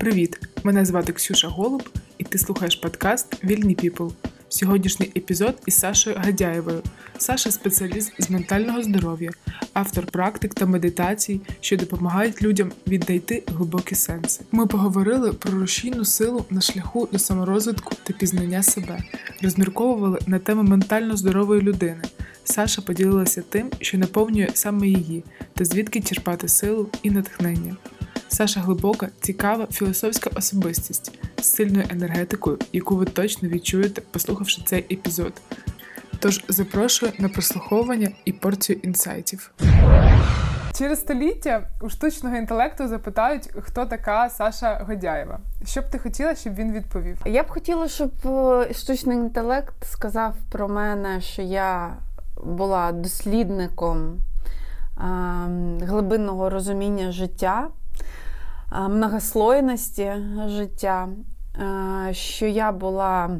Привіт! 0.00 0.40
Мене 0.64 0.84
звати 0.84 1.12
Ксюша 1.12 1.48
Голуб, 1.48 1.88
і 2.18 2.24
ти 2.24 2.38
слухаєш 2.38 2.76
подкаст 2.76 3.44
Вільні 3.44 3.74
Піпл. 3.74 4.08
Сьогоднішній 4.48 5.12
епізод 5.16 5.62
із 5.66 5.74
Сашою 5.74 6.16
Гадяєвою. 6.18 6.82
Саша 7.18 7.50
спеціаліст 7.50 8.12
з 8.18 8.30
ментального 8.30 8.82
здоров'я, 8.82 9.30
автор 9.72 10.06
практик 10.06 10.54
та 10.54 10.66
медитацій, 10.66 11.40
що 11.60 11.76
допомагають 11.76 12.42
людям 12.42 12.72
віднайти 12.86 13.42
глибокі 13.46 13.94
сенси. 13.94 14.44
Ми 14.52 14.66
поговорили 14.66 15.32
про 15.32 15.52
рушійну 15.52 16.04
силу 16.04 16.44
на 16.50 16.60
шляху 16.60 17.08
до 17.12 17.18
саморозвитку 17.18 17.94
та 18.02 18.12
пізнання 18.12 18.62
себе, 18.62 18.98
розмірковували 19.42 20.18
на 20.26 20.38
тему 20.38 20.62
ментально 20.62 21.16
здорової 21.16 21.62
людини. 21.62 22.02
Саша 22.44 22.82
поділилася 22.82 23.42
тим, 23.48 23.70
що 23.80 23.98
наповнює 23.98 24.48
саме 24.54 24.88
її, 24.88 25.24
та 25.54 25.64
звідки 25.64 26.00
черпати 26.00 26.48
силу 26.48 26.88
і 27.02 27.10
натхнення. 27.10 27.76
Саша 28.32 28.60
глибока, 28.60 29.08
цікава, 29.20 29.66
філософська 29.66 30.30
особистість 30.34 31.18
з 31.40 31.44
сильною 31.44 31.86
енергетикою, 31.90 32.58
яку 32.72 32.96
ви 32.96 33.04
точно 33.04 33.48
відчуєте, 33.48 34.00
послухавши 34.10 34.62
цей 34.66 34.86
епізод. 34.94 35.32
Тож 36.18 36.44
запрошую 36.48 37.12
на 37.18 37.28
прослуховування 37.28 38.10
і 38.24 38.32
порцію 38.32 38.78
інсайтів. 38.82 39.50
Через 40.78 41.00
століття 41.00 41.68
у 41.80 41.88
штучного 41.88 42.36
інтелекту 42.36 42.88
запитають, 42.88 43.48
хто 43.60 43.86
така 43.86 44.30
Саша 44.30 44.84
Годяєва. 44.88 45.40
Що 45.66 45.80
б 45.80 45.84
ти 45.90 45.98
хотіла, 45.98 46.34
щоб 46.34 46.54
він 46.54 46.72
відповів? 46.72 47.22
Я 47.26 47.42
б 47.42 47.48
хотіла, 47.48 47.88
щоб 47.88 48.10
е, 48.26 48.74
штучний 48.74 49.16
інтелект 49.16 49.74
сказав 49.84 50.34
про 50.50 50.68
мене, 50.68 51.20
що 51.20 51.42
я 51.42 51.96
була 52.44 52.92
дослідником 52.92 54.18
глибинного 55.80 56.50
розуміння 56.50 57.12
життя, 57.12 57.68
многослойності 58.70 60.12
життя, 60.46 61.08
що 62.12 62.46
я 62.46 62.72
була 62.72 63.30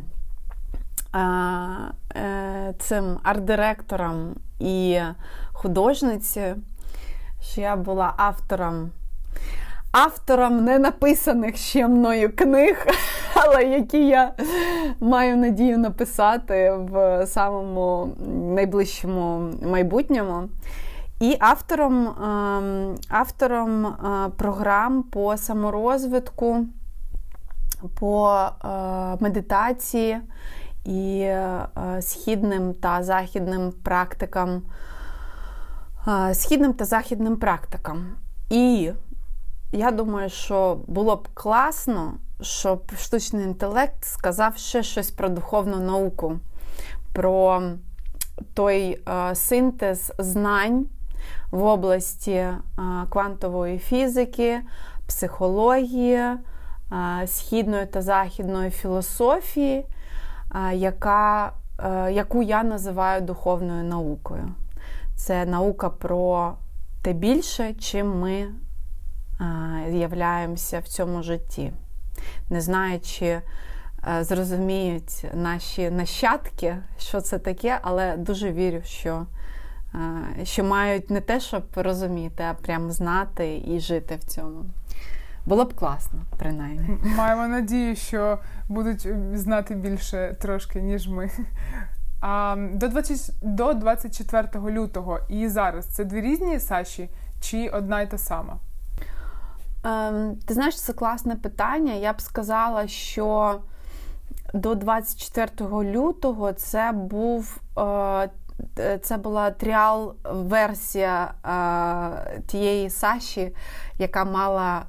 е, 2.17 2.75
цим 2.79 3.19
арт-директором 3.25 4.35
і 4.61 5.01
художниці, 5.53 6.55
що 7.41 7.61
я 7.61 7.77
була 7.77 8.15
автором. 8.17 8.91
Автором 9.93 10.65
не 10.65 10.79
написаних 10.79 11.57
ще 11.57 11.89
мною 11.89 12.37
книг, 12.37 12.87
але 13.35 13.65
які 13.65 14.07
я 14.07 14.33
маю 15.01 15.37
надію 15.37 15.79
написати 15.79 16.71
в 16.71 17.27
самому 17.27 18.15
найближчому 18.55 19.53
майбутньому. 19.63 20.49
І 21.21 21.37
автором 21.41 22.09
ем, 22.09 22.95
автором 23.09 23.87
е, 23.87 24.31
програм 24.37 25.03
по 25.03 25.37
саморозвитку, 25.37 26.67
по 27.99 28.31
е, 28.31 28.69
медитації 29.21 30.21
і 30.85 31.21
е, 31.21 31.67
східним 32.01 32.75
та 32.75 33.03
західним 33.03 33.73
практикам, 33.73 34.63
східним 36.33 36.73
та 36.73 36.85
західним 36.85 37.37
практикам. 37.37 38.07
І 38.51 38.93
я 39.73 39.91
думаю, 39.91 40.29
що 40.29 40.81
було 40.87 41.17
б 41.17 41.29
класно, 41.35 42.15
щоб 42.41 42.93
штучний 42.99 43.45
інтелект 43.45 44.05
сказав 44.05 44.57
ще 44.57 44.83
щось 44.83 45.11
про 45.11 45.29
духовну 45.29 45.81
науку, 45.81 46.39
про 47.13 47.63
той 48.55 49.03
синтез 49.35 50.13
знань 50.19 50.87
в 51.51 51.65
області 51.65 52.47
квантової 53.09 53.79
фізики, 53.79 54.61
психології, 55.07 56.23
східної 57.27 57.87
та 57.87 58.03
західної 58.03 58.71
філософії, 58.71 59.87
яка, 60.73 61.53
яку 62.11 62.43
я 62.43 62.63
називаю 62.63 63.21
духовною 63.21 63.85
наукою. 63.85 64.49
Це 65.17 65.45
наука 65.45 65.91
про 65.91 66.53
те 67.03 67.13
більше, 67.13 67.75
чим 67.75 68.21
ми 68.21 68.47
являємося 69.91 70.81
в 70.81 70.89
цьому 70.89 71.23
житті. 71.23 71.73
Не 72.51 72.61
знаю, 72.61 73.01
чи 73.01 73.41
зрозуміють 74.21 75.27
наші 75.35 75.91
нащадки, 75.91 76.77
що 76.99 77.21
це 77.21 77.39
таке, 77.39 77.79
але 77.83 78.17
дуже 78.17 78.53
вірю, 78.53 78.81
що 78.85 79.27
що 80.43 80.65
мають 80.65 81.11
не 81.11 81.21
те, 81.21 81.41
щоб 81.41 81.63
розуміти, 81.75 82.45
а 82.51 82.55
прям 82.55 82.91
знати 82.91 83.63
і 83.67 83.81
жити 83.81 84.17
в 84.17 84.25
цьому. 84.25 84.65
Було 85.47 85.65
б 85.65 85.75
класно, 85.75 86.21
принаймні. 86.39 86.99
Маємо 87.17 87.47
надію, 87.47 87.97
що 87.97 88.39
будуть 88.69 89.09
знати 89.35 89.75
більше 89.75 90.37
трошки, 90.41 90.83
ніж 90.83 91.09
ми. 91.09 91.31
А 92.21 92.57
До 92.73 92.89
20, 92.89 93.35
до 93.43 93.75
24 93.75 94.49
лютого 94.71 95.19
і 95.29 95.49
зараз 95.49 95.87
це 95.87 96.05
дві 96.05 96.21
різні 96.21 96.61
Саші 96.61 97.09
чи 97.41 97.69
одна 97.69 98.03
й 98.03 98.07
та 98.07 98.19
сама? 98.19 98.57
Ем, 99.85 100.37
Ти 100.47 100.55
знаєш, 100.55 100.81
це 100.81 100.93
класне 100.93 101.37
питання. 101.37 101.93
Я 101.93 102.13
б 102.13 102.21
сказала, 102.21 102.89
що 102.89 103.61
до 104.55 104.75
24 104.75 105.51
лютого 105.71 106.53
це 106.53 106.93
був 106.93 107.61
е, 107.79 108.31
це 109.03 109.17
була 109.17 109.51
тріал-версія 109.51 111.35
е, 111.45 112.41
тієї 112.47 112.91
Саші, 112.91 113.55
яка 113.99 114.25
мала 114.25 114.83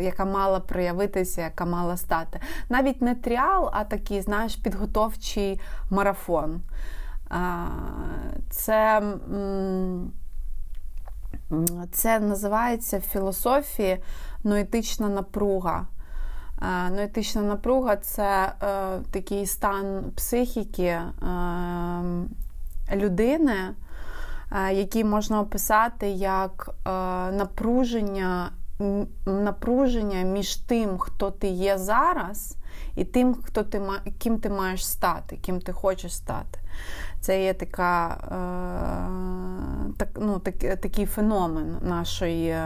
яка 0.00 0.24
мала 0.24 0.60
проявитися, 0.60 1.42
яка 1.42 1.64
мала 1.64 1.96
стати. 1.96 2.40
Навіть 2.68 3.02
не 3.02 3.14
тріал, 3.14 3.70
а 3.72 3.84
такий, 3.84 4.20
знаєш, 4.20 4.56
підготовчий 4.56 5.60
марафон. 5.90 6.60
Е, 7.32 7.66
це 8.50 9.02
це 11.92 12.20
називається 12.20 12.98
в 12.98 13.00
філософії 13.00 14.02
ноетична 14.44 15.08
напруга. 15.08 15.86
Ноетична 16.90 17.42
напруга 17.42 17.96
це 17.96 18.52
е, 18.62 18.98
такий 19.10 19.46
стан 19.46 20.12
психіки. 20.16 20.82
Е, 20.82 21.04
людини, 22.94 23.56
е, 24.52 24.74
які 24.74 25.04
можна 25.04 25.40
описати 25.40 26.08
як 26.10 26.70
е, 26.86 26.90
напруження 27.32 28.50
напруження 29.26 30.22
між 30.22 30.56
тим, 30.56 30.98
хто 30.98 31.30
ти 31.30 31.48
є 31.48 31.78
зараз, 31.78 32.56
і 32.96 33.04
тим, 33.04 33.34
хто 33.34 33.62
ти 33.62 33.82
ким 34.18 34.38
ти 34.38 34.50
маєш 34.50 34.86
стати, 34.86 35.36
ким 35.36 35.60
ти 35.60 35.72
хочеш 35.72 36.16
стати. 36.16 36.58
Це 37.20 37.44
є 37.44 37.54
така, 37.54 38.08
е, 38.08 38.30
так, 39.96 40.08
ну, 40.20 40.38
так, 40.38 40.80
такий 40.80 41.06
феномен 41.06 41.76
нашої 41.82 42.56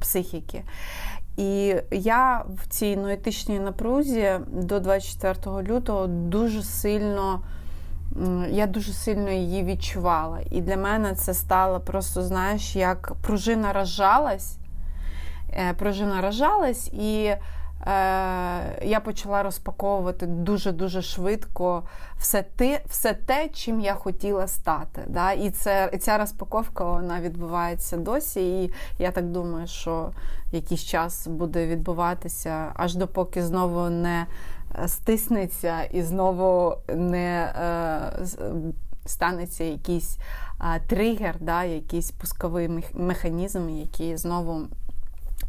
психіки. 0.00 0.62
І 1.36 1.76
я 1.90 2.44
в 2.48 2.68
цій 2.68 2.96
ноетичній 2.96 3.58
напрузі 3.58 4.40
до 4.48 4.80
24 4.80 5.62
лютого 5.62 6.06
дуже 6.06 6.62
сильно 6.62 7.40
я 8.50 8.66
дуже 8.66 8.92
сильно 8.92 9.30
її 9.30 9.64
відчувала. 9.64 10.38
І 10.50 10.60
для 10.60 10.76
мене 10.76 11.14
це 11.14 11.34
стало 11.34 11.80
просто, 11.80 12.22
знаєш, 12.22 12.76
як 12.76 13.12
пружина 13.22 13.72
розжалась. 13.72 14.58
Е, 15.52 15.74
пружина 15.74 16.20
розжалась, 16.20 16.88
і 16.88 17.24
е, 17.24 17.38
я 18.82 19.00
почала 19.04 19.42
розпаковувати 19.42 20.26
дуже-дуже 20.26 21.02
швидко 21.02 21.82
все 22.18 22.42
те, 22.42 22.80
все 22.86 23.14
те, 23.14 23.48
чим 23.48 23.80
я 23.80 23.94
хотіла 23.94 24.46
стати. 24.46 25.02
Да? 25.06 25.32
І 25.32 25.50
це, 25.50 25.90
ця 26.00 26.18
розпаковка 26.18 26.84
вона 26.84 27.20
відбувається 27.20 27.96
досі. 27.96 28.62
І 28.62 28.72
я 28.98 29.10
так 29.10 29.24
думаю, 29.24 29.66
що 29.66 30.10
якийсь 30.52 30.84
час 30.84 31.26
буде 31.26 31.66
відбуватися, 31.66 32.72
аж 32.74 32.94
допоки 32.94 33.42
знову 33.42 33.90
не 33.90 34.26
стиснеться 34.86 35.82
і 35.82 36.02
знову 36.02 36.76
не 36.88 37.52
е, 37.60 38.26
станеться 39.06 39.64
якийсь 39.64 40.18
тригер, 40.86 41.36
да, 41.40 41.64
якийсь 41.64 42.10
пусковий 42.10 42.84
механізм, 42.94 43.68
який 43.68 44.16
знову 44.16 44.60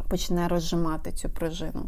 почне 0.09 0.47
розжимати 0.47 1.11
цю 1.11 1.29
пружину. 1.29 1.85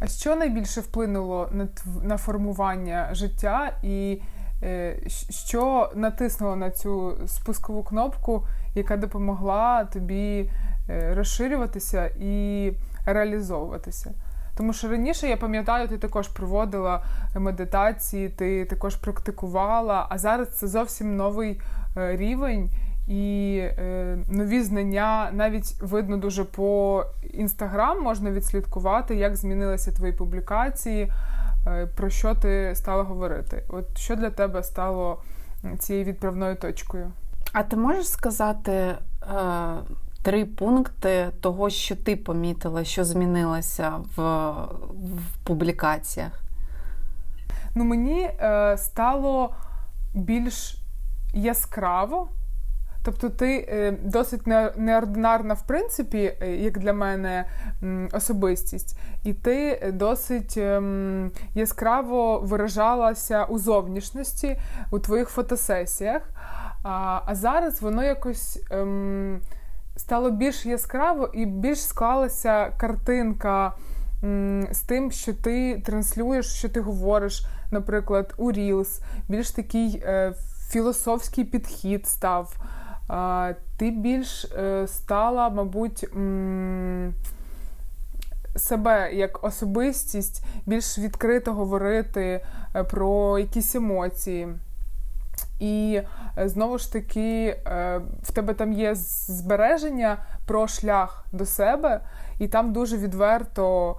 А 0.00 0.06
що 0.06 0.36
найбільше 0.36 0.80
вплинуло 0.80 1.48
на 1.52 1.68
на 2.02 2.16
формування 2.16 3.08
життя, 3.12 3.72
і 3.82 4.22
е, 4.62 4.96
що 5.30 5.92
натиснуло 5.94 6.56
на 6.56 6.70
цю 6.70 7.18
спускову 7.26 7.82
кнопку, 7.82 8.46
яка 8.74 8.96
допомогла 8.96 9.84
тобі 9.84 10.50
е, 10.88 11.14
розширюватися 11.14 12.10
і 12.20 12.72
реалізовуватися? 13.06 14.12
Тому 14.56 14.72
що 14.72 14.88
раніше 14.88 15.28
я 15.28 15.36
пам'ятаю, 15.36 15.88
ти 15.88 15.98
також 15.98 16.28
проводила 16.28 17.04
медитації, 17.34 18.28
ти 18.28 18.64
також 18.64 18.96
практикувала, 18.96 20.06
а 20.10 20.18
зараз 20.18 20.48
це 20.48 20.66
зовсім 20.66 21.16
новий 21.16 21.60
е, 21.96 22.16
рівень. 22.16 22.70
і 23.08 23.58
е, 23.62 24.18
нові 24.30 24.62
знання 24.62 25.30
навіть 25.32 25.82
видно 25.82 26.16
дуже 26.16 26.44
по 26.44 27.04
інстаграм 27.32 28.02
можна 28.02 28.30
відслідкувати, 28.30 29.16
як 29.16 29.36
змінилися 29.36 29.92
твої 29.92 30.12
публікації, 30.12 31.12
е, 31.66 31.86
про 31.86 32.10
що 32.10 32.34
ти 32.34 32.72
стала 32.74 33.02
говорити. 33.02 33.62
От 33.68 33.98
що 33.98 34.16
для 34.16 34.30
тебе 34.30 34.62
стало 34.62 35.18
цією 35.78 36.04
відправною 36.04 36.56
точкою? 36.56 37.12
А 37.52 37.62
ти 37.62 37.76
можеш 37.76 38.08
сказати 38.08 38.72
е, 38.72 38.96
три 40.22 40.44
пункти 40.44 41.30
того, 41.40 41.70
що 41.70 41.96
ти 41.96 42.16
помітила, 42.16 42.84
що 42.84 43.04
змінилося 43.04 43.92
в, 44.16 44.22
в 44.92 45.44
публікаціях? 45.44 46.42
Ну, 47.74 47.84
мені 47.84 48.20
е, 48.22 48.76
стало 48.78 49.54
більш 50.14 50.76
яскраво. 51.34 52.28
Тобто 53.04 53.30
ти 53.30 53.66
е, 53.68 53.96
досить 54.02 54.46
неординарна, 54.76 55.54
в 55.54 55.66
принципі, 55.66 56.36
е, 56.40 56.56
як 56.56 56.78
для 56.78 56.92
мене 56.92 57.44
особистість, 58.12 58.98
і 59.24 59.32
ти 59.32 59.90
досить 59.94 60.56
ем, 60.56 61.30
яскраво 61.54 62.38
виражалася 62.38 63.44
у 63.44 63.58
зовнішності 63.58 64.56
у 64.90 64.98
твоїх 64.98 65.28
фотосесіях. 65.28 66.22
А 66.82 67.28
зараз 67.32 67.82
воно 67.82 68.04
якось 68.04 68.62
ем, 68.70 69.40
стало 70.02 70.30
більш 70.30 70.66
яскраво 70.66 71.30
і 71.32 71.46
більш 71.46 71.82
склалася 71.82 72.72
картинка 72.78 73.72
з 74.70 74.80
тим, 74.86 75.10
що 75.10 75.34
ти 75.34 75.82
транслюєш, 75.84 76.46
що 76.46 76.68
ти 76.68 76.80
говориш, 76.80 77.46
наприклад, 77.70 78.34
у 78.36 78.52
Reels, 78.52 79.00
більш 79.28 79.50
такий 79.50 80.02
е, 80.04 80.34
філософський 80.68 81.44
підхід 81.44 82.06
став. 82.06 82.56
Ти 83.76 83.90
більш 83.90 84.44
е, 84.44 84.86
стала, 84.88 85.48
мабуть, 85.48 86.06
себе 88.56 89.12
як 89.12 89.44
особистість, 89.44 90.44
більш 90.66 90.98
відкрито 90.98 91.52
говорити 91.52 92.44
е, 92.74 92.84
про 92.84 93.38
якісь 93.38 93.74
емоції. 93.74 94.48
І 95.62 96.02
е, 96.38 96.48
знову 96.48 96.78
ж 96.78 96.92
таки, 96.92 97.56
в 98.22 98.32
тебе 98.32 98.54
там 98.54 98.72
є 98.72 98.94
збереження 98.94 100.16
про 100.46 100.66
шлях 100.68 101.26
до 101.32 101.46
себе, 101.46 102.00
і 102.38 102.48
там 102.48 102.72
дуже 102.72 102.96
відверто 102.96 103.96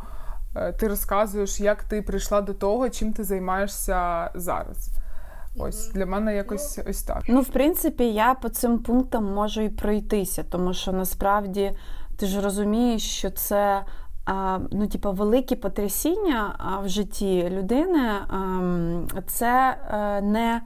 ти 0.80 0.88
розказуєш, 0.88 1.60
як 1.60 1.84
ти 1.84 2.02
прийшла 2.02 2.42
до 2.42 2.54
того, 2.54 2.90
чим 2.90 3.14
ти 3.14 3.24
займаєшся 3.24 4.30
зараз. 4.36 4.90
Ось 5.58 5.92
для 5.92 6.06
мене 6.06 6.36
якось 6.36 6.80
ось 6.90 7.04
так. 7.04 7.24
Ну, 7.28 7.42
в 7.42 7.48
принципі, 7.48 8.04
я 8.04 8.34
по 8.34 8.50
цим 8.50 8.80
пунктам 8.80 9.34
можу 9.34 9.62
і 9.62 9.70
пройтися, 9.70 10.44
тому 10.50 10.74
що 10.74 10.92
насправді 10.92 11.72
ти 12.18 12.26
ж 12.26 12.42
розумієш, 12.42 13.02
що 13.02 13.30
це. 13.30 13.86
Ну, 14.72 14.88
типу, 14.88 15.12
великі 15.12 15.56
потрясіння 15.56 16.56
в 16.86 16.90
житті 16.90 17.50
людини 17.50 18.12
це 19.28 19.78
е, 19.92 20.22
не 20.22 20.56
е, 20.56 20.62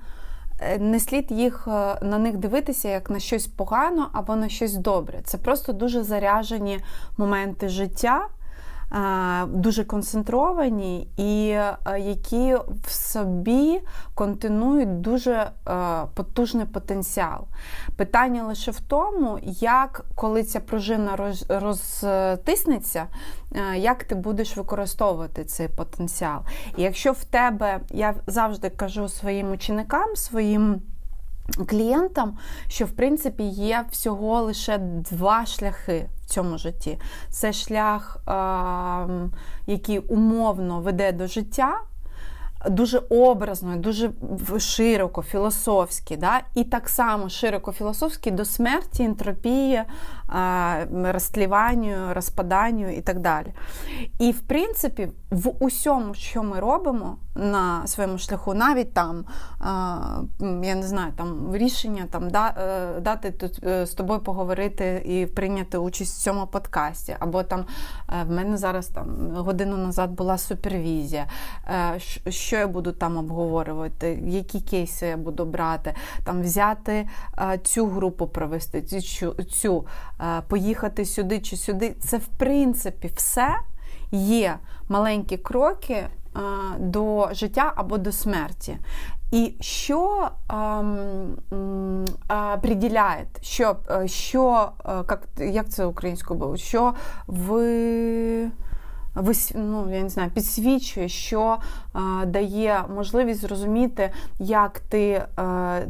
не 0.79 0.99
слід 0.99 1.31
їх 1.31 1.67
е, 1.67 1.97
на 2.01 2.17
них 2.17 2.37
дивитися 2.37 2.89
як 2.89 3.09
на 3.09 3.19
щось 3.19 3.47
погано 3.47 4.09
або 4.13 4.35
на 4.35 4.49
щось 4.49 4.73
добре. 4.73 5.19
Це 5.23 5.37
просто 5.37 5.73
дуже 5.73 6.03
заряжені 6.03 6.79
моменти 7.17 7.69
життя, 7.69 8.27
дуже 9.47 9.83
концентровані 9.83 11.07
і 11.17 11.47
які 11.99 12.55
в 12.83 12.89
собі 12.89 13.81
континують 14.15 15.01
дуже 15.01 15.51
потужний 16.13 16.65
потенціал. 16.65 17.47
Питання 17.95 18.43
лише 18.43 18.71
в 18.71 18.79
тому, 18.79 19.39
як 19.59 20.05
коли 20.15 20.43
ця 20.43 20.59
пружина 20.59 21.33
розтиснеться, 21.49 23.07
як 23.75 24.03
ти 24.03 24.15
будеш 24.15 24.57
використовувати 24.57 25.43
цей 25.45 25.67
потенціал. 25.67 26.41
І 26.77 26.83
якщо 26.83 27.11
в 27.11 27.23
тебе, 27.23 27.79
я 27.89 28.13
завжди 28.27 28.69
кажу 28.69 29.09
своїм 29.09 29.51
ученикам, 29.51 30.15
своїм 30.15 30.81
клієнтам, 31.67 32.37
що 32.67 32.85
в 32.85 32.91
принципі 32.91 33.43
є 33.43 33.85
всього 33.91 34.41
лише 34.41 34.77
два 35.11 35.45
шляхи 35.45 36.09
в 36.21 36.25
цьому 36.25 36.57
житті. 36.57 36.99
Це 37.29 37.53
шлях, 37.53 38.17
який 39.67 39.99
умовно 39.99 40.81
веде 40.81 41.11
до 41.11 41.27
життя 41.27 41.79
дуже 42.69 43.01
образно, 43.09 43.77
дуже 43.77 44.11
широко, 44.59 45.21
філософськи, 45.21 46.17
да? 46.17 46.41
і 46.55 46.63
так 46.63 46.89
само 46.89 47.29
широко 47.29 47.71
філософський 47.71 48.31
до 48.31 48.45
смерті, 48.45 49.03
ентропії, 49.03 49.83
розтліванню, 51.03 52.13
розпаданню 52.13 52.89
і 52.89 53.01
так 53.01 53.19
далі. 53.19 53.53
І, 54.19 54.31
в 54.31 54.39
принципі, 54.39 55.07
в 55.31 55.63
усьому, 55.63 56.13
що 56.13 56.43
ми 56.43 56.59
робимо 56.59 57.17
на 57.37 57.87
своєму 57.87 58.17
шляху, 58.17 58.53
навіть 58.53 58.93
там, 58.93 59.25
я 60.63 60.75
не 60.75 60.83
знаю, 60.83 61.13
там 61.15 61.55
рішення 61.55 62.05
там, 62.11 62.27
е, 62.27 62.99
дати 62.99 63.31
тут 63.31 63.63
е, 63.63 63.85
з 63.85 63.93
тобою 63.93 64.19
поговорити 64.19 65.03
і 65.05 65.25
прийняти 65.25 65.77
участь 65.77 66.19
в 66.19 66.23
цьому 66.23 66.47
подкасті, 66.47 67.15
або 67.19 67.43
там 67.43 67.65
е, 68.09 68.23
в 68.23 68.31
мене 68.31 68.57
зараз 68.57 68.87
там 68.87 69.31
годину 69.35 69.77
назад 69.77 70.11
була 70.11 70.37
супервізія. 70.37 71.27
що 72.29 72.55
я 72.55 72.67
буду 72.67 72.91
там 72.91 73.17
обговорювати, 73.17 74.23
які 74.27 74.61
кейси 74.61 75.05
я 75.05 75.17
буду 75.17 75.45
брати, 75.45 75.93
там 76.23 76.41
взяти 76.41 77.07
цю 77.63 77.87
групу 77.87 78.27
провести, 78.27 78.81
цю, 78.81 79.33
цю 79.33 79.85
поїхати 80.47 81.05
сюди 81.05 81.39
чи 81.39 81.57
сюди. 81.57 81.95
Це, 81.99 82.17
в 82.17 82.27
принципі, 82.27 83.11
все 83.15 83.55
є 84.11 84.57
маленькі 84.89 85.37
кроки 85.37 86.07
до 86.79 87.29
життя 87.31 87.73
або 87.75 87.97
до 87.97 88.11
смерті. 88.11 88.77
І 89.31 89.53
що 89.59 90.29
приділяє, 92.61 93.25
що, 93.41 93.75
що 94.05 94.71
як 95.37 95.69
це 95.69 95.85
українською 95.85 96.39
було, 96.39 96.57
що 96.57 96.93
ви 97.27 98.51
ну, 99.55 99.95
я 99.95 100.03
не 100.03 100.09
знаю, 100.09 100.31
підсвічує, 100.31 101.09
що 101.09 101.57
е, 101.95 102.25
дає 102.25 102.83
можливість 102.95 103.41
зрозуміти, 103.41 104.11
як 104.39 104.79
ти 104.79 105.09
е, 105.09 105.27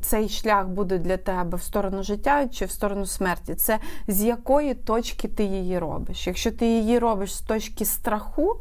цей 0.02 0.30
шлях 0.30 0.68
буде 0.68 0.98
для 0.98 1.18
тебе 1.18 1.58
в 1.58 1.62
сторону 1.62 2.04
життя 2.04 2.48
чи 2.48 2.66
в 2.66 2.72
сторону 2.72 3.06
смерті. 3.06 3.56
Це 3.56 3.80
з 4.08 4.24
якої 4.24 4.74
точки 4.74 5.28
ти 5.28 5.44
її 5.44 5.80
робиш. 5.80 6.28
Якщо 6.28 6.52
ти 6.52 6.66
її 6.66 7.00
робиш 7.00 7.36
з 7.36 7.42
точки 7.42 7.86
страху, 7.86 8.58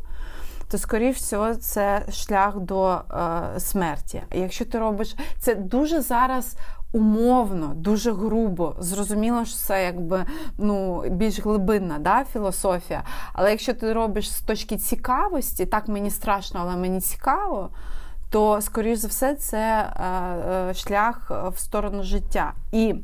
то, 0.70 0.78
скоріш 0.78 1.16
всього, 1.16 1.54
це 1.54 2.02
шлях 2.12 2.60
до 2.60 2.92
е, 2.92 3.60
смерті. 3.60 4.22
Якщо 4.34 4.64
ти 4.64 4.78
робиш 4.78 5.16
це 5.38 5.54
дуже 5.54 6.00
зараз 6.00 6.56
умовно, 6.92 7.72
дуже 7.74 8.12
грубо. 8.12 8.76
Зрозуміло, 8.78 9.44
що 9.44 9.56
це 9.56 9.84
якби 9.84 10.24
ну, 10.58 11.02
більш 11.10 11.40
глибинна 11.40 11.98
да, 11.98 12.24
філософія. 12.24 13.02
Але 13.32 13.50
якщо 13.50 13.74
ти 13.74 13.92
робиш 13.92 14.32
з 14.32 14.40
точки 14.40 14.76
цікавості, 14.76 15.66
так 15.66 15.88
мені 15.88 16.10
страшно, 16.10 16.60
але 16.62 16.76
мені 16.76 17.00
цікаво. 17.00 17.70
То, 18.30 18.60
скоріш 18.60 18.98
за 18.98 19.08
все, 19.08 19.34
це 19.34 19.58
е, 19.58 20.04
е, 20.70 20.74
шлях 20.74 21.30
в 21.54 21.58
сторону 21.58 22.02
життя. 22.02 22.52
І 22.72 22.94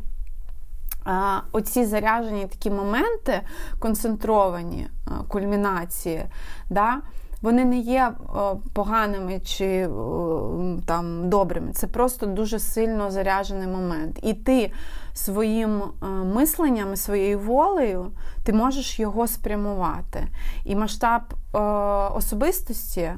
е, 1.07 1.12
оці 1.53 1.85
заряжені 1.85 2.47
такі 2.47 2.71
моменти, 2.71 3.41
концентровані 3.79 4.89
е, 5.09 5.11
кульмінації, 5.29 6.25
да, 6.71 7.01
вони 7.42 7.64
не 7.64 7.78
є 7.78 8.12
е, 8.12 8.12
поганими 8.72 9.40
чи 9.44 9.66
е, 9.66 9.88
там 10.87 11.28
добрими. 11.28 11.72
Це 11.72 11.87
просто 11.87 12.26
дуже 12.26 12.58
сильно 12.58 13.11
заряджений 13.11 13.68
момент. 13.68 14.18
І 14.22 14.34
ти 14.34 14.72
своїм 15.14 15.82
е, 15.82 16.06
мисленням, 16.06 16.96
своєю 16.96 17.38
волею, 17.38 18.12
ти 18.44 18.52
можеш 18.52 19.00
його 19.00 19.26
спрямувати. 19.26 20.26
І 20.64 20.76
масштаб 20.76 21.22
особистості. 22.14 23.12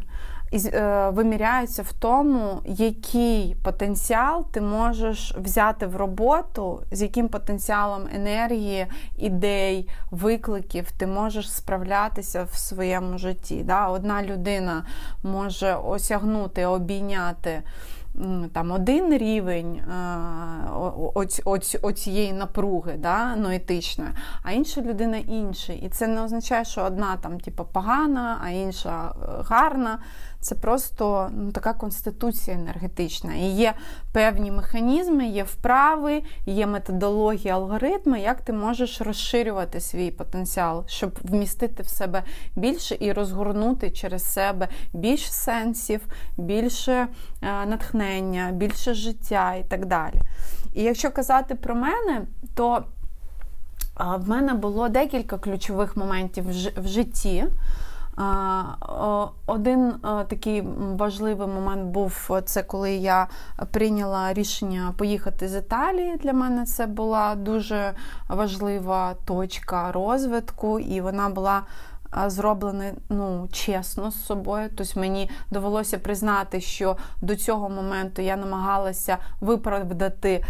Е, 0.54 1.10
виміряється 1.10 1.82
в 1.82 1.92
тому, 1.92 2.60
який 2.64 3.56
потенціал 3.62 4.46
ти 4.50 4.60
можеш 4.60 5.34
взяти 5.38 5.86
в 5.86 5.96
роботу, 5.96 6.82
з 6.90 7.02
яким 7.02 7.28
потенціалом 7.28 8.08
енергії, 8.14 8.86
ідей, 9.16 9.88
викликів 10.10 10.92
ти 10.92 11.06
можеш 11.06 11.52
справлятися 11.52 12.44
в 12.44 12.54
своєму 12.54 13.18
житті. 13.18 13.66
Одна 13.88 14.22
людина 14.22 14.84
може 15.22 15.74
осягнути, 15.74 16.66
обійняти 16.66 17.62
там 18.52 18.72
один 18.72 19.18
рівень 19.18 19.80
оцієї 21.82 22.32
напруги 22.32 22.94
да, 22.98 23.36
ноетичної, 23.36 24.10
а 24.42 24.52
інша 24.52 24.80
людина 24.80 25.16
інший. 25.16 25.76
І 25.76 25.88
це 25.88 26.06
не 26.06 26.22
означає, 26.22 26.64
що 26.64 26.82
одна 26.82 27.16
там 27.16 27.40
типу, 27.40 27.64
погана, 27.64 28.40
а 28.44 28.50
інша 28.50 29.12
е, 29.22 29.42
гарна. 29.48 29.98
це 30.40 30.54
просто 30.54 31.30
ну, 31.36 31.52
така 31.52 31.72
конституція 31.72 32.56
енергетична. 32.56 33.34
І 33.34 33.44
є 33.44 33.74
певні 34.12 34.50
механізми, 34.50 35.26
є 35.26 35.42
вправи, 35.42 36.22
є 36.46 36.66
методологія, 36.66 37.54
алгоритми, 37.54 38.20
як 38.20 38.40
ти 38.40 38.52
можеш 38.52 39.00
розширювати 39.00 39.80
свій 39.80 40.10
потенціал, 40.10 40.84
щоб 40.86 41.18
вмістити 41.22 41.82
в 41.82 41.88
себе 41.88 42.22
більше 42.56 42.96
і 43.00 43.12
розгорнути 43.12 43.90
через 43.90 44.32
себе 44.32 44.68
більше 44.92 45.32
сенсів, 45.32 46.06
більше 46.36 46.92
е, 47.42 47.66
натхнення, 48.04 48.50
більше 48.52 48.94
життя 48.94 49.54
і 49.54 49.64
так 49.68 49.86
далі. 49.86 50.20
І 50.72 50.82
якщо 50.82 51.10
казати 51.10 51.54
про 51.54 51.74
мене, 51.74 52.22
то 52.54 52.84
в 54.16 54.28
мене 54.28 54.54
було 54.54 54.88
декілька 54.88 55.38
ключових 55.38 55.96
моментів 55.96 56.44
в 56.76 56.86
житті. 56.86 57.44
Один 59.46 59.94
такий 60.28 60.62
важливий 60.96 61.48
момент 61.48 61.84
був 61.84 62.30
це, 62.44 62.62
коли 62.62 62.92
я 62.94 63.26
прийняла 63.70 64.32
рішення 64.32 64.94
поїхати 64.96 65.48
з 65.48 65.58
Італії. 65.58 66.16
Для 66.16 66.32
мене 66.32 66.64
це 66.64 66.86
була 66.86 67.34
дуже 67.34 67.92
важлива 68.28 69.14
точка 69.24 69.92
розвитку, 69.92 70.80
і 70.80 71.00
вона 71.00 71.28
була 71.28 71.62
зроблений 72.26 72.92
ну, 73.08 73.48
чесно 73.52 74.10
з 74.10 74.24
собою. 74.26 74.68
Тобто 74.76 75.00
мені 75.00 75.30
довелося 75.50 75.98
признати, 75.98 76.60
що 76.60 76.96
до 77.20 77.36
цього 77.36 77.68
моменту 77.68 78.22
я 78.22 78.36
намагалася 78.36 79.18
виправдати 79.40 80.44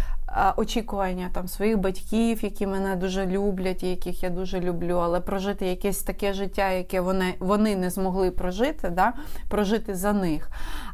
очікування 0.57 1.29
там 1.33 1.47
своїх 1.47 1.77
батьків, 1.77 2.43
які 2.43 2.67
мене 2.67 2.95
дуже 2.95 3.25
люблять, 3.25 3.83
і 3.83 3.89
яких 3.89 4.23
я 4.23 4.29
дуже 4.29 4.59
люблю, 4.59 4.95
але 4.95 5.19
прожити 5.19 5.65
якесь 5.65 6.03
таке 6.03 6.33
життя, 6.33 6.71
яке 6.71 7.01
вони 7.01 7.33
вони 7.39 7.75
не 7.75 7.89
змогли 7.89 8.31
прожити, 8.31 8.89
да? 8.89 9.13
прожити 9.49 9.95
за 9.95 10.13
них. 10.13 10.49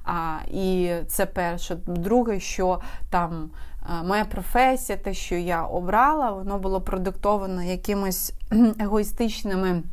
А, 0.05 0.37
І 0.51 0.93
це 1.07 1.25
перше. 1.25 1.75
Друге, 1.85 2.39
що 2.39 2.79
там. 3.09 3.49
Моя 4.03 4.25
професія, 4.25 4.97
те, 4.97 5.13
що 5.13 5.35
я 5.35 5.63
обрала, 5.63 6.31
воно 6.31 6.59
було 6.59 6.81
продиктовано 6.81 7.63
якимось 7.63 8.33
егоїстичними 8.79 9.83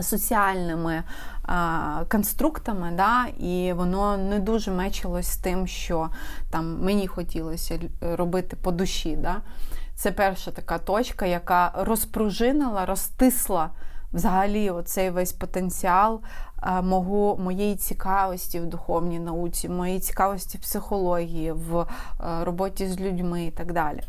соціальними 0.00 1.02
а, 1.42 2.04
конструктами, 2.08 2.92
да, 2.96 3.26
і 3.38 3.72
воно 3.72 4.16
не 4.16 4.38
дуже 4.38 4.70
мечилось 4.70 5.26
з 5.26 5.36
тим, 5.36 5.66
що 5.66 6.10
там 6.50 6.84
мені 6.84 7.06
хотілося 7.06 7.78
робити 8.00 8.56
по 8.56 8.72
душі. 8.72 9.16
Да. 9.16 9.36
Це 9.94 10.12
перша 10.12 10.50
така 10.50 10.78
точка, 10.78 11.26
яка 11.26 11.72
розпружинила, 11.76 12.86
розтисла 12.86 13.70
взагалі 14.12 14.70
оцей 14.70 15.10
весь 15.10 15.32
потенціал 15.32 16.20
а, 16.56 16.82
мого, 16.82 17.36
моєї 17.36 17.76
цікавості 17.76 18.60
в 18.60 18.66
духовній 18.66 19.18
науці, 19.18 19.68
моєї 19.68 20.00
цікавості 20.00 20.58
в 20.58 20.60
психології, 20.60 21.52
в 21.52 21.86
а, 22.18 22.44
роботі 22.44 22.86
з 22.86 23.00
людьми 23.00 23.44
і 23.44 23.50
так 23.50 23.72
далі. 23.72 24.00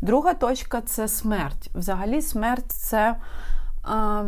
Друга 0.00 0.34
точка 0.34 0.80
це 0.80 1.08
смерть. 1.08 1.70
Взагалі, 1.74 2.22
смерть 2.22 2.72
це. 2.72 3.16
А, 3.82 4.24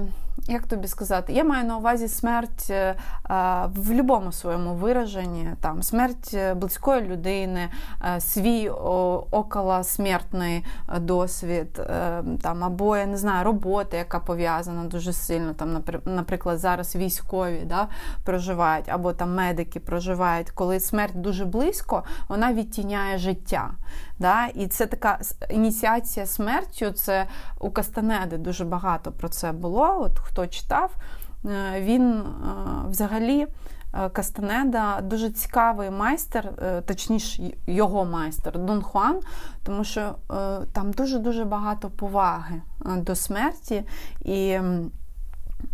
як 0.46 0.66
тобі 0.66 0.88
сказати, 0.88 1.32
я 1.32 1.44
маю 1.44 1.64
на 1.64 1.76
увазі 1.76 2.08
смерть 2.08 2.66
е, 2.70 2.96
в 3.74 3.88
будь-якому 3.88 4.32
своєму 4.32 4.74
вираженні, 4.74 5.50
там 5.60 5.82
смерть 5.82 6.30
е, 6.34 6.54
близької 6.54 7.00
людини, 7.00 7.68
е, 8.16 8.20
свій 8.20 8.68
околосмертний 9.30 10.64
досвід, 11.00 11.80
там 12.42 12.64
або 12.64 12.96
я 12.96 13.06
не 13.06 13.16
знаю, 13.16 13.44
робота, 13.44 13.96
яка 13.96 14.20
пов'язана 14.20 14.84
дуже 14.84 15.12
сильно. 15.12 15.54
Там, 15.54 15.82
наприклад, 16.04 16.58
зараз 16.58 16.96
військові 16.96 17.62
да, 17.66 17.88
проживають, 18.24 18.88
або 18.88 19.12
там 19.12 19.34
медики 19.34 19.80
проживають, 19.80 20.50
коли 20.50 20.80
смерть 20.80 21.20
дуже 21.20 21.44
близько, 21.44 22.04
вона 22.28 22.52
відтіняє 22.52 23.18
життя. 23.18 23.70
Да? 24.18 24.46
І 24.46 24.66
це 24.66 24.86
така 24.86 25.18
ініціація 25.50 26.26
смертю. 26.26 26.90
Це 26.90 27.26
у 27.60 27.70
Кастанеди 27.70 28.36
дуже 28.38 28.64
багато 28.64 29.12
про 29.12 29.28
це 29.28 29.52
було. 29.52 30.00
От 30.00 30.18
хто 30.28 30.46
читав, 30.46 30.96
е, 31.44 31.80
він 31.80 32.12
е, 32.12 32.24
взагалі. 32.88 33.46
Е, 33.94 34.08
Кастанеда 34.08 35.00
дуже 35.00 35.30
цікавий 35.30 35.90
майстер, 35.90 36.52
точніше, 36.86 37.52
його 37.66 38.04
майстер 38.04 38.58
Дон 38.58 38.82
Хуан, 38.82 39.20
тому 39.62 39.84
що 39.84 40.14
там 40.72 40.92
дуже-дуже 40.92 41.44
багато 41.44 41.90
поваги 41.90 42.62
до 42.80 43.14
смерті 43.14 43.84
і 44.22 44.58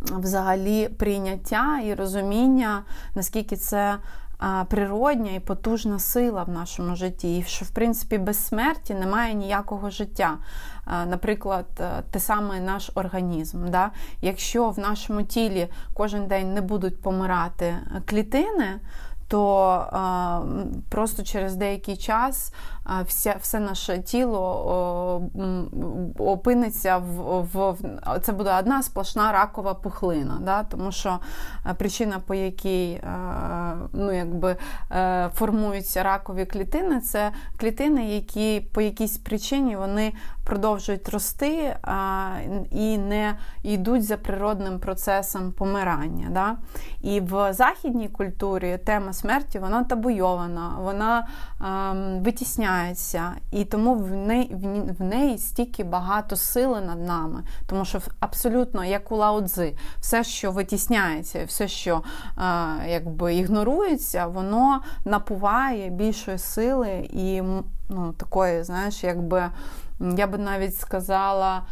взагалі 0.02 0.88
прийняття 0.88 1.80
і 1.84 1.94
розуміння, 1.94 2.82
наскільки 3.14 3.56
це 3.56 3.96
природня 4.68 5.32
і 5.32 5.40
потужна 5.40 5.98
сила 5.98 6.42
в 6.42 6.48
нашому 6.48 6.96
житті, 6.96 7.38
і 7.38 7.42
що 7.42 7.64
в 7.64 7.68
принципі 7.68 8.18
без 8.18 8.46
смерті 8.46 8.94
немає 8.94 9.34
ніякого 9.34 9.90
життя. 9.90 10.38
Наприклад, 10.86 11.66
е, 11.80 12.02
те 12.10 12.20
саме 12.20 12.60
наш 12.60 12.90
організм. 12.94 13.68
Да? 13.68 13.90
Якщо 14.20 14.70
в 14.70 14.78
нашому 14.78 15.22
тілі 15.22 15.68
кожен 15.94 16.26
день 16.26 16.54
не 16.54 16.60
будуть 16.60 17.02
помирати 17.02 17.76
клітини, 18.06 18.80
то 19.28 20.76
просто 20.88 21.22
через 21.22 21.56
деякий 21.56 21.96
час 21.96 22.52
вся, 23.06 23.36
все 23.40 23.60
наше 23.60 23.98
тіло 23.98 25.22
опиниться 26.18 26.98
в, 26.98 27.40
в 27.52 27.76
це 28.22 28.32
буде 28.32 28.58
одна 28.58 28.82
сплошна 28.82 29.32
ракова 29.32 29.74
пухлина. 29.74 30.38
Да? 30.40 30.62
Тому 30.62 30.92
що 30.92 31.18
причина, 31.78 32.18
по 32.18 32.34
якій 32.34 33.00
ну, 33.92 34.12
якби, 34.12 34.56
е, 34.92 35.30
формуються 35.34 36.02
ракові 36.02 36.46
клітини, 36.46 37.00
це 37.00 37.32
клітини, 37.56 38.14
які 38.14 38.60
по 38.60 38.80
якійсь 38.80 39.18
причині 39.18 39.76
вони 39.76 40.12
продовжують 40.44 41.08
рости 41.08 41.76
і 42.70 42.98
не 42.98 43.36
йдуть 43.62 44.04
за 44.04 44.16
природним 44.16 44.78
процесом 44.78 45.52
помирання. 45.52 46.28
Да? 46.30 46.56
І 47.02 47.20
в 47.20 47.52
західній 47.52 48.08
культурі 48.08 48.78
тема 48.84 49.12
смерті 49.12 49.58
вона 49.58 49.84
табуйована, 49.84 50.76
вона 50.80 51.28
а, 51.58 51.94
витісняється, 52.74 53.32
і 53.50 53.64
тому 53.64 53.94
в 53.94 54.10
неї, 54.10 54.56
в 54.98 55.02
неї 55.02 55.38
стільки 55.38 55.84
багато 55.84 56.36
сили 56.36 56.80
над 56.80 57.06
нами, 57.06 57.42
тому 57.66 57.84
що 57.84 58.00
абсолютно 58.20 58.84
як 58.84 59.12
у 59.12 59.16
лаудзи, 59.16 59.76
все, 60.00 60.24
що 60.24 60.52
витісняється, 60.52 61.44
все, 61.44 61.68
що 61.68 62.02
а, 62.36 62.76
якби 62.88 63.34
ігнорується, 63.34 64.26
воно 64.26 64.82
напуває 65.04 65.90
більшої 65.90 66.38
сили 66.38 67.08
і 67.12 67.42
ну, 67.88 68.12
такої, 68.12 68.64
знаєш, 68.64 69.04
якби 69.04 69.50
я 70.16 70.26
би 70.26 70.38
навіть 70.38 70.76
сказала. 70.76 71.62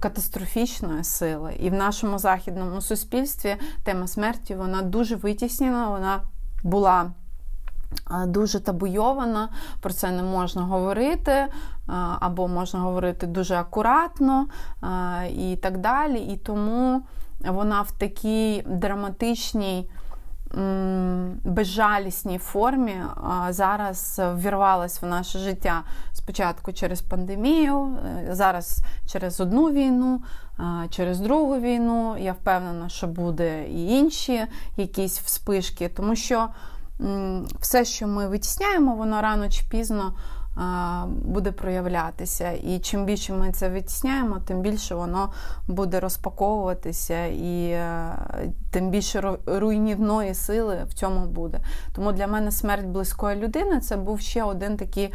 Катастрофічної 0.00 1.04
сили, 1.04 1.54
і 1.60 1.70
в 1.70 1.74
нашому 1.74 2.18
західному 2.18 2.80
суспільстві 2.80 3.56
тема 3.84 4.06
смерті 4.06 4.54
вона 4.54 4.82
дуже 4.82 5.16
витіснена, 5.16 5.90
вона 5.90 6.20
була 6.62 7.10
дуже 8.26 8.60
табуйована, 8.60 9.48
про 9.80 9.92
це 9.92 10.10
не 10.10 10.22
можна 10.22 10.62
говорити, 10.62 11.46
або 12.20 12.48
можна 12.48 12.80
говорити 12.80 13.26
дуже 13.26 13.56
акуратно 13.56 14.46
і 15.36 15.56
так 15.62 15.78
далі. 15.78 16.18
І 16.18 16.36
тому 16.36 17.02
вона 17.40 17.82
в 17.82 17.92
такій 17.92 18.64
драматичній 18.66 19.90
безжалісній 21.44 22.38
формі 22.38 22.94
зараз 23.48 24.20
ввірвалась 24.34 25.02
в 25.02 25.06
наше 25.06 25.38
життя 25.38 25.82
спочатку 26.12 26.72
через 26.72 27.02
пандемію, 27.02 27.98
е, 28.28 28.34
зараз 28.34 28.82
через 29.06 29.40
одну 29.40 29.70
війну, 29.70 30.22
через 30.90 31.20
другу 31.20 31.60
війну. 31.60 32.16
Я 32.18 32.32
впевнена, 32.32 32.88
що 32.88 33.06
буде 33.06 33.68
і 33.68 33.98
інші 33.98 34.46
якісь 34.76 35.20
вспишки, 35.20 35.88
тому 35.88 36.16
що 36.16 36.48
все, 37.60 37.84
що 37.84 38.06
ми 38.06 38.28
витісняємо, 38.28 38.94
воно 38.94 39.20
рано 39.20 39.48
чи 39.48 39.64
пізно 39.70 40.12
буде 41.06 41.52
проявлятися. 41.52 42.50
І 42.50 42.78
чим 42.78 43.04
більше 43.04 43.32
ми 43.32 43.52
це 43.52 43.68
витісняємо, 43.68 44.38
тим 44.38 44.60
більше 44.60 44.94
воно 44.94 45.32
буде 45.68 46.00
розпаковуватися, 46.00 47.26
і 47.26 47.64
е, 47.64 48.16
тим 48.70 48.90
більше 48.90 49.36
руйнівної 49.46 50.34
сили 50.34 50.84
в 50.88 50.94
цьому 50.94 51.26
буде. 51.26 51.60
Тому 51.92 52.12
для 52.12 52.26
мене 52.26 52.50
смерть 52.50 52.86
близької 52.86 53.36
людини 53.36 53.80
це 53.80 53.96
був 53.96 54.20
ще 54.20 54.42
один 54.42 54.76
такий 54.76 55.14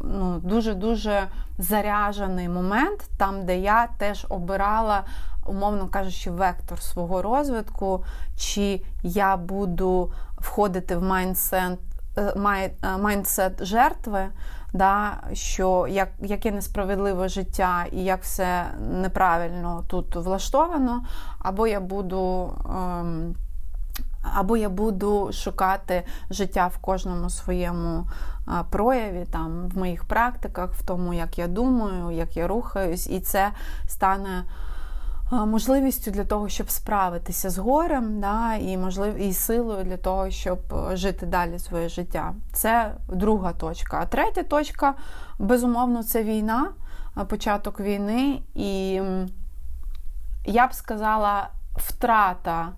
ну, 0.00 0.40
дуже-дуже 0.42 1.28
заряжений 1.58 2.48
момент, 2.48 3.08
там, 3.18 3.46
де 3.46 3.58
я 3.58 3.88
теж 3.98 4.26
обирала. 4.28 5.04
Умовно 5.46 5.88
кажучи, 5.88 6.30
вектор 6.30 6.82
свого 6.82 7.22
розвитку, 7.22 8.04
чи 8.36 8.82
я 9.02 9.36
буду 9.36 10.12
входити 10.44 10.96
в 10.96 11.02
майндсет 11.02 11.78
Е, 12.16 12.70
е, 12.82 12.96
майндсет 12.98 13.64
жертви, 13.64 14.28
да, 14.72 15.16
що 15.32 15.86
як, 15.90 16.08
яке 16.20 16.52
несправедливе 16.52 17.28
життя 17.28 17.84
і 17.92 18.04
як 18.04 18.22
все 18.22 18.64
неправильно 18.80 19.84
тут 19.88 20.16
влаштовано, 20.16 21.04
або 21.38 21.66
я 21.66 21.80
буду 21.80 22.52
ем, 22.66 23.34
Або 24.34 24.56
я 24.56 24.68
буду 24.68 25.30
шукати 25.32 26.02
життя 26.30 26.66
в 26.66 26.78
кожному 26.78 27.30
своєму 27.30 28.08
прояві, 28.70 29.26
там, 29.32 29.68
в 29.68 29.78
моїх 29.78 30.04
практиках, 30.04 30.72
в 30.72 30.86
тому, 30.86 31.14
як 31.14 31.38
я 31.38 31.48
думаю, 31.48 32.10
як 32.10 32.36
я 32.36 32.46
рухаюсь, 32.46 33.06
і 33.06 33.20
це 33.20 33.50
стане 33.86 34.44
можливістю 35.46 36.10
для 36.10 36.24
того, 36.24 36.48
щоб 36.48 36.70
справитися 36.70 37.50
з 37.50 37.58
горем, 37.58 38.20
да, 38.20 38.54
і 38.54 38.76
можлив... 38.76 39.14
і 39.22 39.32
силою 39.32 39.84
для 39.84 39.96
того, 39.96 40.30
щоб 40.30 40.58
е, 40.72 40.96
жити 40.96 41.26
далі 41.26 41.58
своє 41.58 41.88
життя. 41.88 42.34
Це 42.52 42.94
друга 43.08 43.52
точка. 43.52 43.98
А 44.02 44.06
третя 44.06 44.42
точка, 44.42 44.94
безумовно, 45.38 46.02
це 46.02 46.22
війна, 46.22 46.70
початок 47.28 47.80
війни. 47.80 48.42
І 48.54 49.00
я 50.46 50.66
б 50.66 50.74
сказала, 50.74 51.48
втрата 51.76 52.72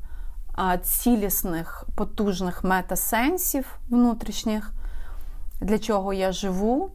цілісних, 0.83 1.85
потужних 1.95 2.65
метасенсів 2.65 3.79
внутрішніх, 3.89 4.73
для 5.61 5.79
чого 5.79 6.13
я 6.13 6.33
живу. 6.33 6.91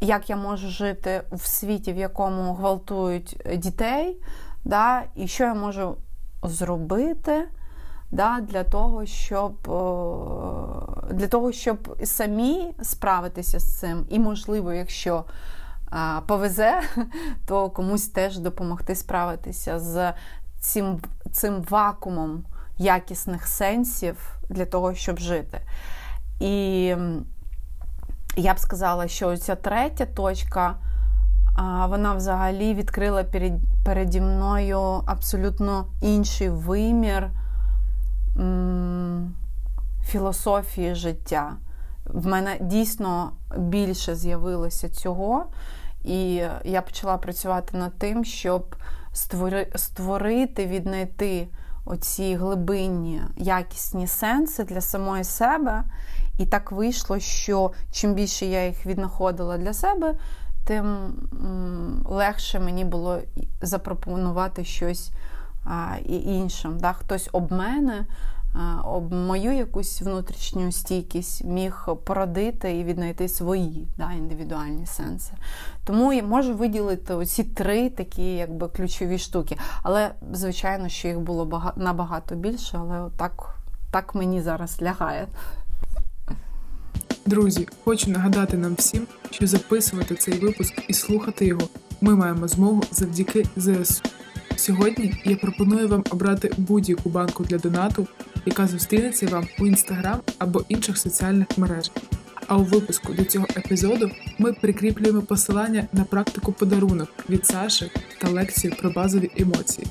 Як 0.00 0.30
я 0.30 0.36
можу 0.36 0.68
жити 0.68 1.22
в 1.32 1.46
світі, 1.46 1.92
в 1.92 1.96
якому 1.96 2.54
гвалтують 2.54 3.42
дітей, 3.56 4.22
да, 4.64 5.02
і 5.14 5.28
що 5.28 5.44
я 5.44 5.54
можу 5.54 5.96
зробити 6.42 7.48
да, 8.10 8.40
для 8.40 8.64
того, 8.64 9.06
щоб 9.06 9.52
для 11.10 11.28
того, 11.28 11.52
щоб 11.52 11.96
самі 12.04 12.74
справитися 12.82 13.58
з 13.58 13.78
цим, 13.78 14.06
і, 14.08 14.18
можливо, 14.18 14.72
якщо 14.72 15.24
повезе, 16.26 16.82
то 17.46 17.70
комусь 17.70 18.08
теж 18.08 18.38
допомогти 18.38 18.94
справитися 18.94 19.78
з 19.78 20.12
цим, 20.60 21.00
цим 21.32 21.62
вакуумом 21.70 22.44
якісних 22.78 23.46
сенсів 23.46 24.36
для 24.48 24.66
того, 24.66 24.94
щоб 24.94 25.18
жити. 25.18 25.60
І 26.40 26.86
я 28.36 28.54
б 28.54 28.58
сказала, 28.58 29.08
що 29.08 29.36
ця 29.36 29.56
третя 29.56 30.06
точка 30.06 30.76
вона 31.90 32.14
взагалі 32.14 32.74
відкрила 32.74 33.24
перед, 33.24 33.52
переді 33.84 34.20
мною 34.20 35.02
абсолютно 35.06 35.86
інший 36.00 36.48
вимір 36.48 37.30
м- 38.36 39.34
філософії 40.04 40.94
життя. 40.94 41.52
В 42.04 42.26
мене 42.26 42.56
дійсно 42.60 43.32
більше 43.58 44.14
з'явилося 44.14 44.88
цього, 44.88 45.44
і 46.04 46.42
я 46.64 46.82
почала 46.82 47.16
працювати 47.16 47.76
над 47.76 47.98
тим, 47.98 48.24
щоб 48.24 48.76
створи, 49.12 49.72
створити, 49.74 50.66
віднайти 50.66 51.48
оці 51.84 52.34
глибинні 52.34 53.22
якісні 53.36 54.06
сенси 54.06 54.64
для 54.64 54.80
самої 54.80 55.24
себе. 55.24 55.84
І 56.38 56.46
так 56.46 56.72
вийшло, 56.72 57.18
що 57.18 57.70
чим 57.92 58.14
більше 58.14 58.46
я 58.46 58.66
їх 58.66 58.86
віднаходила 58.86 59.58
для 59.58 59.72
себе, 59.72 60.14
тим 60.70 61.12
легше 62.04 62.60
мені 62.60 62.84
було 62.84 63.18
запропонувати 63.62 64.64
щось 64.64 65.10
іншим. 66.08 66.78
Да? 66.78 66.92
Хтось 66.92 67.28
об 67.32 67.52
мене, 67.52 68.06
об 68.84 69.12
мою 69.12 69.52
якусь 69.52 70.02
внутрішню 70.02 70.72
стійкість 70.72 71.44
міг 71.44 71.88
породити 72.04 72.78
і 72.78 72.84
віднайти 72.84 73.28
свої 73.28 73.88
да, 73.96 74.12
індивідуальні 74.12 74.86
сенси. 74.86 75.32
Тому 75.84 76.12
я 76.12 76.22
можу 76.22 76.54
виділити 76.54 77.14
оці 77.14 77.44
три 77.44 77.90
такі 77.90 78.34
якби 78.34 78.68
ключові 78.68 79.18
штуки. 79.18 79.56
Але, 79.82 80.10
звичайно, 80.32 80.88
що 80.88 81.08
їх 81.08 81.20
було 81.20 81.72
набагато 81.76 82.34
більше, 82.34 82.78
але 82.80 83.10
так, 83.16 83.54
так 83.90 84.14
мені 84.14 84.42
зараз 84.42 84.82
лягає. 84.82 85.28
Друзі, 87.26 87.68
хочу 87.84 88.10
нагадати 88.10 88.56
нам 88.56 88.74
всім, 88.74 89.06
що 89.30 89.46
записувати 89.46 90.14
цей 90.14 90.34
випуск 90.34 90.74
і 90.88 90.94
слухати 90.94 91.46
його 91.46 91.68
ми 92.00 92.16
маємо 92.16 92.48
змогу 92.48 92.82
завдяки 92.90 93.44
ЗСУ. 93.56 94.02
Сьогодні 94.56 95.14
я 95.24 95.36
пропоную 95.36 95.88
вам 95.88 96.04
обрати 96.10 96.52
будь-яку 96.56 97.10
банку 97.10 97.44
для 97.44 97.58
донату, 97.58 98.06
яка 98.46 98.66
зустрінеться 98.66 99.26
вам 99.26 99.48
у 99.58 99.66
інстаграм 99.66 100.20
або 100.38 100.64
інших 100.68 100.98
соціальних 100.98 101.46
мережах. 101.56 101.94
А 102.46 102.56
у 102.56 102.62
випуску 102.62 103.12
до 103.12 103.24
цього 103.24 103.46
епізоду 103.56 104.10
ми 104.38 104.52
прикріплюємо 104.52 105.22
посилання 105.22 105.86
на 105.92 106.04
практику 106.04 106.52
подарунок 106.52 107.08
від 107.28 107.46
Саші 107.46 107.90
та 108.20 108.28
лекцію 108.28 108.74
про 108.80 108.90
базові 108.90 109.30
емоції. 109.36 109.86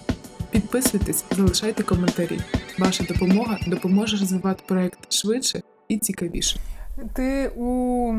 Підписуйтесь, 0.52 1.24
залишайте 1.32 1.84
коментарі. 1.84 2.40
Ваша 2.80 3.04
допомога 3.04 3.58
допоможе 3.68 4.18
розвивати 4.18 4.64
проект 4.68 5.14
швидше 5.14 5.62
і 5.88 5.98
цікавіше. 5.98 6.60
Ти 7.14 7.52
у 7.56 8.14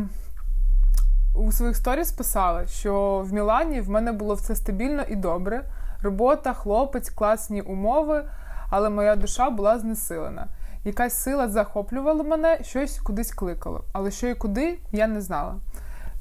у 1.34 1.52
своїх 1.52 1.76
сторіс 1.76 2.12
писала, 2.12 2.66
що 2.66 3.24
в 3.28 3.32
Мілані 3.32 3.80
в 3.80 3.90
мене 3.90 4.12
було 4.12 4.34
все 4.34 4.56
стабільно 4.56 5.02
і 5.08 5.16
добре. 5.16 5.64
Робота, 6.02 6.52
хлопець, 6.52 7.10
класні 7.10 7.60
умови, 7.60 8.24
але 8.70 8.90
моя 8.90 9.16
душа 9.16 9.50
була 9.50 9.78
знесилена. 9.78 10.46
Якась 10.84 11.14
сила 11.14 11.48
захоплювала 11.48 12.22
мене, 12.24 12.58
щось 12.62 12.98
кудись 12.98 13.32
кликало. 13.32 13.84
Але 13.92 14.10
що 14.10 14.28
і 14.28 14.34
куди, 14.34 14.78
я 14.92 15.06
не 15.06 15.20
знала. 15.20 15.56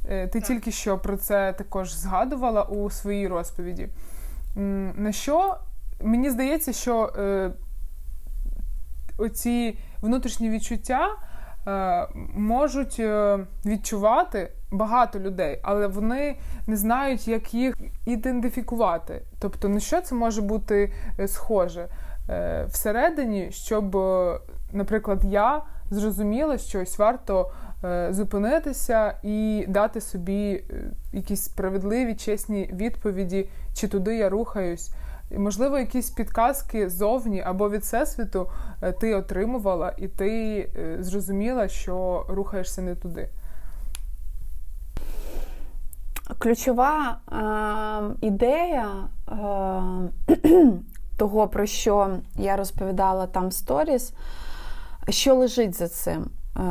Е, 0.10 0.28
ти 0.28 0.42
тільки 0.42 0.72
що 0.72 0.98
про 0.98 1.18
це 1.18 1.54
також 1.54 1.94
згадувала 1.94 2.64
у 2.64 2.90
своїй 2.90 3.28
розповіді. 3.28 3.90
На 4.96 5.12
що 5.12 5.58
мені 6.02 6.30
здається, 6.30 6.74
що 6.74 7.14
е, 7.18 7.52
оці 9.18 9.80
внутрішні 10.02 10.50
відчуття. 10.50 11.10
Е, 11.70 12.08
можуть 12.36 13.00
е, 13.00 13.40
відчувати 13.66 14.52
багато 14.72 15.20
людей, 15.20 15.60
але 15.64 15.88
вони 15.88 16.38
не 16.68 16.78
знають, 16.78 17.28
як 17.28 17.54
їх 17.54 17.76
ідентифікувати. 18.06 19.22
Тобто, 19.40 19.70
на 19.70 19.80
що 19.80 20.02
це 20.02 20.16
може 20.16 20.42
бути 20.42 20.94
е, 21.20 21.28
схоже 21.28 21.88
всередині, 22.68 23.48
щоб, 23.52 23.98
наприклад, 24.72 25.20
я 25.24 25.62
зрозуміла, 25.92 26.58
що 26.58 26.82
ось 26.82 27.00
варто 27.00 27.52
зупинитися 28.10 29.14
і 29.24 29.66
дати 29.68 30.02
собі 30.02 30.64
якісь 31.14 31.44
справедливі, 31.44 32.16
чесні 32.16 32.70
відповіді, 32.74 33.50
чи 33.74 33.88
туди 33.88 34.18
я 34.18 34.30
рухаюсь. 34.30 34.92
Можливо, 35.38 35.78
якісь 35.78 36.10
підказки 36.10 36.90
зовні 36.90 37.42
або 37.42 37.70
від 37.70 37.82
всесвіту 37.82 38.50
е, 38.82 38.92
ти 38.92 39.16
отримувала, 39.16 39.94
і 39.98 40.08
ти 40.08 40.60
е, 40.76 40.98
зрозуміла, 41.00 41.68
що 41.68 42.26
рухаєшся 42.30 42.82
не 42.82 42.96
туди. 42.96 43.30
Ключова 46.38 47.18
е, 47.32 48.28
ідея 48.28 49.08
е, 49.28 49.34
того, 51.18 51.48
про 51.48 51.66
що 51.66 52.10
я 52.36 52.56
розповідала 52.56 53.28
там 53.28 53.48
в 53.48 53.54
сторіс, 53.54 54.14
що 55.10 55.36
лежить 55.36 55.76
за 55.76 55.88
цим. 55.88 56.26
Е, 56.58 56.62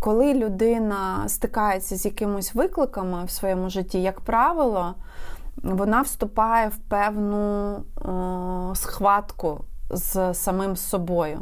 коли 0.00 0.34
людина 0.34 1.28
стикається 1.28 1.96
з 1.96 2.04
якимись 2.04 2.54
викликами 2.54 3.24
в 3.24 3.30
своєму 3.30 3.70
житті, 3.70 4.02
як 4.02 4.20
правило, 4.20 4.94
вона 5.56 6.02
вступає 6.02 6.68
в 6.68 6.76
певну 6.76 7.76
о, 7.96 8.74
схватку 8.74 9.64
з 9.90 10.34
самим 10.34 10.76
собою. 10.76 11.40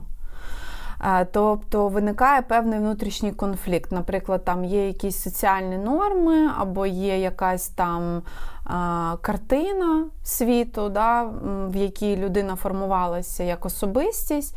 Е, 1.05 1.25
тобто 1.25 1.89
виникає 1.89 2.43
певний 2.43 2.79
внутрішній 2.79 3.33
конфлікт. 3.33 3.93
Наприклад, 3.93 4.45
там 4.45 4.65
є 4.65 4.87
якісь 4.87 5.23
соціальні 5.23 5.79
норми, 5.79 6.51
або 6.59 6.87
є 6.87 7.19
якась 7.19 7.69
там 7.69 8.23
а, 8.65 9.17
картина 9.21 10.05
світу, 10.23 10.89
да, 10.89 11.23
в 11.45 11.77
якій 11.77 12.17
людина 12.17 12.57
формувалася 12.57 13.45
як 13.45 13.67
особистість, 13.67 14.57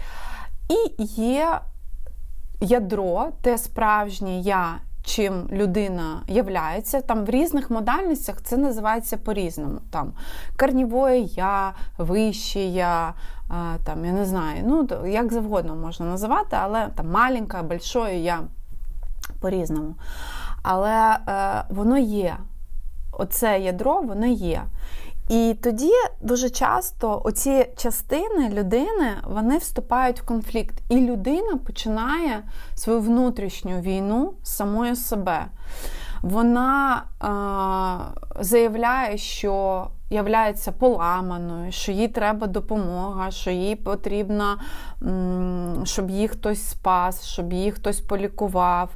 і 0.70 1.04
є 1.22 1.60
ядро, 2.62 3.28
те 3.42 3.58
справжнє 3.58 4.40
я, 4.40 4.80
чим 5.04 5.48
людина 5.52 6.22
являється. 6.28 7.02
Там 7.02 7.26
в 7.26 7.30
різних 7.30 7.70
модальностях 7.70 8.42
це 8.42 8.58
називається 8.58 9.18
по-різному. 9.18 9.80
Там 9.92 10.14
карнівоє 10.56 11.20
я, 11.22 11.74
вище 11.98 12.60
я, 12.60 13.14
там, 13.84 14.06
я 14.06 14.12
не 14.12 14.26
знаю, 14.26 14.64
ну, 14.66 15.08
як 15.08 15.34
завгодно 15.34 15.76
можна 15.76 16.06
називати, 16.06 16.58
але 16.62 16.88
там 16.96 17.12
маленька, 17.12 17.64
большое 17.64 18.20
я 18.20 18.40
по-різному. 19.42 19.96
Але 20.64 21.18
е, 21.28 21.64
воно 21.70 21.98
є. 21.98 22.38
Оце 23.12 23.60
ядро, 23.60 24.02
воно 24.02 24.26
є. 24.26 24.64
І 25.30 25.56
тоді 25.64 25.92
дуже 26.22 26.50
часто 26.50 27.22
оці 27.24 27.66
частини 27.78 28.50
людини 28.50 29.16
вони 29.24 29.58
вступають 29.58 30.22
в 30.22 30.26
конфлікт, 30.26 30.76
і 30.90 31.02
людина 31.02 31.58
починає 31.66 32.44
свою 32.76 33.00
внутрішню 33.00 33.82
війну 33.82 34.34
з 34.44 34.56
самою 34.56 34.96
себе. 34.96 35.46
Вона 36.22 37.04
е, 37.22 38.44
заявляє, 38.44 39.18
що 39.18 39.88
являється 40.10 40.72
поламаною, 40.72 41.72
що 41.72 41.92
їй 41.92 42.08
треба 42.08 42.48
допомога, 42.48 43.32
що 43.32 43.52
їй 43.52 43.76
потрібно, 43.76 44.58
щоб 45.84 46.10
її 46.10 46.28
хтось 46.28 46.70
спас, 46.70 47.26
щоб 47.26 47.54
її 47.54 47.72
хтось 47.72 48.02
полікував, 48.02 48.90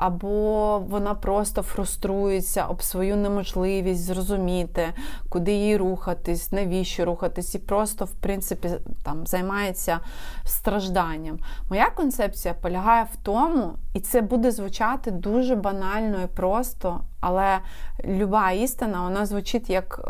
або 0.00 0.78
вона 0.78 1.14
просто 1.14 1.62
фруструється 1.62 2.66
об 2.66 2.82
свою 2.82 3.16
неможливість 3.16 4.04
зрозуміти, 4.04 4.88
куди 5.28 5.52
їй 5.52 5.76
рухатись, 5.76 6.52
навіщо 6.52 7.04
рухатись, 7.04 7.54
і 7.54 7.58
просто, 7.58 8.04
в 8.04 8.10
принципі, 8.10 8.70
там 9.04 9.26
займається 9.26 10.00
стражданням. 10.44 11.38
Моя 11.70 11.90
концепція 11.90 12.54
полягає 12.54 13.06
в 13.12 13.16
тому, 13.22 13.72
і 13.94 14.00
це 14.00 14.20
буде 14.20 14.50
звучати 14.50 15.10
дуже 15.10 15.56
банально 15.56 16.22
і 16.24 16.26
просто, 16.26 17.00
але 17.20 17.58
люба 18.04 18.50
істина 18.50 19.02
вона 19.02 19.26
звучить 19.26 19.70
як 19.70 20.00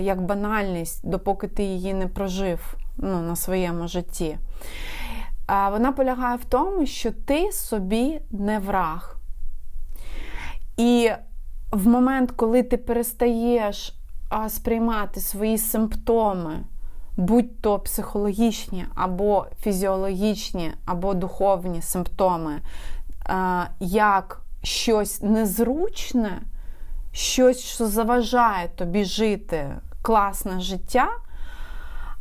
як 0.00 0.22
банальність, 0.22 1.08
допоки 1.08 1.48
ти 1.48 1.62
її 1.62 1.94
не 1.94 2.06
прожив 2.06 2.76
ну, 2.96 3.22
на 3.22 3.36
своєму 3.36 3.88
житті. 3.88 4.38
Вона 5.48 5.92
полягає 5.92 6.36
в 6.36 6.44
тому, 6.44 6.86
що 6.86 7.12
ти 7.12 7.52
собі 7.52 8.20
не 8.30 8.58
враг. 8.58 9.16
І 10.76 11.10
в 11.70 11.86
момент, 11.86 12.30
коли 12.30 12.62
ти 12.62 12.76
перестаєш 12.76 13.94
сприймати 14.48 15.20
свої 15.20 15.58
симптоми, 15.58 16.64
будь 17.16 17.60
то 17.60 17.78
психологічні 17.78 18.86
або 18.94 19.46
фізіологічні, 19.60 20.72
або 20.84 21.14
духовні 21.14 21.82
симптоми, 21.82 22.60
як 23.80 24.42
щось 24.62 25.22
незручне, 25.22 26.42
щось, 27.12 27.60
що 27.60 27.86
заважає 27.86 28.68
тобі 28.68 29.04
жити 29.04 29.76
класне 30.02 30.60
життя, 30.60 31.08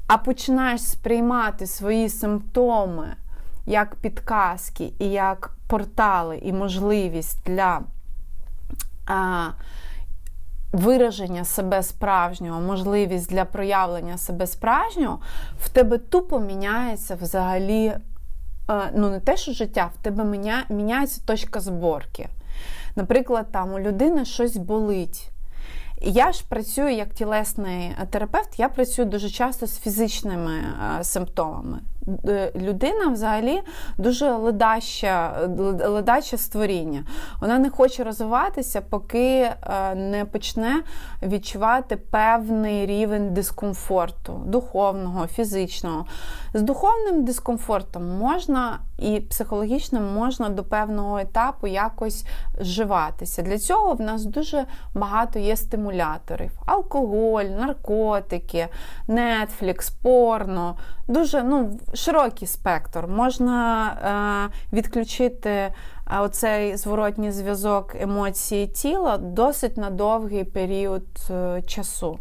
а 0.08 0.18
починаєш 0.18 0.82
сприймати 0.82 1.68
свої 1.68 2.10
симптоми 2.10 3.16
як 3.66 3.96
підказки 3.96 4.94
і 5.00 5.10
як 5.10 5.52
портали 5.68 6.38
і 6.38 6.54
можливість 6.54 7.44
для 7.46 7.82
а, 9.08 9.48
вираження 10.72 11.46
себе 11.46 11.84
справжнього, 11.84 12.62
можливість 12.62 13.30
для 13.30 13.46
проявлення 13.46 14.18
себе 14.18 14.48
справжнього, 14.48 15.20
в 15.60 15.70
тебе 15.70 15.98
тупо 15.98 16.40
міняється 16.40 17.16
взагалі. 17.22 17.94
Ну, 18.94 19.10
не 19.10 19.20
те, 19.20 19.38
що 19.38 19.54
життя, 19.54 19.90
в 20.00 20.04
тебе 20.04 20.24
міня, 20.24 20.64
міняється 20.70 21.22
точка 21.26 21.60
зборки. 21.60 22.30
Наприклад, 22.96 23.48
там 23.52 23.74
у 23.74 23.80
людини 23.80 24.26
щось 24.26 24.58
болить. 24.58 25.32
Я 26.02 26.32
ж 26.32 26.46
працюю 26.50 26.90
як 26.90 27.14
тілесний 27.14 27.96
терапевт, 28.10 28.60
я 28.60 28.70
працюю 28.70 29.08
дуже 29.08 29.30
часто 29.30 29.68
з 29.68 29.80
фізичними 29.80 30.54
симптомами. 31.02 31.80
Е, 32.28 32.52
людина 32.56 33.08
взагалі 33.08 33.62
дуже 33.98 34.32
ледаща, 34.32 35.48
ледаче 35.88 36.38
створіння. 36.38 37.04
Вона 37.42 37.60
не 37.60 37.70
хоче 37.70 38.04
розвиватися, 38.04 38.82
поки 38.82 39.38
е, 39.38 39.56
не 39.96 40.26
почне 40.26 40.84
відчувати 41.24 41.96
певний 41.96 42.86
рівень 42.86 43.34
дискомфорту, 43.34 44.42
духовного, 44.46 45.28
фізичного. 45.28 46.06
З 46.56 46.62
духовним 46.62 47.26
дискомфортом 47.26 48.18
можна 48.18 48.80
і 49.00 49.20
психологічним 49.20 50.04
можна 50.04 50.50
до 50.50 50.64
певного 50.64 51.20
етапу 51.20 51.68
якось 51.68 52.26
вживатися. 52.60 53.42
Для 53.42 53.58
цього 53.58 53.94
в 53.94 54.02
нас 54.02 54.26
дуже 54.26 54.66
багато 54.94 55.40
є 55.40 55.56
стимуляторів: 55.58 56.52
алкоголь, 56.66 57.44
наркотики, 57.46 58.68
Netflix, 59.08 59.92
порно. 60.04 60.78
Дуже 61.08 61.44
ну, 61.44 61.80
широкий 61.94 62.48
спектр. 62.48 63.08
Можна 63.08 63.88
е, 64.72 64.76
відключити 64.76 65.50
е, 65.50 65.74
оцей 66.20 66.78
зворотній 66.78 67.32
зв'язок 67.32 67.96
емоції 68.00 68.68
тіла 68.68 69.18
досить 69.18 69.78
на 69.78 69.90
довгий 69.90 70.44
період 70.44 71.08
е, 71.30 71.62
часу. 71.62 72.20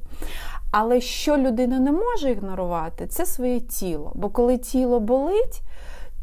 Але 0.76 1.00
що 1.00 1.36
людина 1.36 1.78
не 1.78 1.92
може 1.92 2.30
ігнорувати, 2.30 3.06
це 3.06 3.26
своє 3.26 3.60
тіло. 3.60 4.12
Бо 4.14 4.28
коли 4.28 4.58
тіло 4.58 5.00
болить, 5.00 5.62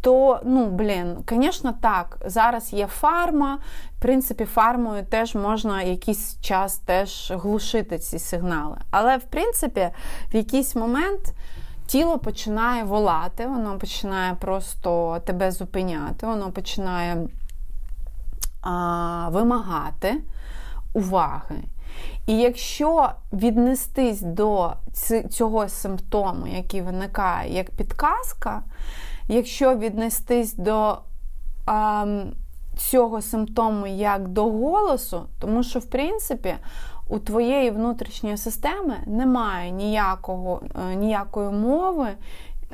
то, 0.01 0.39
ну, 0.43 0.69
блін, 0.69 1.17
звісно, 1.29 1.73
так, 1.81 2.17
зараз 2.25 2.73
є 2.73 2.87
фарма. 2.87 3.59
В 3.97 4.01
принципі, 4.01 4.45
фармою 4.45 5.05
теж 5.05 5.35
можна 5.35 5.81
якийсь 5.81 6.41
час 6.41 6.77
теж 6.77 7.31
глушити 7.35 7.99
ці 7.99 8.19
сигнали. 8.19 8.77
Але, 8.89 9.17
в 9.17 9.23
принципі, 9.23 9.89
в 10.33 10.35
якийсь 10.35 10.75
момент 10.75 11.33
тіло 11.87 12.19
починає 12.19 12.83
волати, 12.83 13.47
воно 13.47 13.77
починає 13.77 14.33
просто 14.33 15.19
тебе 15.25 15.51
зупиняти, 15.51 16.27
воно 16.27 16.51
починає 16.51 17.27
а, 18.61 19.29
вимагати 19.31 20.17
уваги. 20.93 21.63
І 22.27 22.37
якщо 22.37 23.09
віднестись 23.33 24.21
до 24.21 24.73
цього 25.29 25.69
симптому, 25.69 26.47
який 26.47 26.81
виникає 26.81 27.53
як 27.53 27.71
підказка, 27.71 28.63
якщо 29.27 29.75
віднестись 29.75 30.53
до 30.53 30.97
а, 31.65 32.05
цього 32.77 33.21
симптому 33.21 33.87
як 33.87 34.27
до 34.27 34.43
голосу, 34.43 35.21
тому 35.39 35.63
що, 35.63 35.79
в 35.79 35.85
принципі, 35.85 36.55
у 37.09 37.19
твоєї 37.19 37.71
внутрішньої 37.71 38.37
системи 38.37 38.97
немає 39.07 39.71
ніякого, 39.71 40.61
е, 40.91 40.95
ніякої 40.95 41.49
мови, 41.49 42.07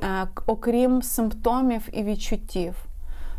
е, 0.04 0.28
окрім 0.46 1.02
симптомів 1.02 1.90
і 1.92 2.04
відчуттів. 2.04 2.87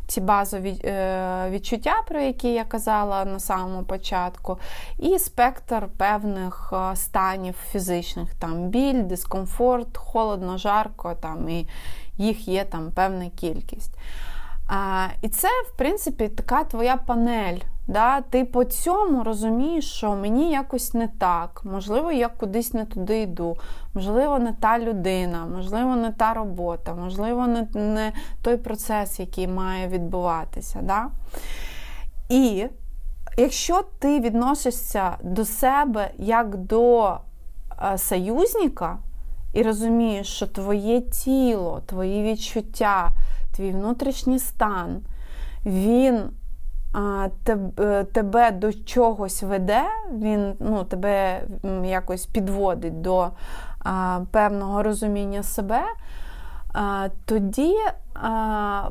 Ці 0.08 0.20
базові 0.20 0.80
е, 0.84 1.50
відчуття, 1.50 1.94
про 2.08 2.20
які 2.20 2.52
я 2.52 2.64
казала 2.64 3.24
на 3.24 3.40
самому 3.40 3.82
початку, 3.82 4.58
і 4.98 5.18
спектр 5.18 5.88
певних 5.96 6.72
станів 6.94 7.54
фізичних, 7.72 8.34
там 8.34 8.68
біль, 8.68 9.02
дискомфорт, 9.02 9.96
холодно, 9.96 10.58
жарко, 10.58 11.14
там, 11.20 11.48
і 11.48 11.68
їх 12.18 12.48
є 12.48 12.64
там 12.64 12.90
певна 12.94 13.30
кількість. 13.36 13.92
І 15.22 15.28
це, 15.28 15.48
в 15.48 15.76
принципі, 15.76 16.28
така 16.28 16.64
твоя 16.64 16.96
панель. 16.96 17.58
Да? 17.88 18.20
Ти 18.20 18.44
по 18.44 18.64
цьому 18.64 19.24
розумієш, 19.24 19.92
що 19.92 20.16
мені 20.16 20.52
якось 20.52 20.94
не 20.94 21.08
так, 21.18 21.62
можливо, 21.64 22.12
я 22.12 22.28
кудись 22.28 22.74
не 22.74 22.84
туди 22.84 23.20
йду, 23.20 23.56
можливо, 23.94 24.38
не 24.38 24.52
та 24.52 24.78
людина, 24.78 25.46
можливо, 25.46 25.96
не 25.96 26.12
та 26.12 26.34
робота, 26.34 26.94
можливо, 26.94 27.46
не, 27.46 27.66
не 27.74 28.12
той 28.42 28.56
процес, 28.56 29.20
який 29.20 29.48
має 29.48 29.88
відбуватися. 29.88 30.78
Да? 30.82 31.06
І 32.28 32.66
якщо 33.38 33.82
ти 33.98 34.20
відносишся 34.20 35.16
до 35.22 35.44
себе 35.44 36.10
як 36.18 36.56
до 36.56 37.16
е, 37.82 37.98
союзника, 37.98 38.98
і 39.52 39.62
розумієш, 39.62 40.26
що 40.26 40.46
твоє 40.46 41.00
тіло, 41.00 41.82
твої 41.86 42.22
відчуття, 42.22 43.10
твій 43.58 43.70
внутрішній 43.70 44.38
стан, 44.38 45.00
він 45.66 46.22
е, 47.78 48.04
тебе 48.04 48.50
до 48.50 48.72
чогось 48.72 49.42
веде, 49.42 49.84
він 50.12 50.54
ну, 50.60 50.84
тебе 50.84 51.42
якось 51.84 52.26
підводить 52.26 53.00
до 53.00 53.28
певного 54.30 54.82
розуміння 54.82 55.42
себе. 55.42 55.82
Тоді, 57.24 57.76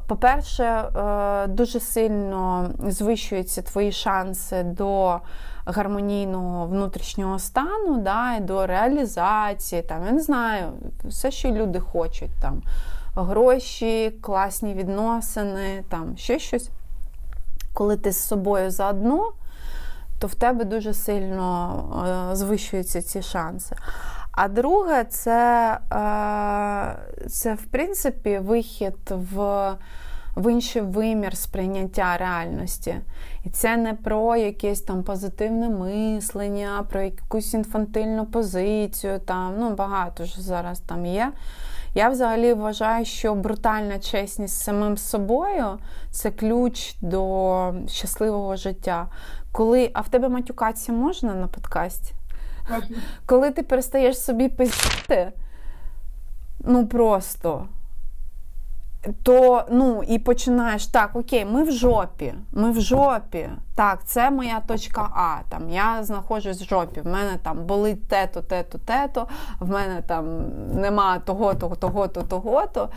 по-перше, 0.07 0.63
е, 0.63 1.47
дуже 1.47 1.79
сильно 1.79 2.69
звищуються 2.87 3.61
твої 3.61 3.91
шанси 3.91 4.63
до 4.63 5.19
гармонійного 5.65 6.65
внутрішнього 6.65 7.39
стану, 7.39 7.97
да, 7.97 8.35
і 8.35 8.39
до 8.39 8.67
реалізації, 8.67 9.81
там, 9.81 10.05
я 10.05 10.11
не 10.11 10.21
знаю, 10.21 10.65
все, 11.03 11.31
що 11.31 11.51
люди 11.51 11.79
хочуть, 11.79 12.31
там, 12.41 12.61
гроші, 13.23 14.13
класні 14.21 14.73
відносини, 14.73 15.83
там, 15.89 16.17
ще 16.17 16.39
щось. 16.39 16.69
Коли 17.73 17.97
ти 17.97 18.11
з 18.11 18.27
собою 18.27 18.71
заодно, 18.71 19.31
то 20.19 20.27
в 20.27 20.35
тебе 20.35 20.65
дуже 20.65 20.93
сильно 20.93 22.31
е, 22.31 22.35
звищуються 22.35 23.01
ці 23.01 23.21
шанси. 23.21 23.75
А 24.31 24.47
друге, 24.47 25.03
це, 25.03 25.71
е, 25.91 27.27
це 27.29 27.53
в 27.53 27.65
принципі, 27.65 28.39
вихід 28.39 28.97
в 29.09 29.75
в 30.37 30.51
інший 30.51 30.81
вимір 30.81 31.37
сприйняття 31.37 32.17
реальності. 32.17 32.95
І 33.43 33.49
це 33.49 33.77
не 33.77 33.93
про 33.93 34.35
якесь 34.35 34.81
там 34.81 35.03
позитивне 35.03 35.69
мислення, 35.69 36.85
про 36.89 37.01
якусь 37.01 37.53
інфантильну 37.53 38.25
позицію. 38.25 39.19
Там, 39.19 39.53
ну, 39.59 39.75
Багато 39.75 40.25
ж 40.25 40.41
зараз 40.41 40.79
там 40.79 41.05
є. 41.05 41.31
Я 41.93 42.09
взагалі 42.09 42.53
вважаю, 42.53 43.05
що 43.05 43.35
брутальна 43.35 43.99
чесність 43.99 44.53
з 44.53 44.63
самим 44.63 44.97
собою 44.97 45.65
це 46.11 46.31
ключ 46.31 46.95
до 47.01 47.73
щасливого 47.87 48.55
життя. 48.55 49.07
Коли, 49.51 49.91
А 49.93 50.01
в 50.01 50.09
тебе 50.09 50.29
матюкація 50.29 50.97
можна 50.97 51.33
на 51.35 51.47
подкасті? 51.47 52.13
коли 53.25 53.51
ти 53.51 53.63
перестаєш 53.63 54.21
собі 54.21 54.49
пиздити, 54.49 55.31
ну 56.59 56.87
просто 56.87 57.67
то 59.23 59.63
ну 59.71 60.03
і 60.07 60.19
починаєш 60.19 60.87
так, 60.87 61.15
окей, 61.15 61.45
ми 61.45 61.63
в 61.63 61.71
жопі, 61.71 62.33
ми 62.51 62.71
в 62.71 62.81
жопі. 62.81 63.49
Так, 63.75 64.05
це 64.05 64.31
моя 64.31 64.59
точка 64.67 65.01
А. 65.01 65.37
Там 65.49 65.69
я 65.69 66.03
знаходжусь 66.03 66.61
в 66.61 66.69
жопі. 66.69 67.01
В 67.01 67.07
мене 67.07 67.37
там 67.43 67.65
болить 67.65 68.07
те-то, 68.07 68.41
те-то, 68.41 68.77
те-то, 68.77 69.27
в 69.59 69.69
мене 69.69 70.01
там 70.07 70.25
нема 70.73 71.19
того-то, 71.19 71.69
того-то, 71.69 72.21
того-то. 72.21 72.89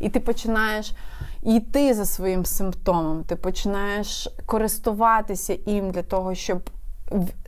І 0.00 0.08
ти 0.08 0.20
починаєш 0.20 0.92
йти 1.42 1.94
за 1.94 2.04
своїм 2.04 2.44
симптомом, 2.44 3.24
ти 3.24 3.36
починаєш 3.36 4.28
користуватися 4.46 5.56
їм 5.66 5.90
для 5.90 6.02
того, 6.02 6.34
щоб. 6.34 6.70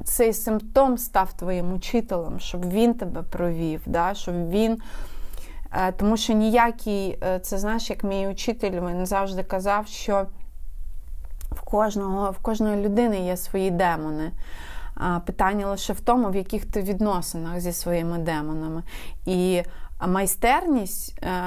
Цей 0.04 0.32
симптом 0.32 0.98
став 0.98 1.32
твоїм 1.32 1.72
учителем, 1.72 2.40
щоб 2.40 2.70
він 2.70 2.94
тебе 2.94 3.22
провів, 3.22 3.80
да? 3.86 4.14
щоб 4.14 4.50
він 4.50 4.78
тому 5.96 6.16
що 6.16 6.32
ніякий, 6.32 7.18
е, 7.22 7.38
це 7.38 7.58
знаєш, 7.58 7.90
як 7.90 8.04
мій 8.04 8.28
учитель 8.28 8.80
він 8.88 9.06
завжди 9.06 9.42
казав, 9.42 9.86
що 9.86 10.26
в 11.50 11.60
кожного, 11.60 12.30
в 12.30 12.38
кожної 12.38 12.84
людини 12.84 13.26
є 13.26 13.36
свої 13.36 13.70
демони. 13.70 14.32
Питання 15.26 15.66
лише 15.70 15.92
в 15.92 16.00
тому, 16.00 16.30
в 16.30 16.36
яких 16.36 16.66
ти 16.66 16.82
відносинах 16.82 17.60
зі 17.60 17.72
своїми 17.72 18.18
демонами. 18.18 18.82
І 19.26 19.62
майстерність 20.06 21.18
е, 21.22 21.42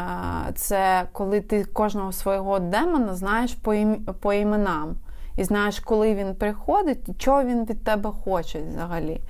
це 0.56 1.06
коли 1.12 1.42
ти 1.42 1.66
кожного 1.66 2.12
свого 2.12 2.60
демона 2.60 3.16
знаєш 3.16 3.58
по 4.22 4.34
іменам. 4.34 4.96
І 5.38 5.44
знаєш, 5.44 5.80
коли 5.80 6.16
він 6.16 6.36
приходить, 6.36 7.10
і 7.10 7.14
чого 7.14 7.44
він 7.44 7.66
від 7.66 7.84
тебе 7.84 8.12
хоче 8.24 8.62
взагалі. 8.62 9.22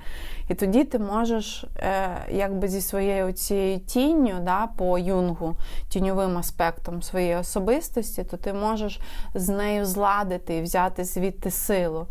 І 0.48 0.54
тоді 0.54 0.84
ти 0.84 0.98
можеш 0.98 1.64
е, 1.76 2.08
якби 2.30 2.68
зі 2.68 2.80
своєю 2.80 3.32
цією 3.32 3.80
тінню 3.80 4.34
да, 4.42 4.66
по 4.66 4.98
юнгу, 4.98 5.54
тіньовим 5.88 6.38
аспектом 6.38 7.02
своєї 7.02 7.36
особистості, 7.36 8.24
то 8.24 8.36
ти 8.36 8.52
можеш 8.52 9.00
з 9.34 9.48
нею 9.48 9.86
зладити 9.86 10.56
і 10.56 10.62
взяти 10.62 11.04
звідти 11.04 11.50
силу. 11.50 12.06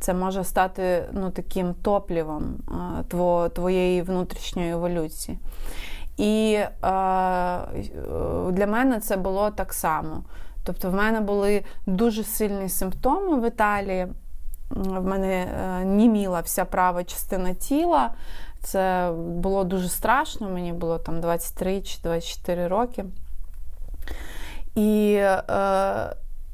Це 0.00 0.14
може 0.14 0.44
стати 0.44 1.04
ну, 1.12 1.30
таким 1.30 1.74
топлівом 1.74 2.56
е, 3.14 3.48
твоєї 3.48 4.02
внутрішньої 4.02 4.70
еволюції. 4.70 5.38
І 6.16 6.52
е, 6.54 6.68
для 8.50 8.66
мене 8.66 9.00
це 9.00 9.16
було 9.16 9.50
так 9.50 9.72
само. 9.72 10.22
Тобто, 10.68 10.90
в 10.90 10.94
мене 10.94 11.20
були 11.20 11.64
дуже 11.86 12.24
сильні 12.24 12.68
симптоми 12.68 13.40
в 13.40 13.48
Італії 13.48 14.06
в 14.70 15.04
мене 15.04 15.34
е, 15.34 15.84
німіла 15.84 16.40
вся 16.40 16.64
права 16.64 17.04
частина 17.04 17.54
тіла. 17.54 18.10
Це 18.62 19.12
було 19.16 19.64
дуже 19.64 19.88
страшно, 19.88 20.50
мені 20.50 20.72
було 20.72 20.98
там 20.98 21.20
23 21.20 21.80
чи 21.80 21.98
24 22.02 22.68
роки. 22.68 23.04
І 24.74 25.14
е, 25.14 25.42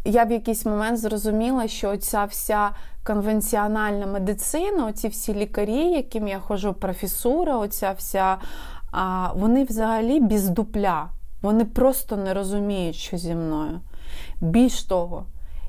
я 0.05 0.25
в 0.25 0.31
якийсь 0.31 0.67
момент 0.67 0.99
зрозуміла, 0.99 1.69
що 1.69 1.97
ця 1.97 2.25
вся 2.25 2.71
конвенціональна 3.05 4.07
медицина, 4.07 4.87
оці 4.87 5.09
всі 5.09 5.35
лікарі, 5.35 5.91
яким 5.91 6.29
я 6.29 6.39
ходжу, 6.39 6.75
професура, 6.81 7.57
оця 7.57 7.93
вся, 7.93 8.37
вони 9.35 9.65
взагалі 9.65 10.21
без 10.21 10.49
дупля. 10.49 11.09
Вони 11.43 11.65
просто 11.65 12.17
не 12.17 12.35
розуміють, 12.35 12.97
що 12.97 13.17
зі 13.19 13.35
мною. 13.35 13.81
Більш 14.41 14.83
того, 14.83 15.25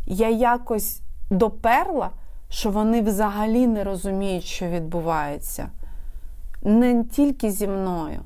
я 0.05 0.29
якось 0.29 1.01
доперла 1.29 2.09
що 2.49 2.69
вони 2.69 3.01
взагалі 3.01 3.67
не 3.67 3.83
розуміють, 3.83 4.43
що 4.43 4.65
відбувається. 4.65 5.69
Не 6.63 7.03
тільки 7.03 7.51
зі 7.51 7.67
мною. 7.67 8.19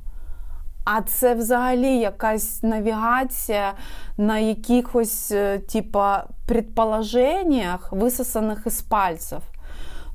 А 0.83 1.01
це 1.01 1.35
взагалі 1.35 1.97
якась 1.97 2.63
навігація 2.63 3.73
на 4.17 4.39
якихось, 4.39 5.31
е, 5.31 5.59
типа, 5.59 6.23
предположеннях, 6.47 7.91
висосаних 7.91 8.63
із 8.65 8.81
пальців. 8.81 9.39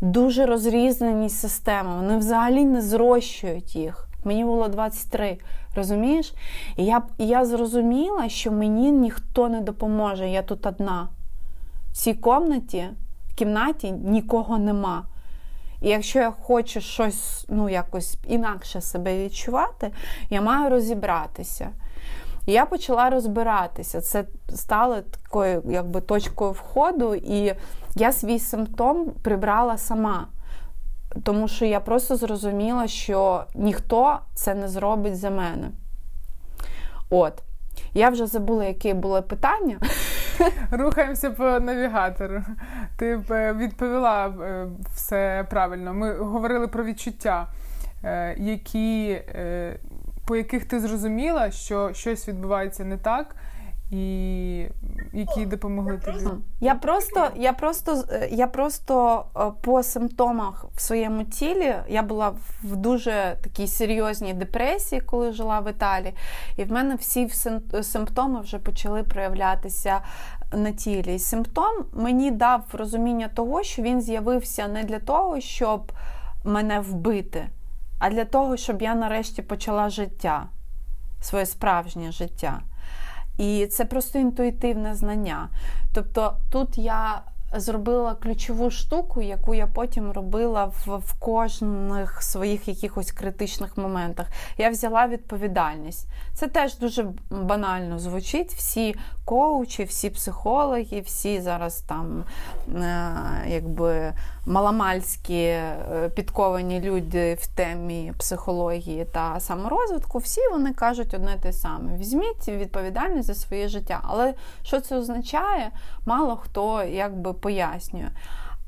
Дуже 0.01 0.47
розрізнені 0.47 1.29
системи. 1.29 1.97
Вони 1.97 2.17
взагалі 2.17 2.64
не 2.64 2.83
зрощують 2.83 3.77
їх. 3.77 4.09
Мені 4.25 4.45
було 4.45 4.69
23, 4.69 5.38
розумієш? 5.77 6.35
І 6.77 6.85
я 6.85 7.03
і 7.19 7.27
я 7.27 7.45
зрозуміла, 7.45 8.29
що 8.29 8.53
мені 8.53 8.91
ніхто 8.91 9.49
не 9.49 9.61
допоможе. 9.61 10.29
Я 10.29 10.43
тут 10.43 10.67
одна. 10.67 11.09
В 11.91 11.97
цій 11.97 12.15
кімнаті 12.15 12.89
кімнаті 13.35 13.93
нікого 13.93 14.59
нема. 14.59 15.05
І 15.83 15.89
якщо 15.89 16.19
я 16.19 16.31
хочу 16.31 16.81
щось 16.81 17.47
ну, 17.49 17.69
якось 17.69 18.17
інакше 18.29 18.81
себе 18.81 19.25
відчувати, 19.25 19.91
я 20.31 20.41
маю 20.41 20.71
розібратися. 20.71 21.71
І 22.47 22.53
я 22.53 22.67
почала 22.67 23.11
розбиратися. 23.11 24.01
Це 24.01 24.25
стало 24.49 25.01
такою 25.01 25.63
якби, 25.71 26.01
точкою 26.01 26.53
входу, 26.53 27.15
і 27.15 27.55
я 27.97 28.13
свій 28.13 28.39
симптом 28.39 29.11
прибрала 29.23 29.79
сама. 29.79 30.27
Тому 31.22 31.48
що 31.48 31.64
я 31.64 31.81
просто 31.81 32.16
зрозуміла, 32.16 32.88
що 32.88 33.44
ніхто 33.55 34.18
це 34.35 34.55
не 34.55 34.68
зробить 34.68 35.18
за 35.18 35.31
мене. 35.31 35.70
От. 37.11 37.42
Я 37.94 38.11
вже 38.11 38.27
забула, 38.27 38.64
яке 38.64 38.94
було 38.94 39.22
питання. 39.22 39.79
Рухаємося 40.70 41.31
по 41.31 41.44
навігатору. 41.44 42.42
Ти 42.96 43.20
е, 43.31 43.53
відповіла 43.53 44.27
е, 44.27 44.66
все 44.94 45.46
правильно. 45.50 45.94
Ми 45.94 46.14
говорили 46.18 46.68
про 46.68 46.85
відчуття, 46.85 47.46
е, 48.05 48.35
які, 48.38 49.22
по 50.27 50.37
яких 50.37 50.64
ти 50.64 50.81
зрозуміла, 50.81 51.50
що 51.50 51.92
щось 51.92 52.29
відбувається 52.29 52.85
не 52.85 52.96
так 52.96 53.37
і 53.90 54.66
які 55.12 55.47
допомогли 55.47 55.99
тобі? 55.99 56.18
Я 56.61 56.75
просто 56.75 57.31
я 57.37 57.53
просто, 57.53 58.05
я 58.31 58.47
просто 58.47 59.25
е, 59.37 59.51
по 59.62 59.83
симптомах 59.83 60.66
в 60.75 60.81
своєму 60.81 61.25
тілі 61.25 61.75
я 61.88 62.03
була 62.03 62.35
в 62.62 62.77
дуже 62.77 63.37
такій 63.42 63.66
серйозній 63.66 64.35
депресії, 64.35 65.01
коли 65.01 65.33
жила 65.33 65.61
в 65.61 65.70
Італії, 65.70 66.14
і 66.57 66.64
в 66.64 66.73
мене 66.73 66.94
всі 66.94 67.29
симптоми 67.83 68.40
вже 68.40 68.59
почали 68.59 69.03
проявлятися 69.03 70.01
на 70.53 70.73
тілі. 70.73 71.14
І 71.14 71.18
Симптом 71.18 71.85
мені 71.92 72.31
дав 72.31 72.64
розуміння 72.73 73.29
того, 73.29 73.62
що 73.62 73.83
він 73.83 74.01
з'явився 74.01 74.68
не 74.68 74.85
для 74.85 74.99
того, 74.99 75.40
щоб 75.40 75.92
мене 76.44 76.81
вбити, 76.81 77.47
а 77.99 78.11
для 78.11 78.25
того, 78.25 78.57
щоб 78.57 78.83
я 78.83 78.94
нарешті 78.94 79.42
почала 79.42 79.90
життя, 79.90 80.47
своє 81.20 81.47
справжнє 81.47 82.12
життя. 82.12 82.61
І 83.38 83.66
це 83.66 83.85
просто 83.85 84.18
інтуїтивне 84.18 84.94
знання. 84.94 85.49
Тобто 85.94 86.37
тут 86.51 86.79
я 86.79 87.23
зробила 87.57 88.14
ключову 88.14 88.70
штуку, 88.70 89.23
яку 89.23 89.55
я 89.55 89.66
потім 89.66 90.11
робила 90.11 90.64
в, 90.64 90.97
в 90.97 91.18
кожних 91.18 92.23
своїх 92.23 92.68
якихось 92.68 93.12
критичних 93.12 93.77
моментах. 93.77 94.27
Я 94.59 94.70
взяла 94.70 95.07
відповідальність. 95.07 96.09
Це 96.33 96.49
теж 96.49 96.79
дуже 96.79 97.07
банально 97.31 97.99
звучить. 97.99 98.53
Всі 98.53 98.94
коучі, 99.25 99.85
всі 99.85 100.11
психологи, 100.11 101.01
всі 101.01 101.41
зараз 101.41 101.81
там 101.81 102.25
е, 102.75 103.13
якби 103.47 104.13
маломальські 104.47 105.43
е, 105.43 106.11
підковані 106.15 106.81
люди 106.81 107.35
в 107.35 107.47
темі 107.47 108.13
психології 108.19 109.05
та 109.05 109.41
саморозвитку, 109.41 110.19
всі 110.19 110.41
вони 110.51 110.73
кажуть 110.73 111.15
одне 111.15 111.37
те 111.43 111.53
саме: 111.53 111.97
візьміть 111.97 112.49
відповідальність 112.49 113.27
за 113.27 113.35
своє 113.35 113.69
життя. 113.69 114.01
Але 114.03 114.35
що 114.63 114.81
це 114.81 114.97
означає? 114.97 115.71
Мало 116.07 116.37
хто 116.37 116.83
якби 116.83 117.33
пояснює. 117.33 118.11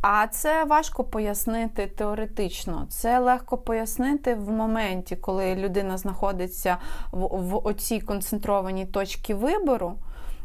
А 0.00 0.26
це 0.26 0.64
важко 0.64 1.04
пояснити 1.04 1.86
теоретично. 1.86 2.86
Це 2.88 3.18
легко 3.18 3.58
пояснити 3.58 4.34
в 4.34 4.50
моменті, 4.50 5.16
коли 5.16 5.54
людина 5.54 5.98
знаходиться 5.98 6.76
в, 7.12 7.18
в 7.20 7.66
оцій 7.66 8.00
концентрованій 8.00 8.86
точці 8.86 9.34
вибору, 9.34 9.94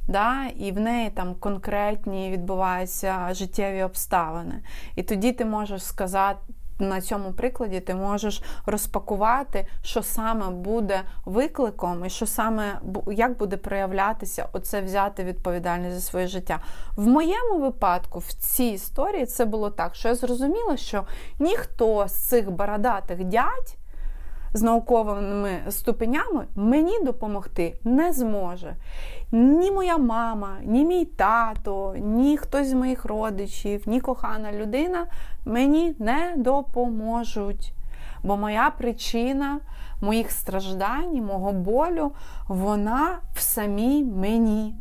да, 0.07 0.45
і 0.45 0.71
в 0.71 0.79
неї 0.79 1.09
там 1.09 1.35
конкретні 1.35 2.31
відбуваються 2.31 3.33
життєві 3.33 3.83
обставини. 3.83 4.63
І 4.95 5.03
тоді 5.03 5.31
ти 5.31 5.45
можеш 5.45 5.83
сказати 5.83 6.53
на 6.81 7.01
цьому 7.01 7.33
прикладі 7.33 7.79
ти 7.79 7.95
можеш 7.95 8.41
розпакувати, 8.65 9.67
що 9.81 10.03
саме 10.03 10.49
буде 10.49 11.01
викликом, 11.25 12.05
і 12.05 12.09
що 12.09 12.25
саме 12.25 12.79
як 13.07 13.37
буде 13.37 13.57
проявлятися 13.57 14.47
оце 14.53 14.81
взяти 14.81 15.23
відповідальність 15.23 15.95
за 15.95 16.01
своє 16.01 16.27
життя. 16.27 16.59
В 16.95 17.07
моєму 17.07 17.59
випадку, 17.59 18.19
в 18.19 18.33
цій 18.33 18.63
історії, 18.63 19.25
це 19.25 19.45
було 19.45 19.69
так, 19.69 19.95
що 19.95 20.07
я 20.07 20.15
зрозуміла, 20.15 20.77
що 20.77 21.03
ніхто 21.39 22.07
з 22.07 22.13
цих 22.13 22.51
бородатих 22.51 23.23
дядь 23.23 23.77
з 24.53 24.61
науковими 24.61 25.49
ступенями 25.69 26.45
мені 26.55 27.03
допомогти 27.03 27.79
не 27.83 28.13
зможе. 28.13 28.75
Ні 29.31 29.71
моя 29.71 29.97
мама, 29.97 30.57
ні 30.63 30.85
мій 30.85 31.05
тато, 31.05 31.95
ні 31.97 32.37
хтось 32.37 32.67
з 32.67 32.73
моїх 32.73 33.05
родичів, 33.05 33.83
ні 33.85 34.01
кохана 34.01 34.51
людина 34.51 35.07
мені 35.45 35.95
не 35.99 36.33
допоможуть. 36.37 37.73
Бо 38.23 38.37
моя 38.37 38.69
причина 38.77 39.59
моїх 40.01 40.31
страждань, 40.31 41.25
мого 41.25 41.51
болю, 41.51 42.11
вона 42.47 43.19
в 43.35 43.39
самій 43.39 44.03
мені. 44.03 44.75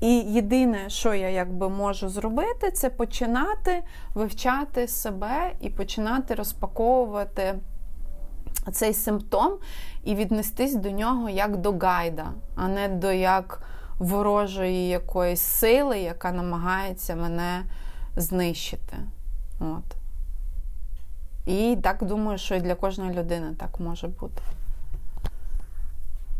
І 0.00 0.16
єдине, 0.16 0.78
що 0.88 1.14
я 1.14 1.28
якби 1.28 1.68
можу 1.68 2.08
зробити, 2.08 2.70
це 2.70 2.90
починати 2.90 3.82
вивчати 4.14 4.88
себе 4.88 5.52
і 5.60 5.70
починати 5.70 6.34
розпаковувати 6.34 7.54
цей 8.72 8.94
симптом 8.94 9.52
і 10.04 10.14
віднестись 10.14 10.74
до 10.74 10.90
нього 10.90 11.28
як 11.28 11.56
до 11.56 11.72
гайда, 11.72 12.26
а 12.56 12.68
не 12.68 12.88
до 12.88 13.12
як 13.12 13.62
ворожої 13.98 14.88
якоїсь 14.88 15.40
сили, 15.40 15.98
яка 15.98 16.32
намагається 16.32 17.16
мене 17.16 17.64
знищити. 18.16 18.96
От. 19.60 19.96
І 21.46 21.76
так 21.82 22.04
думаю, 22.04 22.38
що 22.38 22.54
і 22.54 22.60
для 22.60 22.74
кожної 22.74 23.18
людини 23.18 23.54
так 23.58 23.80
може 23.80 24.08
бути. 24.08 24.42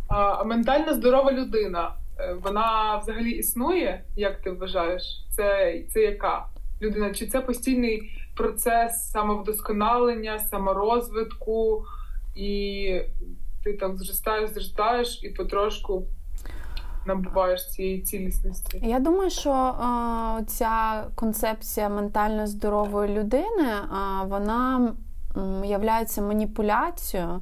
А 0.09 0.45
ментально 0.45 0.95
здорова 0.95 1.33
людина. 1.33 1.93
Е, 2.19 2.37
вона 2.43 2.97
взагалі 2.97 3.31
існує, 3.31 4.05
як 4.17 4.41
ти 4.41 4.51
вважаєш? 4.51 5.03
Це 5.31 5.75
це 5.93 6.01
яка 6.01 6.47
людина? 6.83 7.15
Чи 7.15 7.27
це 7.27 7.41
постійний 7.41 8.11
процес 8.37 9.11
самовдосконалення, 9.11 10.39
саморозвитку, 10.39 11.85
і 12.35 13.01
ти 13.65 13.73
там 13.73 13.97
зростаєш, 13.97 14.51
зростаєш 14.51 15.21
і 15.25 15.29
потрошку 15.29 16.07
набуваєш 17.07 17.71
цієї 17.71 18.01
цілісності? 18.01 18.81
Я 18.83 18.99
думаю, 18.99 19.31
що 19.31 19.51
а, 19.51 20.41
ця 20.47 21.05
концепція 21.15 21.89
ментально 21.89 22.47
здорової 22.47 23.19
людини 23.19 23.69
а, 23.91 24.23
вона 24.23 24.95
являється 25.65 26.23
маніпуляцією 26.23 27.41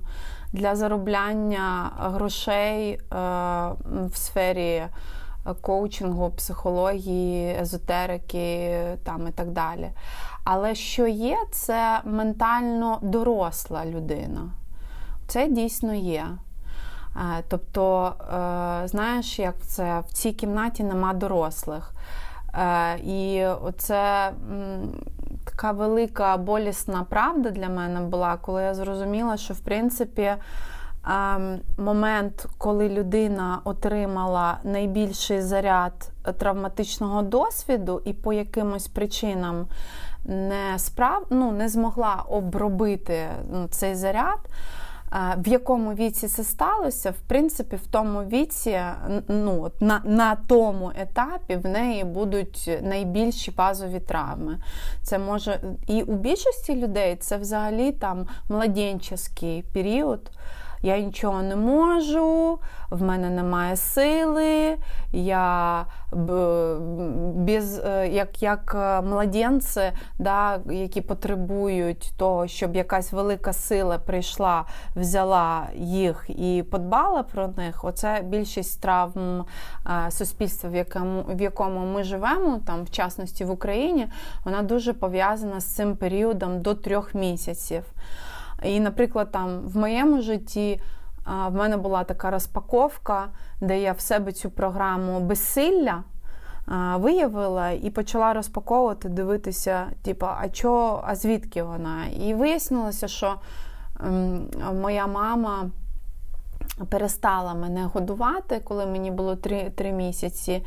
для 0.53 0.77
заробляння 0.77 1.91
грошей 1.99 3.01
а, 3.11 3.73
в 3.93 4.17
сфері. 4.17 4.83
Коучингу, 5.61 6.31
психології, 6.31 7.57
езотерики 7.61 8.79
там 9.05 9.29
і 9.29 9.31
так 9.31 9.51
далі. 9.51 9.91
Але 10.45 10.75
що 10.75 11.07
є, 11.07 11.39
це 11.51 12.01
ментально 12.05 12.99
доросла 13.03 13.87
людина. 13.87 14.51
Це 15.33 15.49
дійсно 15.49 15.95
є. 15.95 16.27
Е, 17.17 17.43
тобто, 17.49 18.13
е, 18.21 18.89
знаєш, 18.89 19.39
як 19.39 19.55
це 19.61 20.03
в 20.09 20.13
цій 20.13 20.33
кімнаті 20.33 20.85
нема 20.85 21.13
дорослих. 21.15 21.95
Е, 22.55 22.99
і 22.99 23.47
це 23.79 24.33
така 25.45 25.73
велика 25.73 26.37
болісна 26.37 27.07
правда 27.11 27.51
для 27.51 27.69
мене 27.69 28.01
була, 28.01 28.37
коли 28.37 28.63
я 28.63 28.75
зрозуміла, 28.75 29.37
що 29.37 29.55
в 29.55 29.61
принципі. 29.61 30.33
Момент, 31.79 32.47
коли 32.59 32.89
людина 32.89 33.61
отримала 33.65 34.59
найбільший 34.65 35.43
заряд 35.43 36.11
травматичного 36.39 37.23
досвіду 37.23 38.03
і 38.05 38.13
по 38.13 38.33
якимось 38.33 38.89
причинам 38.89 39.67
не 40.25 40.79
справ... 40.79 41.27
ну, 41.31 41.53
не 41.53 41.69
змогла 41.69 42.25
обробити 42.29 43.27
ну, 43.53 43.69
цей 43.71 43.95
заряд, 43.95 44.39
в 45.39 45.49
якому 45.49 45.95
віці 45.95 46.29
це 46.29 46.45
сталося, 46.45 47.11
в 47.11 47.21
принципі, 47.29 47.77
в 47.77 47.87
тому 47.87 48.23
віці, 48.23 48.81
ну, 49.29 49.71
на 49.81 50.01
на 50.05 50.37
тому 50.49 50.93
етапі 51.01 51.57
в 51.57 51.67
неї 51.67 52.05
будуть 52.05 52.71
найбільші 52.83 53.51
базові 53.51 54.01
травми. 54.01 54.59
Це 55.03 55.19
може 55.19 55.61
і 55.87 56.03
у 56.03 56.15
більшості 56.15 56.77
людей 56.77 57.17
це 57.17 57.37
взагалі 57.37 57.93
там 57.93 58.27
младенческий 58.49 59.63
період 59.63 60.31
я 60.83 61.01
нічого 61.01 61.43
не 61.43 61.57
можу, 61.57 62.59
в 62.91 63.03
мене 63.03 63.31
немає 63.31 63.77
сили, 63.77 64.77
я 65.13 65.87
без, 67.35 67.79
е, 67.79 68.09
як 68.09 68.43
як 68.43 68.77
е, 68.79 69.01
младенці, 69.03 69.93
да, 70.19 70.61
які 70.71 71.01
потребують 71.01 72.13
того, 72.17 72.47
щоб 72.47 72.77
якась 72.77 73.13
велика 73.13 73.53
сила 73.53 73.99
прийшла, 73.99 74.65
взяла 74.97 75.67
їх 75.75 76.25
і 76.29 76.65
подбала 76.71 77.23
про 77.23 77.49
них. 77.49 77.85
Оце 77.85 78.23
більшість 78.25 78.81
травм 78.81 79.45
е, 79.87 80.11
суспільства, 80.11 80.71
в 80.71 80.75
якому 80.75 81.25
в 81.29 81.43
якому 81.43 81.87
ми 81.87 82.03
живемо, 82.03 82.61
там 82.67 82.85
в 82.85 82.91
частності 82.91 83.45
в 83.45 83.51
Україні, 83.51 84.09
вона 84.45 84.63
дуже 84.63 84.93
пов'язана 84.93 85.61
з 85.61 85.65
цим 85.65 85.97
періодом 85.97 86.61
до 86.61 86.75
трьох 86.75 87.15
місяців. 87.15 87.85
І, 88.65 88.81
наприклад, 88.81 89.31
там 89.33 89.61
в 89.61 89.77
моєму 89.77 90.23
житті 90.23 90.81
в 91.27 91.51
мене 91.51 91.77
була 91.77 92.05
така 92.05 92.31
розпаковка, 92.31 93.29
де 93.61 93.81
я 93.81 93.93
в 93.93 94.01
себе 94.01 94.33
цю 94.33 94.51
програму 94.51 95.21
безсилля 95.21 96.03
виявила 96.97 97.71
і 97.71 97.91
почала 97.91 98.33
розпаковувати, 98.33 99.09
дивитися, 99.09 99.87
типу, 100.03 100.27
а 100.27 100.49
чо, 100.49 101.03
а 101.07 101.15
звідки 101.15 101.63
вона? 101.63 102.07
І 102.07 102.35
вияснилося, 102.35 103.09
що 103.09 103.35
ем, 104.01 104.47
моя 104.81 105.07
мама. 105.07 105.71
Перестала 106.89 107.55
мене 107.55 107.85
годувати, 107.95 108.61
коли 108.65 108.87
мені 108.87 109.11
було 109.11 109.37
3 109.37 109.71
3 109.71 109.93
місяці, 109.93 110.65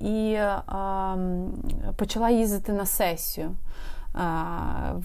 і 0.00 0.38
почала 1.96 2.30
їздити 2.30 2.72
на 2.72 2.86
сесію 2.86 3.50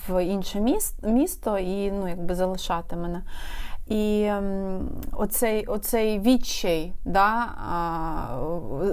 в 0.07 0.25
інше 0.25 0.59
місто 1.03 1.57
і 1.57 1.91
ну, 1.91 2.07
якби 2.07 2.35
залишати 2.35 2.95
мене. 2.95 3.21
І 3.87 4.31
оцей 5.11 5.65
оцей 5.65 6.19
відчай 6.19 6.93
да, 7.05 7.47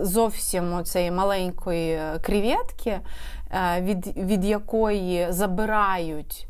зовсім 0.02 0.74
оцеї 0.74 1.10
маленької 1.10 2.00
креветки, 2.22 3.00
е, 3.50 3.80
від, 3.80 4.16
від 4.16 4.44
якої 4.44 5.32
забирають 5.32 6.46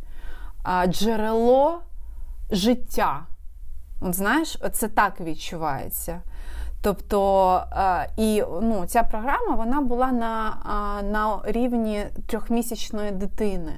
джерело 0.86 1.80
життя. 2.50 3.26
От 4.00 4.14
Знаєш, 4.14 4.58
це 4.72 4.88
так 4.88 5.20
відчувається. 5.20 6.20
Тобто 6.84 7.62
е, 7.72 8.08
і 8.16 8.42
ну, 8.62 8.84
ця 8.86 9.02
програма 9.02 9.56
вона 9.56 9.80
була 9.80 10.12
на 10.12 10.56
на 11.12 11.38
рівні 11.44 12.04
трьохмісячної 12.26 13.10
дитини. 13.10 13.72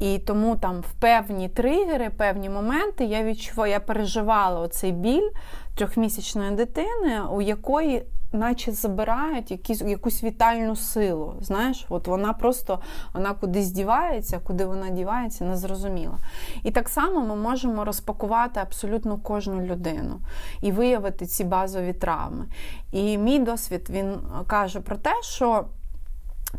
І 0.00 0.18
тому 0.18 0.56
там 0.56 0.80
в 0.80 0.92
певні 1.00 1.48
тригери, 1.48 2.10
певні 2.10 2.48
моменти 2.48 3.04
я 3.04 3.22
відчувала, 3.24 3.68
я 3.68 3.80
переживала 3.80 4.60
оцей 4.60 4.92
біль 4.92 5.28
трьохмісячної 5.74 6.50
дитини, 6.50 7.20
у 7.32 7.42
якої 7.42 8.02
наче 8.32 8.72
забирають 8.72 9.50
якісь, 9.50 9.82
якусь 9.82 10.24
вітальну 10.24 10.76
силу. 10.76 11.34
Знаєш, 11.40 11.86
от 11.88 12.06
вона 12.06 12.32
просто 12.32 12.80
вона 13.14 13.34
кудись 13.34 13.70
дівається, 13.70 14.40
куди 14.44 14.64
вона 14.64 14.90
дівається, 14.90 15.44
не 15.44 15.56
зрозуміла. 15.56 16.18
І 16.62 16.70
так 16.70 16.88
само 16.88 17.20
ми 17.20 17.36
можемо 17.36 17.84
розпакувати 17.84 18.60
абсолютно 18.60 19.18
кожну 19.18 19.60
людину 19.60 20.20
і 20.62 20.72
виявити 20.72 21.26
ці 21.26 21.44
базові 21.44 21.92
травми. 21.92 22.46
І 22.92 23.18
мій 23.18 23.38
досвід 23.38 23.86
він 23.90 24.18
каже 24.46 24.80
про 24.80 24.96
те, 24.96 25.12
що. 25.22 25.64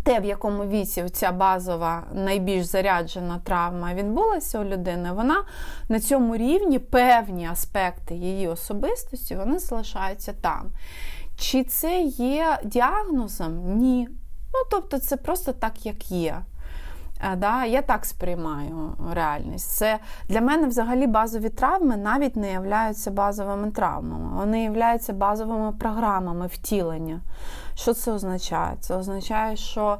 Те, 0.03 0.19
в 0.19 0.25
якому 0.25 0.65
віці 0.65 1.09
ця 1.09 1.31
базова 1.31 2.03
найбільш 2.13 2.65
заряджена 2.65 3.39
травма 3.43 3.93
відбулася 3.93 4.59
у 4.59 4.63
людини, 4.63 5.11
вона 5.11 5.43
на 5.89 5.99
цьому 5.99 6.37
рівні 6.37 6.79
певні 6.79 7.47
аспекти 7.47 8.15
її 8.15 8.47
особистості 8.47 9.35
вони 9.35 9.59
залишаються 9.59 10.33
там. 10.41 10.71
Чи 11.41 11.63
це 11.63 12.01
є 12.17 12.59
діагнозом? 12.63 13.77
Ні. 13.77 14.09
Ну, 14.53 14.59
тобто, 14.71 14.99
це 14.99 15.17
просто 15.17 15.53
так, 15.53 15.85
як 15.85 16.11
є. 16.11 16.41
Да, 17.37 17.65
Я 17.65 17.81
так 17.81 18.05
сприймаю 18.05 18.93
реальність. 19.13 19.69
Це 19.71 19.99
Для 20.29 20.41
мене 20.41 20.67
взагалі 20.67 21.07
базові 21.07 21.49
травми 21.49 21.97
навіть 21.97 22.35
не 22.35 22.51
являються 22.51 23.11
базовими 23.11 23.71
травмами. 23.71 24.37
Вони 24.37 24.63
являються 24.63 25.13
базовими 25.13 25.71
програмами 25.71 26.47
втілення. 26.47 27.21
Що 27.75 27.93
це 27.93 28.11
означає? 28.11 28.75
Це 28.79 28.95
означає, 28.95 29.55
що 29.55 29.97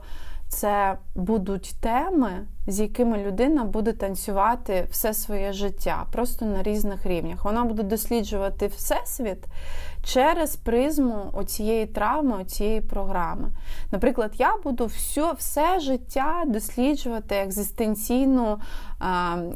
це 0.52 0.98
будуть 1.16 1.76
теми, 1.80 2.48
з 2.68 2.80
якими 2.80 3.18
людина 3.18 3.64
буде 3.64 3.94
танцювати 3.94 4.88
все 4.92 5.14
своє 5.14 5.54
життя, 5.54 6.06
просто 6.12 6.46
на 6.46 6.64
різних 6.64 7.06
рівнях. 7.06 7.46
Вона 7.46 7.64
буде 7.64 7.84
досліджувати 7.84 8.68
всесвіт 8.68 9.46
через 10.04 10.56
призму 10.56 11.30
оцієї 11.34 11.86
травми, 11.86 12.38
оцієї 12.42 12.82
програми. 12.82 13.50
Наприклад, 13.92 14.32
я 14.38 14.58
буду 14.64 14.86
все, 14.86 15.34
все 15.34 15.80
життя 15.80 16.44
досліджувати 16.48 17.36
екзистенційну 17.36 18.58
е, 18.58 19.06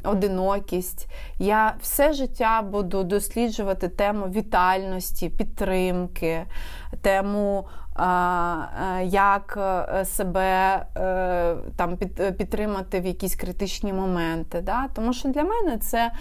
одинокість. 0.03 1.07
Я 1.39 1.75
все 1.81 2.13
життя 2.13 2.61
буду 2.61 3.03
досліджувати 3.03 3.89
тему 3.89 4.25
вітальності, 4.25 5.29
підтримки, 5.29 6.45
тему. 7.01 7.67
Як 9.03 9.57
е, 9.57 10.05
себе 10.05 10.85
е, 10.97 11.55
там 11.75 11.97
підтримати 12.37 12.99
в 12.99 13.05
якісь 13.05 13.35
критичні 13.35 13.93
моменти. 13.93 14.61
Да? 14.61 14.87
Тому 14.93 15.13
що 15.13 15.29
для 15.29 15.43
мене 15.43 15.77
це 15.77 16.11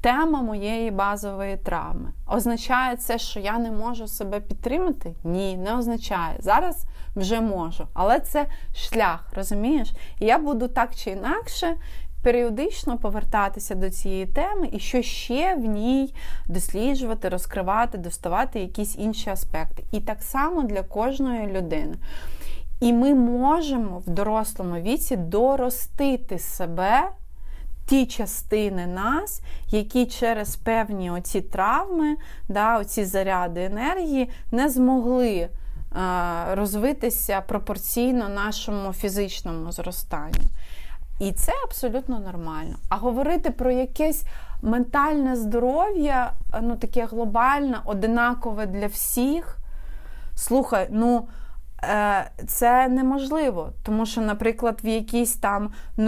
тема 0.00 0.42
моєї 0.42 0.90
базової 0.90 1.56
травми. 1.56 2.12
Означає 2.26 2.96
це, 2.96 3.18
що 3.18 3.40
я 3.40 3.58
не 3.58 3.70
можу 3.70 4.06
себе 4.06 4.40
підтримати? 4.40 5.14
Ні, 5.24 5.56
не 5.56 5.76
означає. 5.76 6.36
Зараз 6.38 6.84
вже 7.16 7.40
можу. 7.40 7.86
Але 7.94 8.20
це 8.20 8.46
шлях, 8.74 9.32
розумієш? 9.36 9.92
І 10.20 10.26
я 10.26 10.38
буду 10.38 10.68
так 10.68 10.94
чи 10.94 11.10
інакше. 11.10 11.76
Періодично 12.22 12.98
повертатися 12.98 13.74
до 13.74 13.90
цієї 13.90 14.26
теми 14.26 14.68
і 14.72 14.78
що 14.78 15.02
ще 15.02 15.54
в 15.54 15.64
ній 15.64 16.14
досліджувати, 16.46 17.28
розкривати, 17.28 17.98
доставати 17.98 18.60
якісь 18.60 18.96
інші 18.98 19.30
аспекти. 19.30 19.84
І 19.92 20.00
так 20.00 20.22
само 20.22 20.62
для 20.62 20.82
кожної 20.82 21.46
людини. 21.46 21.94
І 22.80 22.92
ми 22.92 23.14
можемо 23.14 23.98
в 23.98 24.10
дорослому 24.10 24.80
віці 24.80 25.16
доростити 25.16 26.38
себе 26.38 27.10
ті 27.86 28.06
частини 28.06 28.86
нас, 28.86 29.42
які 29.70 30.06
через 30.06 30.56
певні 30.56 31.10
оці 31.10 31.40
травми, 31.40 32.16
да, 32.48 32.78
оці 32.78 33.04
заряди 33.04 33.64
енергії 33.64 34.30
не 34.52 34.68
змогли 34.68 35.48
а, 35.92 36.44
розвитися 36.54 37.40
пропорційно 37.40 38.28
нашому 38.28 38.92
фізичному 38.92 39.72
зростанню. 39.72 40.44
І 41.20 41.32
це 41.32 41.52
абсолютно 41.64 42.20
нормально. 42.20 42.76
А 42.88 42.96
говорити 42.96 43.50
про 43.50 43.70
якесь 43.70 44.24
ментальне 44.62 45.36
здоров'я, 45.36 46.32
ну 46.62 46.76
таке 46.76 47.06
глобальне, 47.06 47.78
одинакове 47.84 48.66
для 48.66 48.86
всіх. 48.86 49.56
Слухай, 50.34 50.88
ну. 50.90 51.28
Е, 51.82 52.30
це 52.46 52.88
неможливо, 52.88 53.72
тому 53.82 54.06
що, 54.06 54.20
наприклад, 54.20 54.80
в 54.84 54.86
якійсь 54.86 55.36
там 55.36 55.64
е, 55.98 56.02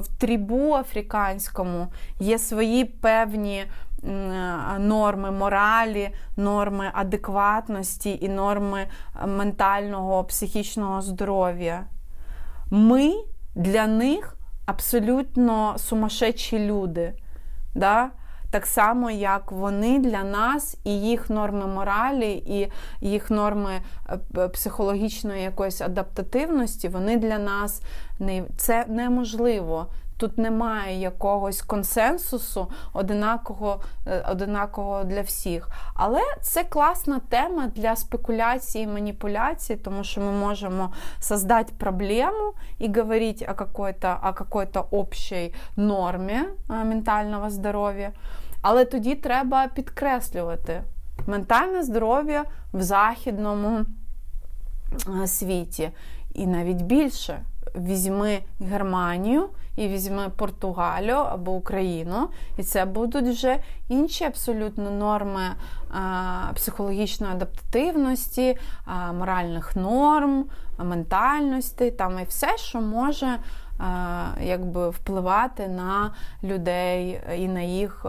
в 0.00 0.04
трібу 0.18 0.74
африканському 0.74 1.86
є 2.20 2.38
свої 2.38 2.84
певні 2.84 3.64
норми 4.78 5.30
моралі, 5.30 6.10
норми 6.36 6.90
адекватності 6.92 8.18
і 8.20 8.28
норми 8.28 8.86
ментального, 9.26 10.24
психічного 10.24 11.02
здоров'я. 11.02 11.84
Ми 12.70 13.14
для 13.54 13.86
них 13.86 14.36
абсолютно 14.66 15.74
сумасшедші 15.78 16.58
люди. 16.58 17.14
Да? 17.74 18.10
так 18.52 18.66
само, 18.66 19.10
як 19.10 19.52
вони 19.52 19.98
для 19.98 20.24
нас 20.24 20.76
і 20.84 21.00
їх 21.00 21.30
норми 21.30 21.66
моралі, 21.66 22.32
і 22.46 22.72
їх 23.00 23.30
норми 23.30 23.72
е, 24.38 24.48
психологічної 24.48 25.42
якоїсь 25.42 25.80
адаптативності, 25.80 26.88
вони 26.88 27.16
для 27.16 27.38
нас 27.38 27.82
не 28.18 28.44
це 28.56 28.84
неможливо. 28.88 29.86
Тут 30.22 30.38
немає 30.38 31.00
якогось 31.00 31.62
консенсусу 31.62 32.70
одинакового 32.92 33.80
е, 34.06 34.24
одинакового 34.30 35.04
для 35.04 35.20
всіх. 35.20 35.68
Але 35.94 36.20
це 36.42 36.64
класна 36.64 37.20
тема 37.28 37.66
для 37.66 37.96
спекуляції 37.96 38.84
і 38.84 38.86
маніпуляції, 38.86 39.78
тому 39.78 40.04
що 40.04 40.20
ми 40.20 40.32
можемо 40.32 40.92
создати 41.20 41.72
проблему 41.78 42.52
і 42.78 42.92
говорити 42.92 43.48
о 43.50 43.54
какой-то 43.54 44.16
о 44.24 44.32
какой-то 44.32 44.86
общій 44.90 45.54
нормі 45.76 46.32
е, 46.34 46.48
ментального 46.68 47.50
здоров'я. 47.50 48.12
Але 48.60 48.84
тоді 48.84 49.14
треба 49.14 49.68
підкреслювати 49.68 50.82
ментальне 51.26 51.82
здоров'я 51.82 52.44
в 52.72 52.82
західному 52.82 53.84
е, 55.22 55.26
світі. 55.26 55.90
І 56.34 56.46
навіть 56.46 56.82
більше. 56.82 57.42
Візьми 57.76 58.38
Германію 58.60 59.48
і 59.76 59.88
візьме 59.88 60.28
Португалію 60.28 61.16
або 61.16 61.52
Україну, 61.52 62.28
і 62.56 62.62
це 62.62 62.84
будуть 62.84 63.28
вже 63.28 63.58
інші 63.88 64.24
абсолютно 64.24 64.90
норми 64.90 65.42
а, 65.90 65.98
е, 66.50 66.54
психологічної 66.54 67.32
адаптативності, 67.32 68.58
а, 68.84 69.10
е, 69.10 69.12
моральних 69.12 69.76
норм, 69.76 70.44
ментальності, 70.78 71.90
там 71.90 72.18
і 72.18 72.24
все, 72.24 72.56
що 72.56 72.80
може 72.80 73.38
якби 74.42 74.90
впливати 74.90 75.68
на 75.68 76.14
людей 76.44 77.20
і 77.36 77.48
на 77.48 77.60
їх 77.60 78.06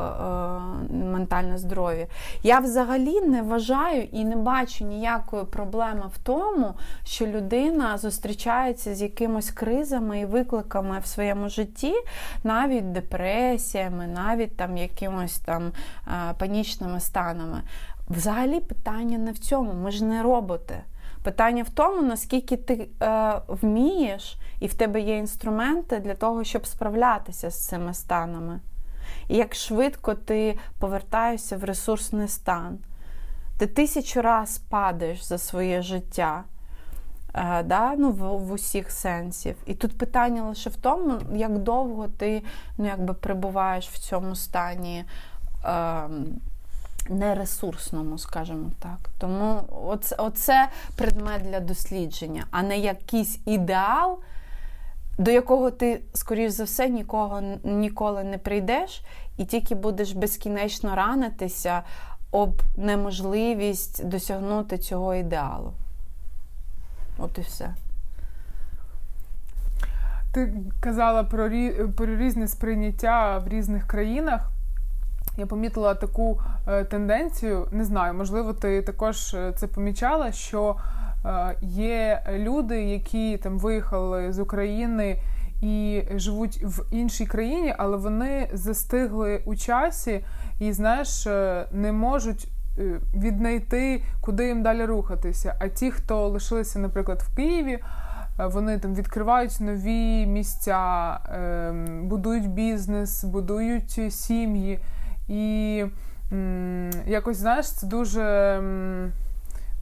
ментальне 0.89 1.57
здоров'я. 1.57 2.07
Я 2.43 2.59
взагалі 2.59 3.21
не 3.21 3.41
вважаю 3.41 4.03
і 4.03 4.25
не 4.25 4.35
бачу 4.35 4.85
ніякої 4.85 5.43
проблеми 5.43 6.03
в 6.15 6.17
тому, 6.17 6.73
що 7.03 7.27
людина 7.27 7.97
зустрічається 7.97 8.95
з 8.95 9.01
якимось 9.01 9.51
кризами 9.51 10.19
і 10.19 10.25
викликами 10.25 10.99
в 10.99 11.05
своєму 11.05 11.49
житті, 11.49 11.93
навіть 12.43 12.91
депресіями, 12.91 14.07
навіть 14.07 14.57
там 14.57 14.77
якимось 14.77 15.39
там 15.39 15.71
панічними 16.37 16.99
станами. 16.99 17.61
Взагалі 18.09 18.59
питання 18.59 19.17
не 19.17 19.31
в 19.31 19.37
цьому. 19.37 19.73
Ми 19.73 19.91
ж 19.91 20.05
не 20.05 20.23
роботи. 20.23 20.75
Питання 21.23 21.63
в 21.63 21.69
тому, 21.69 22.01
наскільки 22.01 22.57
ти 22.57 22.89
е, 23.01 23.33
вмієш, 23.47 24.37
і 24.63 24.67
в 24.67 24.73
тебе 24.73 25.01
є 25.01 25.17
інструменти 25.17 25.99
для 25.99 26.15
того, 26.15 26.43
щоб 26.43 26.67
справлятися 26.67 27.49
з 27.49 27.67
цими 27.67 27.93
станами. 27.93 28.59
І 29.27 29.35
як 29.35 29.55
швидко 29.55 30.13
ти 30.15 30.57
повертаєшся 30.79 31.57
в 31.57 31.63
ресурсний 31.63 32.27
стан, 32.27 32.77
ти 33.57 33.67
тисячу 33.67 34.21
раз 34.21 34.57
падаєш 34.57 35.23
за 35.23 35.37
своє 35.37 35.81
життя. 35.81 36.43
Е, 37.35 37.63
да? 37.63 37.95
ну, 37.97 38.11
в, 38.11 38.37
в 38.37 38.51
усіх 38.51 38.91
сенсів. 38.91 39.55
І 39.65 39.73
тут 39.73 39.97
питання 39.97 40.43
лише 40.43 40.69
в 40.69 40.75
тому, 40.75 41.19
як 41.33 41.57
довго 41.57 42.07
ти 42.07 42.43
ну, 42.77 42.85
якби 42.85 43.13
перебуваєш 43.13 43.89
в 43.89 43.99
цьому 43.99 44.35
стані. 44.35 45.05
Е, 45.65 46.09
нересурсному, 47.09 48.17
скажімо 48.17 48.71
так. 48.79 49.09
Тому 49.17 49.61
оце, 49.85 50.15
оце 50.15 50.69
предмет 50.95 51.41
для 51.41 51.59
дослідження, 51.59 52.45
а 52.51 52.63
не 52.63 52.77
якийсь 52.77 53.39
ідеал, 53.45 54.19
до 55.17 55.31
якого 55.31 55.71
ти, 55.71 56.01
скоріш 56.13 56.51
за 56.51 56.63
все, 56.63 56.89
нікого 56.89 57.41
ніколи 57.63 58.23
не 58.23 58.37
прийдеш, 58.37 59.03
і 59.37 59.45
тільки 59.45 59.75
будеш 59.75 60.11
безкінечно 60.11 60.95
ранитися 60.95 61.83
об 62.31 62.61
неможливість 62.77 64.05
досягнути 64.05 64.77
цього 64.77 65.15
ідеалу. 65.15 65.73
От 67.17 67.37
і 67.37 67.41
все. 67.41 67.75
Ти 70.33 70.53
казала 70.79 71.23
про 71.23 71.49
про 71.97 72.05
різне 72.05 72.47
сприйняття 72.47 73.37
в 73.37 73.47
різних 73.47 73.87
країнах. 73.87 74.49
Я 75.37 75.45
помітила 75.45 75.95
таку 75.95 76.41
е, 76.67 76.83
тенденцію, 76.83 77.67
не 77.71 77.85
знаю, 77.85 78.13
можливо, 78.13 78.53
ти 78.53 78.81
також 78.81 79.33
е, 79.33 79.53
це 79.55 79.67
помічала, 79.67 80.31
що 80.31 80.75
є 81.61 82.23
люди, 82.33 82.83
які 82.83 83.37
там 83.37 83.59
виїхали 83.59 84.33
з 84.33 84.39
України 84.39 85.19
і 85.61 86.03
живуть 86.15 86.63
в 86.63 86.85
іншій 86.91 87.25
країні, 87.25 87.75
але 87.77 87.97
вони 87.97 88.49
застигли 88.53 89.41
у 89.45 89.55
часі 89.55 90.25
і, 90.59 90.71
знаєш, 90.71 91.25
не 91.71 91.91
можуть. 91.91 92.47
Віднайти, 93.15 94.03
куди 94.21 94.47
їм 94.47 94.63
далі 94.63 94.85
рухатися. 94.85 95.55
А 95.59 95.67
ті, 95.67 95.91
хто 95.91 96.27
лишилися, 96.27 96.79
наприклад, 96.79 97.21
в 97.21 97.35
Києві, 97.35 97.79
вони 98.37 98.79
там 98.79 98.95
відкривають 98.95 99.57
нові 99.59 100.25
місця, 100.25 101.19
ем, 101.29 102.07
будують 102.07 102.49
бізнес, 102.49 103.23
будують 103.23 104.13
сім'ї. 104.13 104.79
І 105.27 105.85
якось, 107.07 107.37
знаєш, 107.37 107.71
це 107.71 107.87
дуже. 107.87 108.23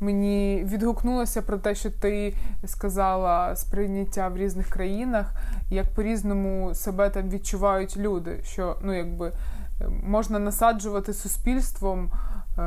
Мені 0.02 0.66
відгукнулося 0.68 1.42
про 1.42 1.58
те, 1.58 1.76
що 1.76 1.90
ти 1.92 2.34
сказала 2.66 3.56
сприйняття 3.56 4.28
в 4.28 4.38
різних 4.38 4.70
країнах, 4.70 5.34
як 5.70 5.94
по-різному 5.94 6.76
себе 6.76 7.10
там 7.10 7.30
відчувають 7.30 7.98
люди. 7.98 8.40
Що 8.44 8.76
ну, 8.84 8.94
якби 8.94 9.32
можна 10.04 10.40
насаджувати 10.40 11.14
суспільством 11.14 12.12
е, 12.58 12.62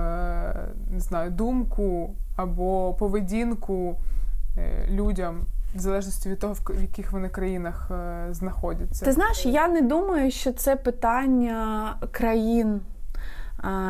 не 0.90 1.00
знаю, 1.00 1.30
думку 1.30 2.14
або 2.36 2.94
поведінку 2.94 3.96
е, 4.58 4.88
людям 4.90 5.40
в 5.74 5.78
залежності 5.78 6.28
від 6.28 6.38
того, 6.38 6.54
в 6.54 6.80
яких 6.80 7.12
вони 7.12 7.28
країнах 7.28 7.90
е, 7.90 8.26
знаходяться. 8.30 9.04
Ти 9.04 9.12
знаєш, 9.12 9.46
я 9.46 9.68
не 9.68 9.82
думаю, 9.82 10.30
що 10.30 10.52
це 10.52 10.76
питання 10.76 11.94
країн. 12.10 12.80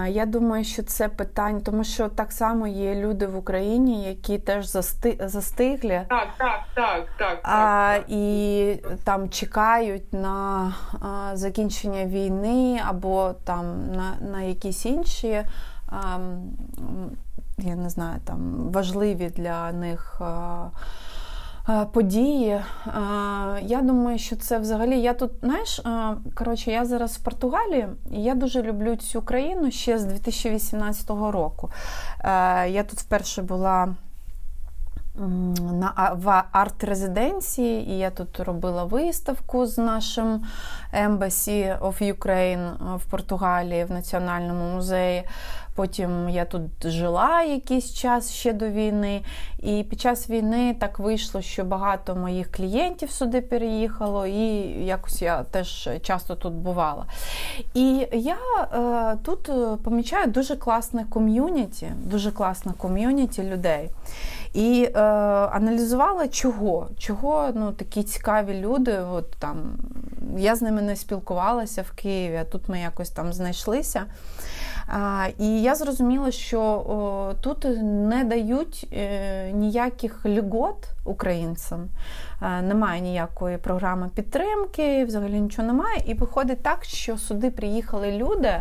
Я 0.08 0.26
думаю, 0.26 0.64
що 0.64 0.82
це 0.82 1.08
питання, 1.08 1.60
тому 1.60 1.84
що 1.84 2.08
так 2.08 2.32
само 2.32 2.66
є 2.66 2.94
люди 2.94 3.26
в 3.26 3.36
Україні, 3.36 4.04
які 4.04 4.38
теж 4.38 4.66
засти... 4.66 5.18
застиглі. 5.20 6.02
Так, 6.08 6.28
так, 6.38 6.60
так, 6.74 7.06
так. 7.18 7.40
А, 7.42 7.94
так. 7.96 8.04
І 8.08 8.76
там 9.04 9.30
чекають 9.30 10.12
на 10.12 10.72
а, 11.00 11.36
закінчення 11.36 12.04
війни 12.04 12.80
або 12.88 13.32
там 13.44 13.92
на 13.92 14.28
на 14.30 14.42
якісь 14.42 14.86
інші, 14.86 15.42
а, 15.88 16.18
я 17.58 17.74
не 17.74 17.90
знаю, 17.90 18.20
там 18.24 18.70
важливі 18.72 19.28
для 19.36 19.72
них. 19.72 20.20
А, 20.20 20.66
події. 21.92 22.48
Е, 22.50 22.62
я 23.62 23.82
думаю, 23.82 24.18
що 24.18 24.36
це 24.36 24.58
взагалі. 24.58 25.00
Я 25.00 25.14
тут, 25.14 25.30
знаєш, 25.42 25.78
е, 25.78 26.16
коротше, 26.34 26.70
я 26.70 26.84
зараз 26.84 27.16
в 27.16 27.20
Португалії, 27.20 27.86
і 28.10 28.22
я 28.22 28.34
дуже 28.34 28.62
люблю 28.62 28.96
цю 28.96 29.22
країну 29.22 29.70
ще 29.70 29.98
з 29.98 30.04
2018 30.04 31.10
року. 31.10 31.70
Я 32.68 32.84
тут 32.88 32.98
вперше 32.98 33.42
була. 33.42 33.94
На 35.72 36.16
в 36.16 36.44
арт-резиденції, 36.52 37.90
і 37.90 37.98
я 37.98 38.10
тут 38.10 38.40
робила 38.40 38.84
виставку 38.84 39.66
з 39.66 39.78
нашим 39.78 40.44
Embassy 41.04 41.78
of 41.78 42.14
Ukraine 42.14 42.96
в 42.96 43.04
Португалії 43.10 43.84
в 43.84 43.90
Національному 43.90 44.74
музеї. 44.74 45.24
Потім 45.74 46.28
я 46.28 46.44
тут 46.44 46.62
жила 46.84 47.42
якийсь 47.42 47.94
час 47.94 48.32
ще 48.32 48.52
до 48.52 48.68
війни, 48.68 49.22
і 49.58 49.82
під 49.82 50.00
час 50.00 50.30
війни 50.30 50.76
так 50.80 50.98
вийшло, 50.98 51.42
що 51.42 51.64
багато 51.64 52.16
моїх 52.16 52.52
клієнтів 52.52 53.10
сюди 53.10 53.40
переїхало, 53.40 54.26
і 54.26 54.44
якось 54.84 55.22
я 55.22 55.42
теж 55.42 55.88
часто 56.02 56.34
тут 56.36 56.52
бувала. 56.52 57.06
І 57.74 58.06
я 58.12 58.36
е, 58.72 59.16
тут 59.24 59.48
е, 59.48 59.76
помічаю 59.84 60.26
дуже 60.26 60.56
класне 60.56 61.04
ком'юніті, 61.10 61.92
дуже 62.04 62.30
класне 62.30 62.72
ком'юніті 62.78 63.42
людей. 63.42 63.90
І 64.54 64.90
е, 64.94 65.00
аналізувала, 65.52 66.28
чого. 66.28 66.88
Чого 66.98 67.50
ну, 67.54 67.72
такі 67.72 68.02
цікаві 68.02 68.54
люди. 68.54 68.98
От, 68.98 69.30
там, 69.30 69.56
Я 70.38 70.56
з 70.56 70.62
ними 70.62 70.82
не 70.82 70.96
спілкувалася 70.96 71.82
в 71.82 71.90
Києві, 71.90 72.36
а 72.36 72.44
тут 72.44 72.68
ми 72.68 72.80
якось 72.80 73.10
там 73.10 73.32
знайшлися. 73.32 74.04
І 75.38 75.62
я 75.62 75.74
зрозуміла, 75.74 76.30
що 76.30 77.34
тут 77.40 77.66
не 77.82 78.24
дають 78.24 78.88
е, 78.92 79.52
ніяких 79.52 80.26
льгот 80.26 80.88
українцям, 81.04 81.88
немає 82.62 83.00
ніякої 83.00 83.58
програми 83.58 84.10
підтримки, 84.14 85.04
взагалі 85.04 85.40
нічого 85.40 85.68
немає. 85.68 86.02
І 86.06 86.14
виходить 86.14 86.62
так, 86.62 86.84
що 86.84 87.18
сюди 87.18 87.50
приїхали 87.50 88.12
люди 88.12 88.52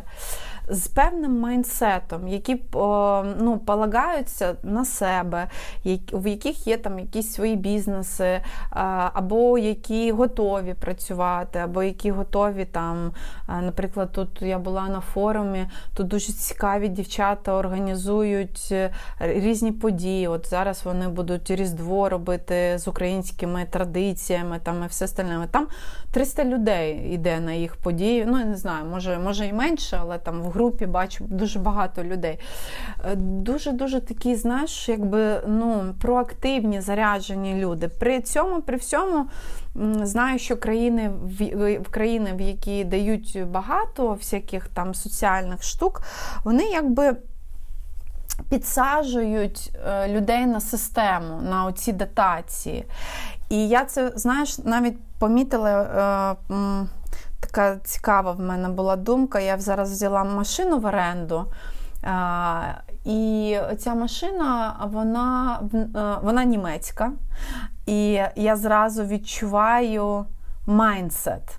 з 0.69 0.87
певним 0.87 1.39
майнсетом, 1.39 2.27
які 2.27 2.63
ну, 3.39 3.61
полагаються 3.65 4.55
на 4.63 4.85
себе, 4.85 5.47
в 6.13 6.27
яких 6.27 6.67
є 6.67 6.77
там 6.77 6.99
якісь 6.99 7.33
свої 7.33 7.55
бізнеси, 7.55 8.41
або 9.13 9.57
які 9.57 10.11
готові 10.11 10.73
працювати, 10.73 11.59
або 11.59 11.83
які 11.83 12.11
готові 12.11 12.65
там, 12.65 13.11
наприклад, 13.47 14.11
тут 14.11 14.41
я 14.41 14.59
була 14.59 14.87
на 14.87 14.99
форумі, 14.99 15.67
тут 15.95 16.07
дуже 16.07 16.33
цікаві 16.33 16.87
дівчата 16.87 17.53
організують 17.53 18.67
е, 18.71 18.91
різні 19.19 19.71
події. 19.71 20.27
От 20.27 20.49
зараз 20.49 20.85
вони 20.85 21.07
будуть 21.07 21.51
Різдво 21.51 22.09
робити 22.09 22.77
з 22.77 22.87
українськими 22.87 23.65
традиціями 23.69 24.59
там 24.63 24.83
і 24.83 24.87
все 24.87 25.05
остальне. 25.05 25.47
Там 25.51 25.67
300 26.11 26.45
людей 26.45 27.13
йде 27.13 27.39
на 27.39 27.53
їх 27.53 27.75
події. 27.75 28.25
Ну, 28.27 28.39
я 28.39 28.45
не 28.45 28.55
знаю, 28.55 28.85
може, 28.85 29.19
може 29.19 29.47
і 29.47 29.53
менше, 29.53 29.97
але 30.01 30.17
там 30.17 30.41
в 30.41 30.52
групі 30.53 30.85
бачу 30.85 31.25
дуже 31.27 31.59
багато 31.59 32.03
людей. 32.03 32.39
Е, 33.05 33.15
дуже-дуже 33.15 34.01
такі, 34.01 34.35
знаєш, 34.35 34.89
якби 34.89 35.41
ну, 35.47 35.95
проактивні, 36.01 36.81
заряджені 36.81 37.55
люди. 37.55 37.87
При 37.87 38.21
цьому, 38.21 38.61
при 38.61 38.77
всьому, 38.77 39.25
знаю, 40.01 40.39
що 40.39 40.57
країни, 40.57 41.11
в 41.79 41.89
країни, 41.89 42.33
в 42.33 42.41
які 42.41 42.83
дають 42.83 43.43
багато 43.51 44.13
всяких 44.13 44.67
там 44.67 44.93
соціальних 44.93 45.63
штук, 45.63 46.01
вони 46.43 46.63
якби. 46.63 47.15
Підсаджують 48.49 49.71
е, 49.87 50.07
людей 50.07 50.45
на 50.45 50.59
систему, 50.59 51.41
на 51.41 51.65
оці 51.65 51.93
дотації. 51.93 52.85
І 53.49 53.67
я 53.67 53.85
це, 53.85 54.11
знаєш, 54.15 54.59
навіть 54.59 54.97
помітила. 55.19 56.35
Е, 57.43 57.47
така 57.47 57.77
цікава 57.83 58.31
в 58.31 58.39
мене 58.39 58.69
була 58.69 58.95
думка. 58.95 59.39
Я 59.39 59.57
зараз 59.57 59.91
взяла 59.91 60.23
машину 60.23 60.79
в 60.79 60.85
оренду. 60.85 61.45
І 63.05 63.57
ця 63.79 63.95
машина, 63.95 64.75
вона 64.91 65.59
вона 66.23 66.43
німецька. 66.43 67.11
І 67.85 68.21
я 68.35 68.55
зразу 68.55 69.03
відчуваю 69.03 70.25
майндсет. 70.67 71.57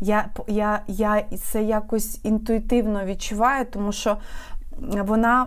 Я 0.00 0.28
я, 0.48 0.82
я 0.86 1.22
це 1.22 1.62
якось 1.62 2.20
інтуїтивно 2.24 3.04
відчуваю, 3.04 3.64
тому 3.64 3.92
що 3.92 4.16
вона, 4.78 5.46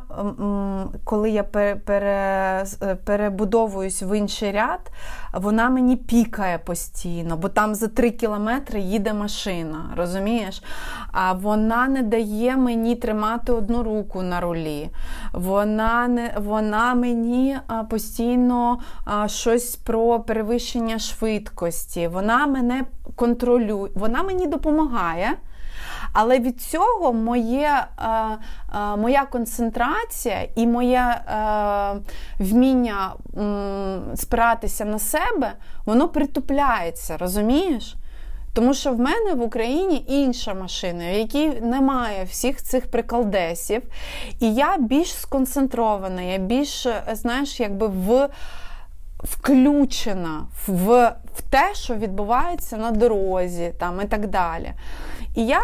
коли 1.03 1.29
я 1.29 1.43
пере, 1.43 2.65
перебудовуюсь 3.05 4.01
в 4.01 4.17
інший 4.17 4.51
ряд, 4.51 4.91
вона 5.33 5.69
мені 5.69 5.95
пікає 5.95 6.57
постійно, 6.57 7.37
бо 7.37 7.49
там 7.49 7.75
за 7.75 7.87
три 7.87 8.11
кілометри 8.11 8.79
їде 8.79 9.13
машина, 9.13 9.93
розумієш? 9.97 10.63
А 11.11 11.33
вона 11.33 11.87
не 11.87 12.01
дає 12.01 12.57
мені 12.57 12.95
тримати 12.95 13.51
одну 13.51 13.83
руку 13.83 14.21
на 14.21 14.39
рулі. 14.39 14.89
Вона 15.33 16.07
не, 16.07 16.33
вона 16.37 16.93
мені 16.93 17.57
постійно 17.89 18.79
щось 19.25 19.75
про 19.75 20.19
перевищення 20.19 20.99
швидкості. 20.99 22.07
Вона 22.07 22.47
мене 22.47 22.85
контролює, 23.15 23.89
вона 23.95 24.23
мені 24.23 24.47
допомагає. 24.47 25.37
Але 26.13 26.39
від 26.39 26.61
цього 26.61 27.13
моє, 27.13 27.85
е, 27.99 28.07
е, 28.07 28.95
моя 28.97 29.25
концентрація 29.25 30.47
і 30.55 30.67
моє 30.67 30.99
е, 30.99 31.95
вміння 32.39 33.13
спиратися 34.15 34.85
на 34.85 34.99
себе, 34.99 35.53
воно 35.85 36.07
притупляється, 36.07 37.17
розумієш? 37.17 37.95
Тому 38.53 38.73
що 38.73 38.91
в 38.91 38.99
мене 38.99 39.33
в 39.33 39.41
Україні 39.41 40.05
інша 40.07 40.53
машина, 40.53 41.11
в 41.11 41.13
якій 41.13 41.47
немає 41.47 42.23
всіх 42.23 42.63
цих 42.63 42.91
приколдесів. 42.91 43.81
І 44.39 44.53
я 44.53 44.77
більш 44.77 45.13
сконцентрована, 45.13 46.21
я 46.21 46.37
більш, 46.37 46.87
знаєш, 47.13 47.59
якби 47.59 47.87
в. 47.87 48.29
Включена 49.23 50.47
в 50.67 51.13
в 51.35 51.41
те, 51.49 51.75
що 51.75 51.95
відбувається 51.95 52.77
на 52.77 52.91
дорозі, 52.91 53.73
там 53.79 54.01
і 54.01 54.05
так 54.05 54.27
далі. 54.27 54.73
І 55.35 55.45
я 55.45 55.61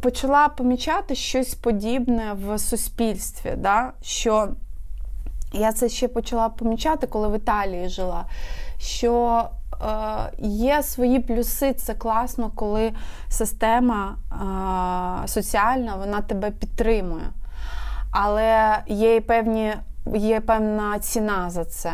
почала 0.00 0.48
помічати 0.48 1.14
щось 1.14 1.54
подібне 1.54 2.32
в 2.46 2.58
суспільстві. 2.58 3.54
Да? 3.56 3.92
що 4.02 4.48
Я 5.52 5.72
це 5.72 5.88
ще 5.88 6.08
почала 6.08 6.48
помічати, 6.48 7.06
коли 7.06 7.28
в 7.28 7.36
Італії 7.36 7.88
жила. 7.88 8.24
що 8.78 9.44
е, 9.82 9.86
Є 10.38 10.82
свої 10.82 11.20
плюси, 11.20 11.72
це 11.72 11.94
класно, 11.94 12.50
коли 12.54 12.92
система 13.28 14.16
е, 15.24 15.28
соціальна 15.28 15.96
вона 15.96 16.20
тебе 16.20 16.50
підтримує. 16.50 17.30
Але 18.10 18.78
є 18.86 19.20
певні, 19.20 19.74
є 20.14 20.40
певна 20.40 20.98
ціна 20.98 21.50
за 21.50 21.64
це. 21.64 21.92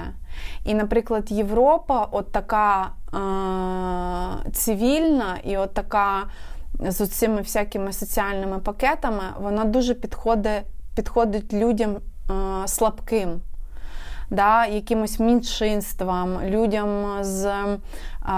І, 0.65 0.75
наприклад, 0.75 1.31
Європа, 1.31 2.09
от 2.11 2.33
така 2.33 2.91
е, 3.15 4.51
цивільна 4.53 5.39
і 5.45 5.57
от 5.57 5.75
така 5.75 6.23
з 6.81 7.07
цими 7.07 7.41
всякими 7.41 7.93
соціальними 7.93 8.59
пакетами, 8.59 9.23
вона 9.41 9.65
дуже 9.65 9.95
підходить 9.95 10.63
підходить 10.97 11.53
людям 11.53 11.97
е, 11.97 12.69
слабким, 12.69 13.41
да, 14.31 14.67
якимось 14.67 15.21
меншинствам, 15.21 16.41
людям 16.45 17.07
з 17.21 17.47
е, 17.47 17.79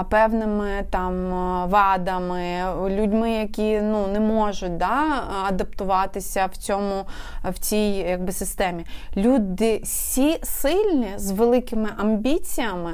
певними 0.09 0.85
там 0.89 1.29
вадами, 1.69 2.63
людьми, 2.89 3.31
які 3.31 3.81
ну, 3.81 4.07
не 4.07 4.19
можуть 4.19 4.77
да, 4.77 5.23
адаптуватися 5.47 6.45
в 6.45 6.57
цьому, 6.57 7.05
в 7.43 7.59
цій 7.59 8.05
якби, 8.09 8.31
системі. 8.31 8.85
Люди 9.17 9.81
всі 9.83 10.39
сильні 10.43 11.09
з 11.15 11.31
великими 11.31 11.89
амбіціями 11.97 12.91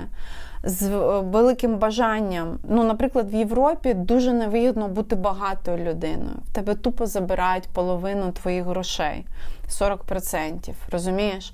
з 0.64 0.84
е, 0.84 1.20
великим 1.20 1.78
бажанням. 1.78 2.60
Ну, 2.64 2.84
наприклад, 2.84 3.34
в 3.34 3.36
Європі 3.36 3.94
дуже 3.94 4.34
невигідно 4.34 4.88
бути 4.88 5.16
багатою 5.16 5.78
людиною. 5.78 6.36
В 6.46 6.54
тебе 6.54 6.76
тупо 6.76 7.06
забирають 7.06 7.68
половину 7.68 8.32
твоїх 8.32 8.66
грошей. 8.66 9.26
40%, 9.70 10.74
розумієш? 10.92 11.54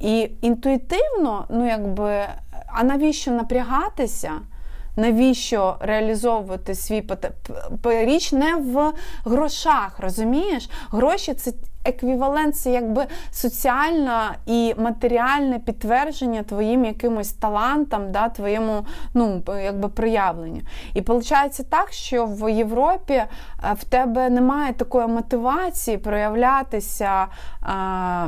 І 0.00 0.30
інтуїтивно, 0.40 1.44
ну 1.50 1.66
якби, 1.66 2.22
а 2.66 2.84
навіщо 2.84 3.30
напрягатися? 3.30 4.32
навіщо 4.98 5.76
реалізовувати 5.80 6.74
свій 6.74 7.04
річ 7.84 8.32
не 8.32 8.56
в 8.56 8.92
грошах, 9.24 9.98
розумієш? 10.00 10.70
Гроші 10.90 11.34
це 11.34 11.52
еквівалент, 11.84 12.66
якби 12.66 13.06
соціальне 13.30 14.30
і 14.46 14.74
матеріальне 14.78 15.58
підтвердження 15.58 16.42
твоїм 16.42 16.84
якимось 16.84 17.32
талантам, 17.32 18.12
да, 18.12 18.28
твоєму 18.28 18.86
ну, 19.14 19.42
якби 19.48 19.88
проявленню. 19.88 20.60
І 20.94 21.00
виходить 21.00 21.70
так, 21.70 21.92
що 21.92 22.26
в 22.26 22.52
Європі 22.52 23.14
е, 23.14 23.28
в 23.78 23.84
тебе 23.84 24.30
немає 24.30 24.72
такої 24.72 25.06
мотивації 25.06 25.98
проявлятися. 25.98 27.26
А, 27.62 28.26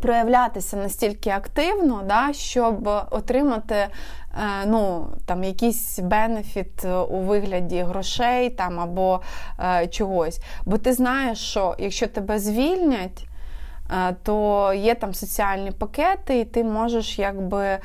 проявлятися 0.00 0.76
настільки 0.76 1.30
активно, 1.30 2.02
да, 2.08 2.32
щоб 2.32 2.90
отримати 3.10 3.76
ну, 4.66 5.06
там, 5.26 5.44
якийсь 5.44 5.98
бенефіт 5.98 6.84
у 7.08 7.18
вигляді 7.18 7.82
грошей 7.82 8.50
там, 8.50 8.80
або 8.80 9.20
е, 9.60 9.86
чогось. 9.86 10.40
Бо 10.64 10.78
ти 10.78 10.92
знаєш, 10.92 11.38
що 11.38 11.74
якщо 11.78 12.06
тебе 12.06 12.38
звільнять, 12.38 13.26
Е, 13.33 13.33
то 14.22 14.72
є 14.74 14.94
там 14.94 15.14
соціальні 15.14 15.70
пакети, 15.70 16.40
і 16.40 16.44
ти 16.44 16.64
можеш 16.64 17.18
якби. 17.18 17.64
Е, 17.64 17.80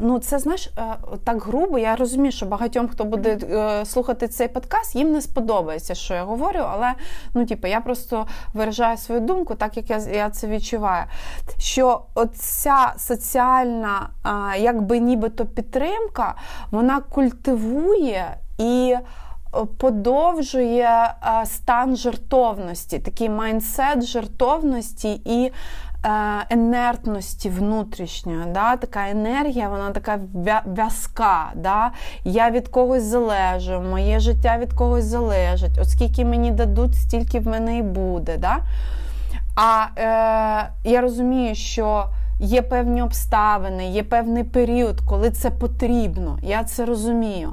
ну, 0.00 0.18
це 0.18 0.38
знаєш, 0.38 0.70
е, 0.78 0.82
так 1.24 1.42
грубо. 1.42 1.78
Я 1.78 1.96
розумію, 1.96 2.32
що 2.32 2.46
багатьом, 2.46 2.88
хто 2.88 3.04
буде 3.04 3.38
слухати 3.86 4.28
цей 4.28 4.48
подкаст, 4.48 4.96
їм 4.96 5.12
не 5.12 5.22
сподобається, 5.22 5.94
що 5.94 6.14
я 6.14 6.24
говорю, 6.24 6.60
але 6.70 6.92
ну, 7.34 7.46
типу, 7.46 7.68
я 7.68 7.80
просто 7.80 8.26
виражаю 8.54 8.96
свою 8.96 9.20
думку, 9.20 9.54
так 9.54 9.76
як 9.76 9.90
я 9.90 9.98
я 9.98 10.30
це 10.30 10.46
відчуваю. 10.46 11.04
Що 11.58 12.02
оця 12.14 12.94
соціальна, 12.96 14.10
якби 14.58 14.98
нібито 14.98 15.46
підтримка, 15.46 16.34
вона 16.70 17.00
культивує 17.00 18.36
і 18.58 18.96
подовжує 19.78 20.88
е, 20.88 21.46
стан 21.46 21.96
жертовності, 21.96 22.98
такий 22.98 23.28
майндсет 23.28 24.02
жертовності 24.02 25.20
і 25.24 25.52
е, 26.04 26.10
інертності 26.50 27.48
внутрішньої. 27.48 28.44
Да? 28.54 28.76
Така 28.76 29.08
енергія, 29.10 29.68
вона 29.68 29.90
така 29.90 30.18
в'язка. 30.66 31.50
Да? 31.54 31.90
Я 32.24 32.50
від 32.50 32.68
когось 32.68 33.02
залежу, 33.02 33.80
моє 33.90 34.20
життя 34.20 34.58
від 34.58 34.72
когось 34.72 35.04
залежить. 35.04 35.78
Оскільки 35.80 36.24
мені 36.24 36.50
дадуть, 36.50 36.94
стільки 36.94 37.40
в 37.40 37.46
мене 37.46 37.78
і 37.78 37.82
буде. 37.82 38.36
Да? 38.36 38.56
А 39.54 39.86
е, 39.98 40.70
я 40.84 41.00
розумію, 41.00 41.54
що. 41.54 42.06
Є 42.42 42.62
певні 42.62 43.02
обставини, 43.02 43.90
є 43.90 44.02
певний 44.02 44.44
період, 44.44 45.00
коли 45.00 45.30
це 45.30 45.50
потрібно. 45.50 46.38
Я 46.42 46.64
це 46.64 46.84
розумію. 46.84 47.52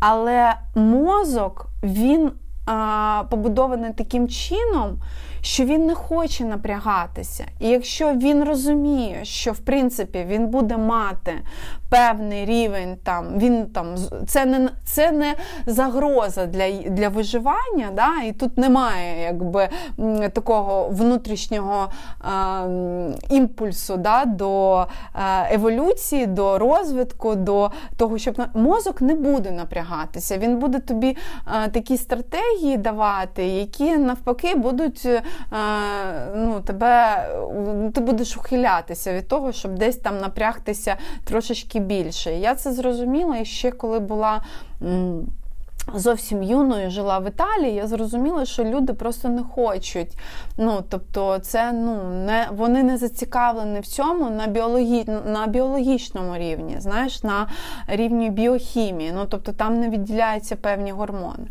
Але 0.00 0.54
мозок 0.74 1.66
він 1.82 2.32
а, 2.66 3.24
побудований 3.30 3.92
таким 3.92 4.28
чином, 4.28 4.98
що 5.42 5.64
він 5.64 5.86
не 5.86 5.94
хоче 5.94 6.44
напрягатися. 6.44 7.46
І 7.60 7.68
якщо 7.68 8.12
він 8.14 8.44
розуміє, 8.44 9.20
що 9.22 9.52
в 9.52 9.58
принципі 9.58 10.26
він 10.28 10.46
буде 10.46 10.76
мати 10.76 11.32
певний 11.90 12.44
рівень, 12.44 12.96
там 13.04 13.38
він 13.38 13.66
там 13.66 13.94
це 14.26 14.46
не 14.46 14.68
це 14.84 15.12
не 15.12 15.34
загроза 15.66 16.46
для 16.46 16.70
для 16.70 17.08
виживання, 17.08 17.88
да? 17.94 18.22
і 18.26 18.32
тут 18.32 18.58
немає 18.58 19.22
якби 19.22 19.68
такого 20.32 20.88
внутрішнього 20.88 21.88
е, 21.88 22.26
імпульсу 23.30 23.96
да? 23.96 24.24
до 24.24 24.86
еволюції, 25.50 26.26
до 26.26 26.58
розвитку, 26.58 27.34
до 27.34 27.70
того, 27.96 28.18
щоб 28.18 28.42
мозок 28.54 29.00
не 29.00 29.14
буде 29.14 29.50
напрягатися. 29.50 30.38
Він 30.38 30.58
буде 30.58 30.78
тобі 30.78 31.16
е, 31.64 31.68
такі 31.68 31.96
стратегії 31.96 32.76
давати, 32.76 33.46
які 33.46 33.96
навпаки 33.96 34.54
будуть 34.54 35.08
ну, 36.34 36.60
тебе, 36.60 37.28
ти 37.94 38.00
будеш 38.00 38.36
ухилятися 38.36 39.12
від 39.12 39.28
того, 39.28 39.52
щоб 39.52 39.78
десь 39.78 39.96
там 39.96 40.18
напрягтися 40.18 40.96
трошечки 41.24 41.80
більше. 41.80 42.32
Я 42.32 42.54
це 42.54 42.72
зрозуміла 42.72 43.44
ще 43.44 43.70
коли 43.70 43.98
була. 43.98 44.42
Зовсім 45.94 46.42
юною 46.42 46.90
жила 46.90 47.18
в 47.18 47.28
Італії, 47.28 47.74
я 47.74 47.86
зрозуміла, 47.86 48.44
що 48.44 48.64
люди 48.64 48.92
просто 48.92 49.28
не 49.28 49.42
хочуть. 49.42 50.16
Ну, 50.56 50.84
тобто, 50.88 51.38
це 51.38 51.72
ну 51.72 52.04
не 52.10 52.48
вони 52.52 52.82
не 52.82 52.98
зацікавлені 52.98 53.80
в 53.80 53.86
цьому 53.86 54.30
на 54.30 54.46
біологі, 54.46 55.04
на 55.26 55.46
біологічному 55.46 56.36
рівні, 56.36 56.76
знаєш, 56.78 57.22
на 57.22 57.48
рівні 57.86 58.30
біохімії. 58.30 59.12
Ну 59.14 59.26
тобто 59.30 59.52
там 59.52 59.80
не 59.80 59.88
відділяються 59.88 60.56
певні 60.56 60.92
гормони. 60.92 61.46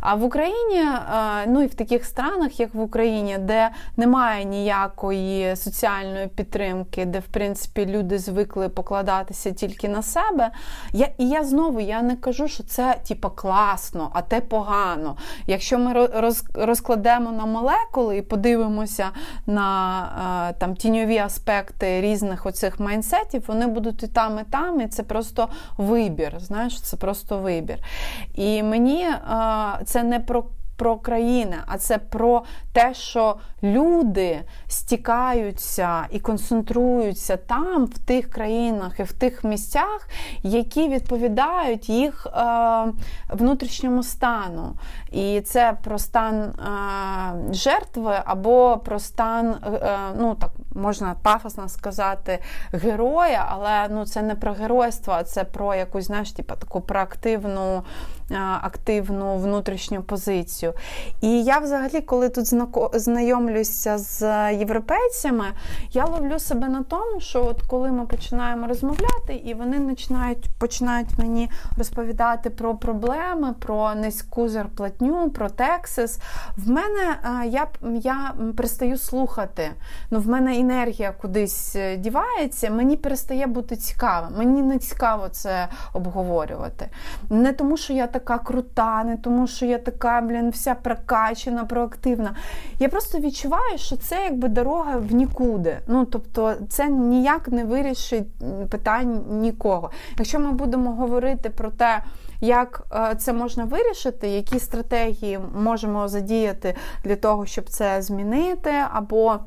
А 0.00 0.14
в 0.14 0.24
Україні, 0.24 0.80
е, 0.80 1.00
ну 1.46 1.62
і 1.62 1.66
в 1.66 1.74
таких 1.74 2.04
странах, 2.04 2.60
як 2.60 2.74
в 2.74 2.80
Україні, 2.80 3.38
де 3.38 3.70
немає 3.96 4.44
ніякої 4.44 5.56
соціальної 5.56 6.26
підтримки, 6.26 7.04
де 7.04 7.18
в 7.18 7.26
принципі 7.26 7.86
люди 7.86 8.18
звикли 8.18 8.68
покладатися 8.68 9.50
тільки 9.50 9.88
на 9.88 10.02
себе. 10.02 10.50
Я, 10.92 11.08
І 11.18 11.28
я 11.28 11.44
знову 11.44 11.80
я 11.80 12.02
не 12.02 12.16
кажу, 12.16 12.48
що 12.48 12.62
це 12.62 12.96
типа 13.08 13.30
класно, 13.60 14.10
а 14.12 14.22
те 14.22 14.40
погано. 14.40 15.16
Якщо 15.46 15.78
ми 15.78 15.92
роз, 15.92 16.44
розкладемо 16.54 17.32
на 17.32 17.46
молекули 17.46 18.16
і 18.16 18.22
подивимося 18.22 19.10
на 19.46 20.50
е, 20.50 20.54
там 20.58 20.74
тіньові 20.74 21.18
аспекти 21.18 22.00
різних 22.00 22.46
оцих 22.46 22.80
майнсетів, 22.80 23.44
вони 23.46 23.66
будуть 23.66 24.02
і 24.02 24.06
там, 24.06 24.38
і 24.38 24.50
там, 24.50 24.80
і 24.80 24.86
це 24.86 25.02
просто 25.02 25.48
вибір. 25.78 26.34
Знаєш, 26.38 26.80
це 26.82 26.96
просто 26.96 27.38
вибір. 27.38 27.78
І 28.34 28.62
мені 28.62 29.04
е, 29.04 29.16
це 29.84 30.02
не 30.02 30.20
про 30.20 30.44
про 30.80 30.96
країни, 30.96 31.56
а 31.66 31.78
це 31.78 31.98
про 31.98 32.42
те, 32.72 32.94
що 32.94 33.36
люди 33.62 34.42
стікаються 34.66 36.06
і 36.10 36.20
концентруються 36.20 37.36
там, 37.36 37.84
в 37.84 37.98
тих 37.98 38.30
країнах 38.30 39.00
і 39.00 39.02
в 39.02 39.12
тих 39.12 39.44
місцях, 39.44 40.08
які 40.42 40.88
відповідають 40.88 41.88
їх 41.88 42.26
е, 42.26 42.32
внутрішньому 43.28 44.02
стану. 44.02 44.72
І 45.12 45.40
це 45.40 45.76
про 45.84 45.98
стан 45.98 46.36
е, 46.42 47.54
жертви 47.54 48.14
або 48.24 48.80
про 48.84 48.98
стан, 48.98 49.54
е, 49.64 49.98
ну 50.18 50.34
так 50.34 50.50
можна 50.80 51.16
пафосно 51.22 51.68
сказати, 51.68 52.38
героя, 52.72 53.46
але 53.48 53.88
ну, 53.90 54.06
це 54.06 54.22
не 54.22 54.34
про 54.34 54.52
геройство, 54.52 55.12
а 55.12 55.24
це 55.24 55.44
про 55.44 55.74
якусь 55.74 56.04
знаєш, 56.04 56.32
типу, 56.32 56.54
таку 56.54 56.80
проактивну, 56.80 57.82
е, 58.30 58.36
активну 58.62 59.36
внутрішню 59.36 60.02
позицію. 60.02 60.72
І 61.20 61.42
я 61.44 61.58
взагалі, 61.58 62.00
коли 62.00 62.28
тут 62.28 62.46
знайомлюся 63.00 63.98
з 63.98 64.52
європейцями, 64.54 65.44
я 65.92 66.04
ловлю 66.04 66.38
себе 66.38 66.68
на 66.68 66.82
тому, 66.82 67.20
що 67.20 67.44
от 67.44 67.62
коли 67.62 67.92
ми 67.92 68.06
починаємо 68.06 68.66
розмовляти, 68.66 69.34
і 69.44 69.54
вони 69.54 69.80
починають 69.80 70.48
починають 70.58 71.18
мені 71.18 71.50
розповідати 71.78 72.50
про 72.50 72.74
проблеми, 72.74 73.54
про 73.58 73.94
низьку 73.94 74.48
зарплатню, 74.48 75.30
про 75.30 75.48
такси, 75.50 76.18
в 76.56 76.70
мене 76.70 77.16
е, 77.24 77.46
я 77.46 77.66
я 78.00 78.34
перестаю 78.56 78.98
слухати. 78.98 79.70
Ну, 80.10 80.20
В 80.20 80.28
мене 80.28 80.54
енергія 80.70 81.12
кудись 81.12 81.76
е, 81.76 81.96
дівається, 81.96 82.70
мені 82.70 82.96
перестає 82.96 83.46
бути 83.46 83.76
цікаво. 83.76 84.26
Мені 84.38 84.62
не 84.62 84.78
цікаво 84.78 85.28
це 85.28 85.68
обговорювати. 85.92 86.88
Не 87.30 87.52
тому, 87.52 87.76
що 87.76 87.92
я 87.92 88.06
така 88.06 88.38
крута, 88.38 89.04
не 89.04 89.16
тому, 89.16 89.46
що 89.46 89.66
я 89.66 89.78
така, 89.78 90.20
блін, 90.20 90.50
вся 90.50 90.74
прокачена, 90.74 91.64
проактивна. 91.64 92.34
Я 92.78 92.88
просто 92.88 93.18
відчуваю, 93.18 93.78
що 93.78 93.96
це 93.96 94.24
якби 94.24 94.48
дорога 94.48 94.96
в 94.96 95.12
нікуди. 95.14 95.78
Ну, 95.86 96.04
тобто, 96.04 96.54
це 96.68 96.88
ніяк 96.88 97.48
не 97.48 97.64
вирішить 97.64 98.26
питань 98.70 99.20
нікого. 99.30 99.90
Якщо 100.18 100.38
ми 100.38 100.52
будемо 100.52 100.92
говорити 100.92 101.50
про 101.50 101.70
те, 101.70 102.02
як 102.40 102.82
е, 102.92 103.14
це 103.14 103.32
можна 103.32 103.64
вирішити, 103.64 104.28
які 104.28 104.58
стратегії 104.58 105.40
можемо 105.54 106.08
задіяти 106.08 106.74
для 107.04 107.16
того, 107.16 107.46
щоб 107.46 107.68
це 107.68 108.02
змінити, 108.02 108.72
або 108.92 109.38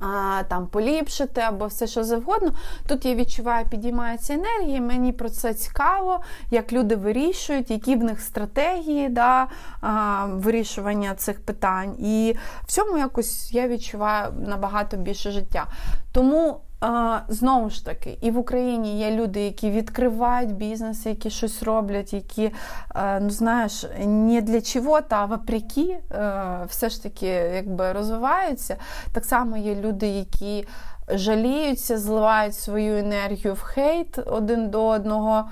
а, 0.00 0.42
там 0.48 0.66
поліпшити 0.66 1.40
або 1.40 1.66
все 1.66 1.86
що 1.86 2.04
завгодно. 2.04 2.52
Тут 2.86 3.04
я 3.04 3.14
відчуваю, 3.14 3.66
підіймається 3.70 4.34
енергія, 4.34 4.80
мені 4.80 5.12
про 5.12 5.28
це 5.28 5.54
цікаво, 5.54 6.20
як 6.50 6.72
люди 6.72 6.96
вирішують, 6.96 7.70
які 7.70 7.96
в 7.96 8.04
них 8.04 8.20
стратегії 8.20 9.08
да, 9.08 9.46
а, 9.80 10.26
вирішування 10.26 11.14
цих 11.14 11.40
питань. 11.40 11.96
І 11.98 12.36
в 12.62 12.72
цьому 12.72 12.98
якось 12.98 13.52
я 13.52 13.68
відчуваю 13.68 14.32
набагато 14.46 14.96
більше 14.96 15.30
життя. 15.30 15.66
Тому 16.12 16.60
Знову 17.28 17.70
ж 17.70 17.84
таки, 17.84 18.18
і 18.20 18.30
в 18.30 18.38
Україні 18.38 18.98
є 18.98 19.10
люди, 19.10 19.40
які 19.40 19.70
відкривають 19.70 20.54
бізнес, 20.54 21.06
які 21.06 21.30
щось 21.30 21.62
роблять, 21.62 22.12
які, 22.12 22.50
ну 23.20 23.30
знаєш, 23.30 23.84
не 24.06 24.40
для 24.40 24.60
чого-то, 24.60 25.16
а 25.16 25.24
вопреки, 25.24 25.98
все 26.68 26.88
ж 26.88 27.02
таки 27.02 27.26
якби 27.54 27.92
розвиваються. 27.92 28.76
Так 29.12 29.24
само 29.24 29.56
є 29.56 29.74
люди, 29.74 30.06
які 30.06 30.68
жаліються, 31.08 31.98
зливають 31.98 32.54
свою 32.54 32.96
енергію 32.96 33.54
в 33.54 33.60
хейт 33.60 34.18
один 34.26 34.70
до 34.70 34.86
одного. 34.86 35.50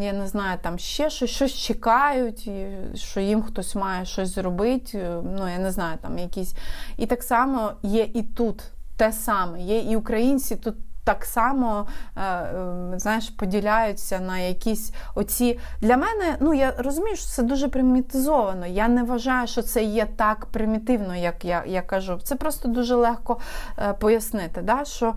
я 0.00 0.12
не 0.12 0.26
знаю, 0.26 0.58
там 0.62 0.78
ще 0.78 1.10
щось 1.10 1.30
щось 1.30 1.54
чекають, 1.54 2.50
що 2.94 3.20
їм 3.20 3.42
хтось 3.42 3.74
має 3.74 4.04
щось 4.04 4.34
зробити. 4.34 5.10
Ну, 5.38 5.48
я 5.48 5.58
не 5.58 5.70
знаю, 5.70 5.98
там 6.02 6.18
якісь. 6.18 6.54
І 6.96 7.06
так 7.06 7.22
само 7.22 7.72
є 7.82 8.08
і 8.14 8.22
тут 8.22 8.62
те 9.00 9.12
саме. 9.12 9.60
Є 9.60 9.78
і 9.78 9.96
українці 9.96 10.56
тут. 10.56 10.74
Так 11.04 11.24
само 11.24 11.86
е, 12.16 12.22
е, 12.22 12.92
знаєш, 12.96 13.30
поділяються 13.30 14.20
на 14.20 14.38
якісь 14.38 14.92
оці. 15.14 15.58
Для 15.80 15.96
мене, 15.96 16.36
ну 16.40 16.54
я 16.54 16.74
розумію, 16.78 17.16
що 17.16 17.26
це 17.26 17.42
дуже 17.42 17.68
примітизовано. 17.68 18.66
Я 18.66 18.88
не 18.88 19.02
вважаю, 19.02 19.46
що 19.46 19.62
це 19.62 19.84
є 19.84 20.06
так 20.16 20.46
примітивно, 20.46 21.16
як 21.16 21.44
я 21.44 21.64
я 21.66 21.82
кажу. 21.82 22.18
Це 22.22 22.36
просто 22.36 22.68
дуже 22.68 22.94
легко 22.94 23.38
е, 23.78 23.92
пояснити. 23.92 24.62
Да? 24.62 24.84
Що 24.84 25.14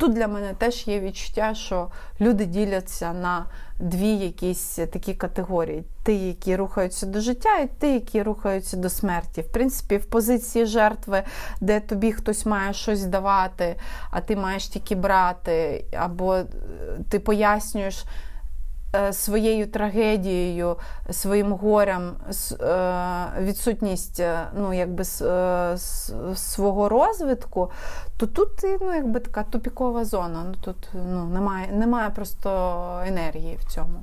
Тут 0.00 0.12
для 0.12 0.28
мене 0.28 0.54
теж 0.58 0.88
є 0.88 1.00
відчуття, 1.00 1.54
що 1.54 1.88
люди 2.20 2.44
діляться 2.44 3.12
на 3.12 3.46
дві 3.80 4.08
якісь 4.08 4.78
такі 4.92 5.14
категорії: 5.14 5.84
ті, 6.04 6.26
які 6.28 6.56
рухаються 6.56 7.06
до 7.06 7.20
життя, 7.20 7.58
і 7.58 7.68
ті, 7.80 7.92
які 7.92 8.22
рухаються 8.22 8.76
до 8.76 8.90
смерті. 8.90 9.40
В 9.40 9.52
принципі, 9.52 9.96
в 9.96 10.06
позиції 10.06 10.66
жертви, 10.66 11.22
де 11.60 11.80
тобі 11.80 12.12
хтось 12.12 12.46
має 12.46 12.72
щось 12.72 13.04
давати, 13.04 13.76
а 14.10 14.20
ти 14.20 14.36
маєш 14.36 14.66
тільки 14.66 14.94
брати, 14.94 15.84
або 15.98 16.34
е, 16.34 16.46
ти 17.08 17.18
пояснюєш. 17.18 18.04
Е, 18.96 19.12
своєю 19.12 19.66
трагедією, 19.66 20.76
своїм 21.10 21.52
горем, 21.52 22.16
е, 22.60 23.26
відсутність 23.40 24.22
ну, 24.56 24.72
якби, 24.72 25.04
свого 26.34 26.88
розвитку, 26.88 27.70
то 28.16 28.26
тут 28.26 28.48
ну, 28.80 28.94
якби 28.94 29.20
така 29.20 29.42
тупікова 29.42 30.04
зона. 30.04 30.44
Ну, 30.46 30.54
Тут 30.60 30.88
ну, 30.94 31.24
немає 31.24 31.72
немає 31.72 32.10
просто 32.10 32.50
енергії 33.06 33.56
в 33.56 33.64
цьому. 33.72 34.00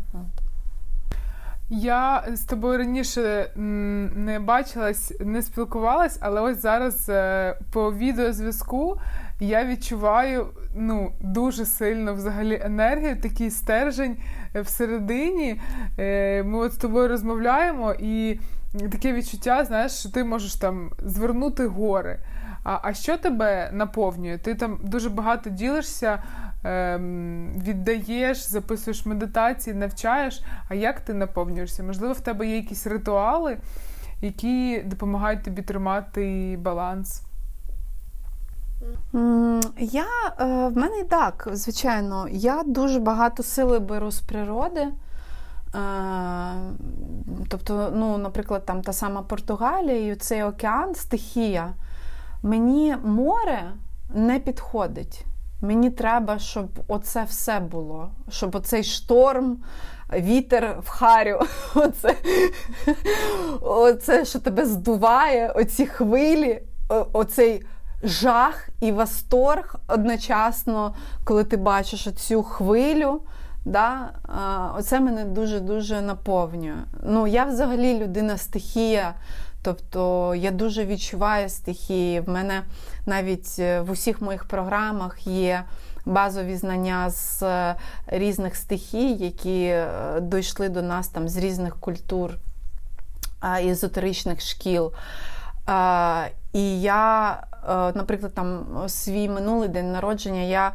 Я 1.69 2.23
з 2.33 2.41
тобою 2.41 2.77
раніше 2.77 3.51
не 4.15 4.39
бачилась, 4.39 5.13
не 5.19 5.41
спілкувалась, 5.41 6.17
але 6.21 6.41
ось 6.41 6.61
зараз 6.61 7.09
е, 7.09 7.57
по 7.71 7.93
відеозв'язку 7.93 8.99
я 9.39 9.65
відчуваю 9.65 10.47
ну, 10.75 11.11
дуже 11.21 11.65
сильно 11.65 12.13
взагалі 12.13 12.61
енергію, 12.63 13.21
такий 13.21 13.51
стержень 13.51 14.17
е, 14.55 14.61
всередині. 14.61 15.61
Е, 15.99 16.43
ми 16.43 16.57
от 16.59 16.73
з 16.73 16.77
тобою 16.77 17.07
розмовляємо, 17.07 17.93
і 17.99 18.39
таке 18.91 19.13
відчуття, 19.13 19.65
знаєш, 19.65 19.91
що 19.91 20.09
ти 20.09 20.23
можеш 20.23 20.55
там 20.55 20.91
звернути 20.99 21.67
гори. 21.67 22.19
А 22.63 22.79
а 22.83 22.93
що 22.93 23.17
тебе 23.17 23.69
наповнює? 23.73 24.37
Ти 24.37 24.55
там 24.55 24.79
дуже 24.83 25.09
багато 25.09 25.49
ділишся, 25.49 26.23
віддаєш, 27.57 28.49
записуєш 28.49 29.05
медитації, 29.05 29.75
навчаєш. 29.75 30.41
А 30.69 30.75
як 30.75 30.99
ти 30.99 31.13
наповнюєшся? 31.13 31.83
Можливо, 31.83 32.13
в 32.13 32.19
тебе 32.19 32.47
є 32.47 32.55
якісь 32.55 32.87
ритуали, 32.87 33.57
які 34.21 34.81
допомагають 34.85 35.43
тобі 35.43 35.61
тримати 35.61 36.57
баланс? 36.61 37.21
Я 39.79 40.05
е, 40.39 40.45
в 40.67 40.77
мене 40.77 41.03
так, 41.09 41.49
звичайно, 41.51 42.27
я 42.31 42.63
дуже 42.65 42.99
багато 42.99 43.43
сили 43.43 43.79
беру 43.79 44.11
з 44.11 44.19
природи. 44.19 44.81
Е, 44.81 44.89
тобто, 47.47 47.91
ну, 47.95 48.17
наприклад, 48.17 48.65
там 48.65 48.81
та 48.81 48.93
сама 48.93 49.21
Португалія 49.21 50.11
і 50.11 50.15
цей 50.15 50.43
океан, 50.43 50.95
стихія. 50.95 51.73
Мені 52.43 52.95
море 53.03 53.71
не 54.15 54.39
підходить. 54.39 55.25
Мені 55.61 55.89
треба, 55.89 56.39
щоб 56.39 56.67
оце 56.87 57.23
все 57.23 57.59
було, 57.59 58.09
щоб 58.29 58.55
оцей 58.55 58.83
шторм, 58.83 59.57
вітер 60.13 60.77
в 60.83 60.89
харю, 60.89 61.39
оце, 61.75 62.15
оце 63.61 64.25
що 64.25 64.39
тебе 64.39 64.65
здуває, 64.65 65.51
оці 65.51 65.85
хвилі, 65.85 66.61
оцей 67.13 67.65
жах 68.03 68.69
і 68.81 68.91
восторг 68.91 69.75
одночасно, 69.87 70.95
коли 71.23 71.43
ти 71.43 71.57
бачиш 71.57 72.07
цю 72.13 72.43
хвилю. 72.43 73.21
Да? 73.65 74.09
Оце 74.77 74.99
мене 74.99 75.25
дуже-дуже 75.25 76.01
наповнює. 76.01 76.75
Ну, 77.03 77.27
Я 77.27 77.45
взагалі 77.45 77.99
людина 77.99 78.37
стихія, 78.37 79.13
тобто 79.61 80.33
я 80.35 80.51
дуже 80.51 80.85
відчуваю 80.85 81.49
стихії. 81.49 82.19
В 82.19 82.29
мене 82.29 82.63
навіть 83.05 83.55
е, 83.59 83.81
в 83.81 83.91
усіх 83.91 84.21
моїх 84.21 84.45
програмах 84.45 85.27
є 85.27 85.63
базові 86.05 86.55
знання 86.55 87.09
з 87.09 87.43
е, 87.43 87.75
різних 88.07 88.55
стихій, 88.55 89.13
які 89.13 89.63
е, 89.63 89.87
дійшли 90.21 90.69
до 90.69 90.81
нас 90.81 91.07
там 91.07 91.27
з 91.27 91.37
різних 91.37 91.75
культур, 91.75 92.31
езотеричних 93.65 94.41
шкіл. 94.41 94.93
І 96.53 96.81
я 96.81 97.43
наприклад, 97.95 98.33
там 98.33 98.65
свій 98.87 99.29
минулий 99.29 99.69
день 99.69 99.91
народження 99.91 100.41
я 100.41 100.71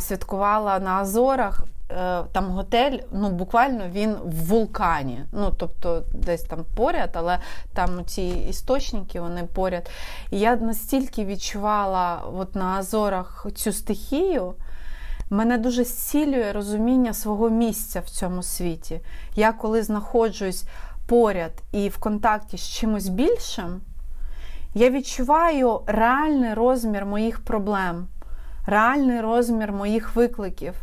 святкувала 0.00 0.78
на 0.78 0.90
Азорах. 0.90 1.64
Е, 1.98 2.22
там 2.32 2.50
готель, 2.50 2.98
ну 3.12 3.30
буквально 3.30 3.88
він 3.88 4.16
в 4.24 4.46
вулкані. 4.46 5.24
Ну, 5.32 5.52
тобто, 5.56 6.02
десь 6.14 6.42
там 6.42 6.64
поряд, 6.76 7.10
але 7.12 7.38
там 7.74 8.04
ці 8.06 8.22
істочники 8.22 9.20
вони 9.20 9.44
поряд. 9.44 9.90
І 10.30 10.38
я 10.38 10.56
настільки 10.56 11.24
відчувала 11.24 12.22
от 12.34 12.54
на 12.54 12.64
Азорах 12.64 13.46
цю 13.54 13.72
стихію. 13.72 14.54
Мене 15.30 15.58
дуже 15.58 15.84
зцілює 15.84 16.52
розуміння 16.52 17.14
свого 17.14 17.50
місця 17.50 18.00
в 18.00 18.08
цьому 18.08 18.42
світі. 18.42 19.00
Я 19.36 19.52
коли 19.52 19.82
знаходжусь 19.82 20.64
поряд 21.06 21.52
і 21.72 21.88
в 21.88 21.98
контакті 21.98 22.58
з 22.58 22.68
чимось 22.68 23.08
більшим, 23.08 23.80
я 24.74 24.90
відчуваю 24.90 25.80
реальний 25.86 26.54
розмір 26.54 27.06
моїх 27.06 27.40
проблем, 27.44 28.06
реальний 28.66 29.20
розмір 29.20 29.72
моїх 29.72 30.16
викликів. 30.16 30.74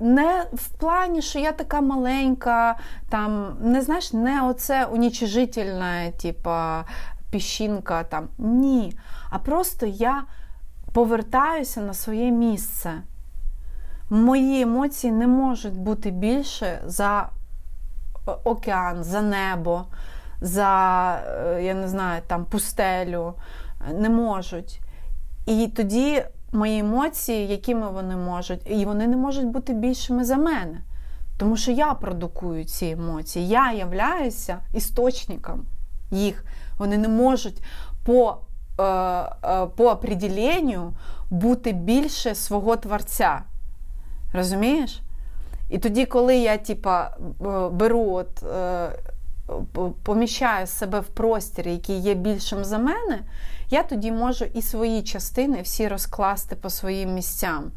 Не 0.00 0.44
в 0.52 0.68
плані, 0.68 1.22
що 1.22 1.38
я 1.38 1.52
така 1.52 1.80
маленька, 1.80 2.76
там, 3.08 3.56
не 3.60 3.82
знаєш, 3.82 4.12
не 4.12 4.42
оце 4.42 4.84
унічижительна, 4.84 6.10
типа 6.10 6.84
піщинка. 7.30 8.04
там. 8.04 8.28
Ні. 8.38 8.98
А 9.30 9.38
просто 9.38 9.86
я 9.86 10.22
повертаюся 10.92 11.80
на 11.80 11.94
своє 11.94 12.30
місце. 12.30 12.92
Мої 14.10 14.62
емоції 14.62 15.12
не 15.12 15.26
можуть 15.26 15.78
бути 15.78 16.10
більше 16.10 16.82
за 16.84 17.28
океан, 18.44 19.04
за 19.04 19.22
небо 19.22 19.86
за, 20.40 21.22
е, 21.26 21.62
я 21.62 21.74
не 21.74 21.88
знаю, 21.88 22.22
там 22.26 22.44
пустелю, 22.44 23.34
не 23.92 24.08
можуть. 24.08 24.80
І 25.46 25.68
тоді 25.76 26.22
мої 26.52 26.78
емоції, 26.78 27.48
якими 27.48 27.90
вони 27.90 28.16
можуть, 28.16 28.60
і 28.66 28.84
вони 28.84 29.06
не 29.06 29.16
можуть 29.16 29.46
бути 29.46 29.72
більшими 29.72 30.24
за 30.24 30.36
мене. 30.36 30.80
Тому 31.38 31.56
що 31.56 31.72
я 31.72 31.94
продукую 31.94 32.64
ці 32.64 32.86
емоції, 32.86 33.48
я 33.48 33.72
являюся 33.72 34.58
істочником 34.74 35.66
їх. 36.10 36.44
Вони 36.78 36.98
не 36.98 37.08
можуть 37.08 37.62
по 38.04 38.36
е, 38.78 38.82
е, 38.82 39.66
по 39.76 39.90
определенню 39.90 40.92
бути 41.30 41.72
більше 41.72 42.34
свого 42.34 42.76
творця. 42.76 43.42
Розумієш? 44.32 45.00
І 45.70 45.78
тоді, 45.78 46.06
коли 46.06 46.36
я 46.36 46.56
типа, 46.56 47.16
беру 47.72 48.12
от, 48.12 48.44
поміщаю 50.02 50.66
себе 50.66 51.00
в 51.00 51.06
простір, 51.06 51.68
який 51.68 51.98
є 51.98 52.14
більшим 52.14 52.64
за 52.64 52.78
мене, 52.78 53.18
я 53.70 53.82
тоді 53.82 54.12
можу 54.12 54.44
і 54.44 54.62
свої 54.62 55.02
частини 55.02 55.62
всі 55.62 55.88
розкласти 55.88 56.56
по 56.56 56.70
своїм 56.70 57.14
місцям. 57.14 57.70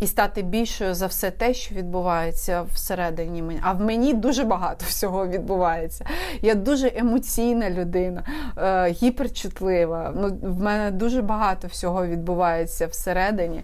І 0.00 0.06
стати 0.06 0.42
більшою 0.42 0.94
за 0.94 1.06
все 1.06 1.30
те, 1.30 1.54
що 1.54 1.74
відбувається 1.74 2.62
всередині 2.62 3.42
мене. 3.42 3.60
А 3.62 3.72
в 3.72 3.80
мені 3.80 4.14
дуже 4.14 4.44
багато 4.44 4.84
всього 4.88 5.26
відбувається. 5.26 6.04
Я 6.42 6.54
дуже 6.54 6.92
емоційна 6.96 7.70
людина, 7.70 8.24
е, 8.58 8.90
гіперчутлива. 8.90 10.12
Ну, 10.16 10.38
В 10.42 10.60
мене 10.60 10.90
дуже 10.90 11.22
багато 11.22 11.68
всього 11.68 12.06
відбувається 12.06 12.86
всередині. 12.86 13.62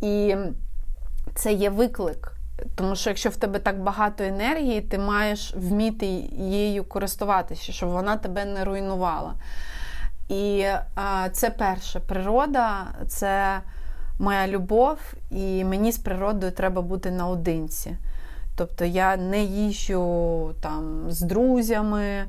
І 0.00 0.36
це 1.34 1.52
є 1.52 1.70
виклик. 1.70 2.32
Тому 2.74 2.96
що 2.96 3.10
якщо 3.10 3.30
в 3.30 3.36
тебе 3.36 3.58
так 3.58 3.82
багато 3.82 4.24
енергії, 4.24 4.80
ти 4.80 4.98
маєш 4.98 5.54
вміти 5.56 6.06
її 6.06 6.82
користуватися, 6.82 7.72
щоб 7.72 7.88
вона 7.88 8.16
тебе 8.16 8.44
не 8.44 8.64
руйнувала. 8.64 9.34
І 10.28 10.64
а, 10.94 11.28
це 11.32 11.50
перше 11.50 12.00
природа, 12.00 12.86
це 13.06 13.60
моя 14.18 14.48
любов, 14.48 14.98
і 15.30 15.64
мені 15.64 15.92
з 15.92 15.98
природою 15.98 16.52
треба 16.52 16.82
бути 16.82 17.10
наодинці. 17.10 17.96
Тобто 18.56 18.84
я 18.84 19.16
не 19.16 19.44
їжджу 19.44 20.54
там 20.60 21.04
з 21.08 21.20
друзями. 21.20 22.02
Е, 22.02 22.26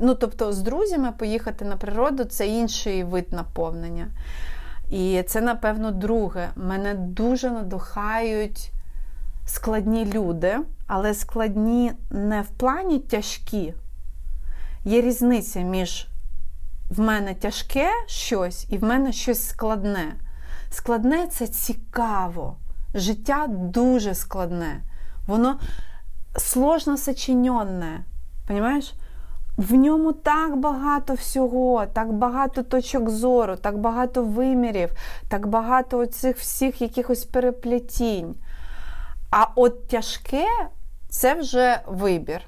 ну, 0.00 0.14
тобто, 0.14 0.52
з 0.52 0.58
друзями 0.58 1.12
поїхати 1.18 1.64
на 1.64 1.76
природу 1.76 2.24
це 2.24 2.46
інший 2.46 3.04
вид 3.04 3.32
наповнення. 3.32 4.06
І 4.90 5.22
це, 5.26 5.40
напевно, 5.40 5.90
друге. 5.90 6.48
Мене 6.56 6.94
дуже 6.94 7.50
надухають 7.50 8.70
складні 9.46 10.04
люди, 10.04 10.56
але 10.86 11.14
складні 11.14 11.92
не 12.10 12.42
в 12.42 12.48
плані 12.48 12.98
тяжкі. 12.98 13.74
Є 14.84 15.00
різниця 15.00 15.60
між 15.60 16.06
в 16.90 17.00
мене 17.00 17.34
тяжке 17.34 17.90
щось 18.06 18.66
і 18.70 18.78
в 18.78 18.84
мене 18.84 19.12
щось 19.12 19.48
складне. 19.48 20.14
Складне 20.70 21.26
це 21.26 21.46
цікаво. 21.46 22.56
Життя 22.94 23.46
дуже 23.48 24.14
складне. 24.14 24.80
Воно 25.26 25.58
сложно 26.36 26.96
сочиненне. 26.96 28.04
Понимаєш? 28.46 28.94
В 29.56 29.74
ньому 29.74 30.12
так 30.12 30.56
багато 30.56 31.14
всього, 31.14 31.86
так 31.86 32.12
багато 32.12 32.62
точок 32.62 33.10
зору, 33.10 33.56
так 33.56 33.78
багато 33.78 34.24
вимірів, 34.24 34.90
так 35.28 35.46
багато 35.46 35.98
оцих 35.98 36.36
всіх 36.36 36.82
якихось 36.82 37.24
переплетінь. 37.24 38.34
А 39.30 39.46
от 39.54 39.88
тяжке 39.88 40.46
це 41.08 41.34
вже 41.34 41.80
вибір. 41.86 42.40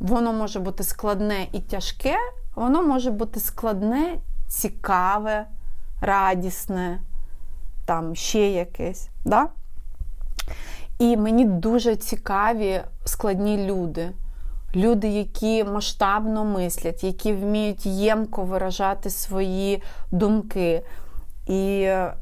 Воно 0.00 0.32
може 0.32 0.60
бути 0.60 0.84
складне 0.84 1.46
і 1.52 1.60
тяжке, 1.60 2.16
воно 2.54 2.82
може 2.82 3.10
бути 3.10 3.40
складне, 3.40 4.18
цікаве, 4.48 5.46
радісне, 6.00 7.00
там 7.84 8.14
ще 8.14 8.50
якесь. 8.50 9.08
Да? 9.24 9.48
І 10.98 11.16
мені 11.16 11.44
дуже 11.44 11.96
цікаві 11.96 12.80
складні 13.04 13.66
люди. 13.66 14.10
Люди, 14.76 15.08
які 15.08 15.64
масштабно 15.64 16.44
мислять, 16.44 17.04
які 17.04 17.32
вміють 17.32 17.86
ємко 17.86 18.44
виражати 18.44 19.10
свої 19.10 19.82
думки. 20.10 20.82
І, 21.46 21.80
е, 21.80 22.14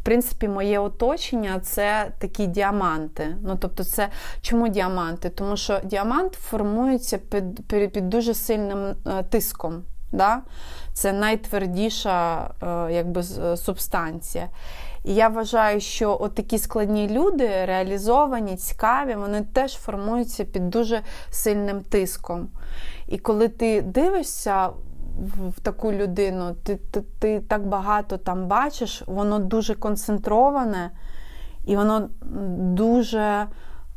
в 0.00 0.04
принципі, 0.04 0.48
моє 0.48 0.78
оточення 0.78 1.60
це 1.60 2.12
такі 2.18 2.46
діаманти. 2.46 3.36
Ну, 3.42 3.56
тобто, 3.60 3.84
це 3.84 4.08
чому 4.40 4.68
діаманти? 4.68 5.30
Тому 5.30 5.56
що 5.56 5.80
діамант 5.84 6.34
формується 6.34 7.18
під 7.18 7.66
під, 7.66 7.92
під 7.92 8.08
дуже 8.08 8.34
сильним 8.34 8.78
е, 9.06 9.22
тиском. 9.22 9.82
Да? 10.12 10.42
Це 10.92 11.12
найтвердіша 11.12 12.50
е, 12.62 12.92
якби, 12.92 13.22
субстанція. 13.56 14.48
І 15.04 15.14
я 15.14 15.28
вважаю, 15.28 15.80
що 15.80 16.18
от 16.20 16.34
такі 16.34 16.58
складні 16.58 17.08
люди, 17.08 17.46
реалізовані, 17.46 18.56
цікаві, 18.56 19.14
вони 19.14 19.42
теж 19.52 19.74
формуються 19.74 20.44
під 20.44 20.70
дуже 20.70 21.00
сильним 21.30 21.80
тиском. 21.80 22.48
І 23.08 23.18
коли 23.18 23.48
ти 23.48 23.82
дивишся 23.82 24.70
в 25.56 25.60
таку 25.60 25.92
людину, 25.92 26.54
ти, 26.64 26.76
ти, 26.76 27.02
ти 27.18 27.40
так 27.40 27.66
багато 27.66 28.16
там 28.18 28.46
бачиш, 28.46 29.02
воно 29.06 29.38
дуже 29.38 29.74
концентроване 29.74 30.90
і 31.64 31.76
воно 31.76 32.08
дуже, 32.58 33.46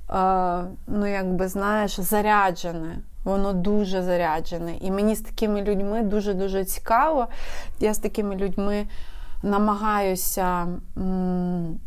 е, 0.09 0.63
ну, 0.87 1.05
якби 1.05 1.47
знаєш, 1.47 1.99
заряджене. 1.99 2.99
Воно 3.23 3.53
дуже 3.53 4.01
заряджене. 4.01 4.75
І 4.81 4.91
мені 4.91 5.15
з 5.15 5.21
такими 5.21 5.61
людьми 5.61 6.03
дуже-дуже 6.03 6.65
цікаво. 6.65 7.27
Я 7.79 7.93
з 7.93 7.97
такими 7.97 8.35
людьми 8.35 8.87
намагаюся 9.43 10.67
м- 10.97 11.79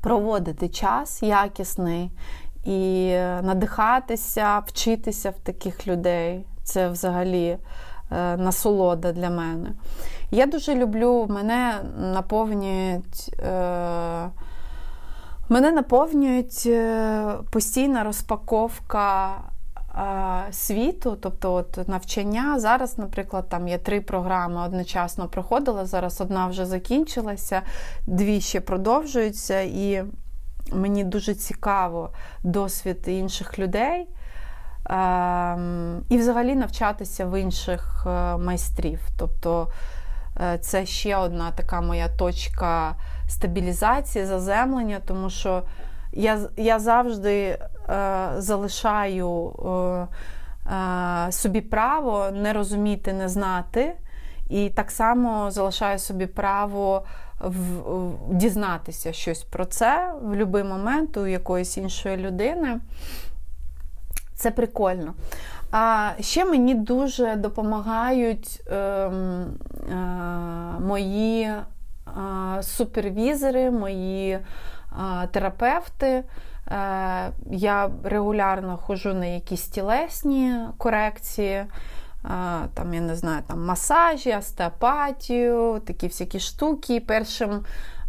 проводити 0.00 0.68
час 0.68 1.22
якісний 1.22 2.10
і 2.64 3.10
надихатися, 3.42 4.58
вчитися 4.58 5.30
в 5.30 5.38
таких 5.38 5.86
людей. 5.86 6.46
Це 6.64 6.88
взагалі 6.88 7.58
насолода 8.10 9.12
для 9.12 9.30
мене. 9.30 9.72
Я 10.30 10.46
дуже 10.46 10.74
люблю, 10.74 11.26
мене 11.30 11.80
наповнюють. 11.98 13.34
Е, 13.42 14.30
Мене 15.52 15.72
наповнюють 15.72 16.62
е, 16.66 17.32
постійна 17.50 18.04
розпаковка 18.04 19.36
світу, 20.50 21.18
тобто 21.20 21.54
от 21.54 21.88
навчання. 21.88 22.60
Зараз, 22.60 22.98
наприклад, 22.98 23.48
там 23.48 23.68
є 23.68 23.78
три 23.78 24.00
програми 24.00 24.62
одночасно 24.66 25.28
проходила. 25.28 25.86
Зараз 25.86 26.20
одна 26.20 26.46
вже 26.46 26.66
закінчилася, 26.66 27.62
дві 28.06 28.40
ще 28.40 28.60
продовжуються, 28.60 29.60
і 29.60 30.04
мені 30.72 31.04
дуже 31.04 31.34
цікаво 31.34 32.10
досвід 32.44 32.98
інших 33.06 33.58
людей. 33.58 34.08
І 36.08 36.18
взагалі 36.18 36.54
навчатися 36.54 37.26
в 37.26 37.40
інших 37.40 38.06
е, 38.06 38.36
майстрів. 38.36 39.00
Тобто 39.18 39.68
е, 40.40 40.58
це 40.58 40.86
ще 40.86 41.16
одна 41.16 41.50
така 41.50 41.80
моя 41.80 42.08
точка 42.08 42.94
стабілізації, 43.28 44.24
заземлення, 44.24 45.00
тому 45.06 45.30
що 45.30 45.62
я 46.12 46.38
я 46.56 46.78
завжди 46.78 47.58
е, 47.88 48.28
залишаю 48.36 49.52
собі 51.30 51.60
право 51.60 52.30
не 52.30 52.52
розуміти, 52.52 53.12
не 53.12 53.28
знати, 53.28 53.92
і 54.48 54.68
так 54.68 54.90
само 54.90 55.50
залишаю 55.50 55.98
собі 55.98 56.26
право 56.26 57.04
в, 57.40 57.50
в, 57.50 58.14
дізнатися 58.28 59.12
щось 59.12 59.42
про 59.42 59.64
це 59.64 60.12
в 60.22 60.26
будь-який 60.26 60.64
момент 60.64 61.16
у 61.16 61.26
якоїсь 61.26 61.76
іншої 61.76 62.16
людини. 62.16 62.80
Це 64.40 64.50
прикольно. 64.50 65.14
А 65.70 66.10
ще 66.20 66.44
мені 66.44 66.74
дуже 66.74 67.36
допомагають 67.36 68.62
е, 68.66 68.76
е, 68.76 69.10
мої 70.80 71.42
е, 71.42 71.62
супервізори, 72.62 73.70
мої 73.70 74.38
терапевти. 75.30 76.24
Е, 76.70 77.32
я 77.50 77.90
регулярно 78.04 78.76
ходжу 78.76 79.14
на 79.14 79.26
якісь 79.26 79.68
тілесні 79.68 80.54
корекції, 80.78 81.54
е, 81.54 81.66
там, 82.74 82.94
я 82.94 83.00
не 83.00 83.16
знаю, 83.16 83.42
там 83.46 83.64
масажі, 83.64 84.36
остеопатію, 84.36 85.80
такі 85.86 86.06
всякі 86.06 86.40
штуки. 86.40 87.00
Першим 87.00 87.64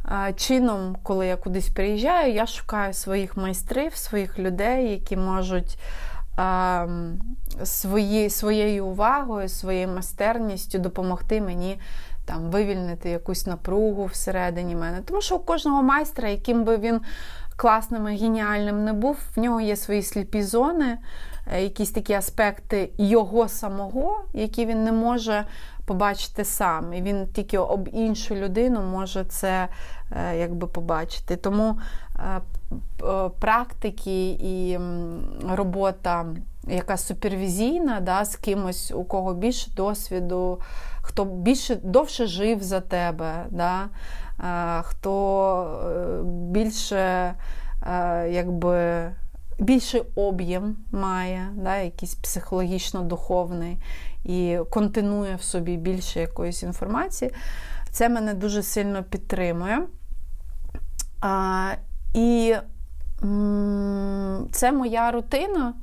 е, 0.06 0.34
чином, 0.34 0.96
коли 1.04 1.28
я 1.28 1.36
кудись 1.36 1.70
приїжджаю, 1.70 2.34
я 2.34 2.46
шукаю 2.48 2.94
своїх 2.94 3.38
майстрів, 3.38 3.96
своїх 3.96 4.40
людей, 4.40 4.92
які 4.92 5.18
можуть 5.18 5.78
свої, 7.64 8.30
своєю 8.30 8.86
увагою, 8.86 9.50
своєю 9.50 9.88
майстерністю 9.88 10.80
допомогти 10.80 11.42
мені 11.42 11.80
там 12.26 12.52
вивільнити 12.52 13.10
якусь 13.10 13.46
напругу 13.46 14.06
всередині 14.06 14.76
мене. 14.76 15.02
Тому 15.06 15.22
що 15.22 15.36
у 15.36 15.40
кожного 15.40 15.84
майстра, 15.84 16.30
яким 16.30 16.64
би 16.64 16.78
він 16.78 17.02
класним 17.56 18.08
і 18.08 18.18
геніальним 18.18 18.84
не 18.84 18.94
був, 18.94 19.18
в 19.36 19.40
нього 19.40 19.62
є 19.62 19.76
свої 19.76 20.04
сліпі 20.04 20.44
зони, 20.44 20.98
е, 21.54 21.64
якісь 21.64 21.92
такі 21.92 22.14
аспекти 22.14 22.90
його 22.98 23.48
самого, 23.48 24.24
які 24.34 24.66
він 24.66 24.84
не 24.84 24.92
може 24.92 25.46
побачити 25.86 26.46
сам. 26.46 26.94
І 26.94 27.02
він 27.02 27.28
тільки 27.28 27.58
об 27.58 27.90
іншу 27.94 28.36
людину 28.36 28.82
може 28.82 29.24
це 29.24 29.68
е, 30.12 30.38
якби 30.38 30.68
побачити. 30.68 31.36
Тому 31.36 31.80
практики 33.40 34.30
і 34.32 34.80
робота. 35.50 36.26
Яка 36.68 36.98
супервізійна, 36.98 38.00
да, 38.00 38.26
з 38.26 38.36
кимось, 38.36 38.92
у 38.92 39.04
кого 39.04 39.34
більше 39.34 39.72
досвіду, 39.76 40.60
хто 41.02 41.26
більше 41.26 41.76
довше 41.76 42.26
жив 42.26 42.64
за 42.64 42.82
тебе, 42.82 43.46
да? 43.50 43.90
хто 44.82 45.14
е, 45.64 46.24
більше 46.24 47.34
е, 47.88 48.30
якби, 48.30 49.12
більший 49.60 50.04
об'єм 50.16 50.76
має, 50.92 51.48
да? 51.56 51.78
якийсь 51.78 52.16
психологічно-духовний 52.16 53.78
і 54.24 54.60
континує 54.70 55.36
в 55.36 55.42
собі 55.42 55.78
більше 55.78 56.20
якоїсь 56.20 56.64
інформації. 56.64 57.32
Це 57.92 58.10
мене 58.10 58.34
дуже 58.34 58.64
сильно 58.64 59.04
підтримує. 59.04 59.88
А, 61.22 61.72
І 62.14 62.56
це 64.52 64.72
моя 64.72 65.12
рутина. 65.12 65.74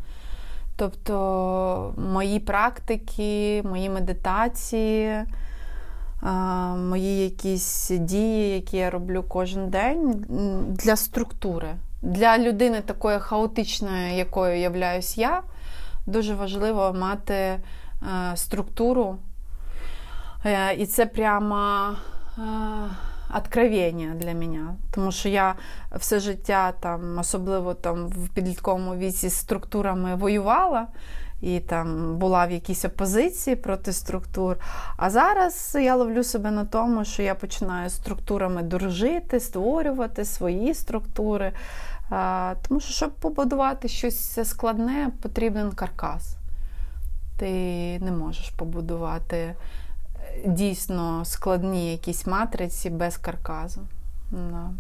Тобто 0.77 1.95
мої 2.13 2.41
практики, 2.41 3.63
мої 3.65 3.91
медитації, 3.91 5.25
мої 6.77 7.25
якісь 7.25 7.91
дії, 7.91 8.55
які 8.55 8.77
я 8.77 8.91
роблю 8.91 9.25
кожен 9.29 9.69
день 9.69 10.25
для 10.69 10.97
структури. 10.97 11.69
Для 12.03 12.39
людини 12.39 12.81
такої 12.81 13.19
хаотичної, 13.19 14.17
якою 14.17 14.59
являюсь 14.59 15.19
я, 15.19 15.43
дуже 16.07 16.35
важливо 16.35 16.93
мати 17.01 17.61
структуру. 18.35 19.17
Е, 20.45 20.75
і 20.75 20.87
це 20.87 21.07
прямо 21.07 21.89
откровення 23.37 24.15
для 24.15 24.35
мене. 24.35 24.75
Тому 24.91 25.13
що 25.13 25.29
я 25.29 25.55
все 25.95 26.21
життя, 26.21 26.73
там, 26.81 27.19
особливо 27.19 27.75
там 27.75 28.09
в 28.09 28.29
підлітковому 28.29 28.97
віці, 28.97 29.29
з 29.29 29.37
структурами 29.37 30.15
воювала 30.15 30.87
і 31.41 31.61
там 31.61 32.17
була 32.17 32.47
в 32.47 32.51
якійсь 32.51 32.85
опозиції 32.85 33.57
проти 33.57 33.93
структур. 33.93 34.57
А 34.97 35.11
зараз 35.11 35.77
я 35.81 35.97
ловлю 35.97 36.25
себе 36.25 36.51
на 36.51 36.65
тому, 36.65 37.05
що 37.05 37.23
я 37.23 37.35
починаю 37.35 37.91
структурами 37.91 38.63
дружити, 38.63 39.41
створювати 39.41 40.25
свої 40.25 40.75
структури. 40.75 41.53
Тому 42.69 42.81
що, 42.81 42.93
щоб 42.93 43.11
побудувати 43.11 43.89
щось 43.89 44.49
складне, 44.49 45.11
потрібен 45.23 45.73
каркас. 45.73 46.37
Ти 47.39 47.51
не 47.99 48.13
можеш 48.13 48.51
побудувати 48.51 49.55
дійсно 50.47 51.25
складні 51.25 51.93
якісь 51.93 52.27
матриці 52.27 52.91
без 52.91 53.17
карказу. 53.17 53.81
Да. 54.31 54.71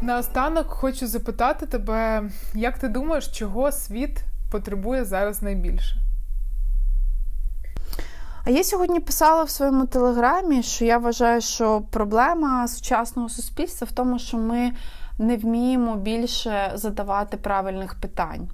Наостанок 0.00 0.66
хочу 0.66 1.06
запитати 1.06 1.66
тебе, 1.66 2.30
як 2.54 2.78
ти 2.78 2.88
думаєш, 2.88 3.28
чого 3.28 3.72
світ 3.72 4.24
потребує 4.50 5.04
зараз 5.04 5.42
найбільше? 5.42 5.96
А 8.44 8.50
я 8.50 8.64
сьогодні 8.64 9.00
писала 9.00 9.44
в 9.44 9.50
своєму 9.50 9.86
телеграмі, 9.86 10.62
що 10.62 10.84
я 10.84 10.98
вважаю, 10.98 11.40
що 11.40 11.80
проблема 11.90 12.68
сучасного 12.68 13.28
суспільства 13.28 13.86
в 13.90 13.92
тому, 13.92 14.18
що 14.18 14.36
ми 14.36 14.72
не 15.18 15.36
вміємо 15.36 15.96
більше 15.96 16.72
задавати 16.74 17.36
правильних 17.36 17.94
питань. 17.94 18.48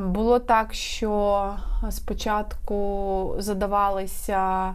Було 0.00 0.38
так, 0.38 0.74
що 0.74 1.52
спочатку 1.90 3.34
задавалися 3.38 4.74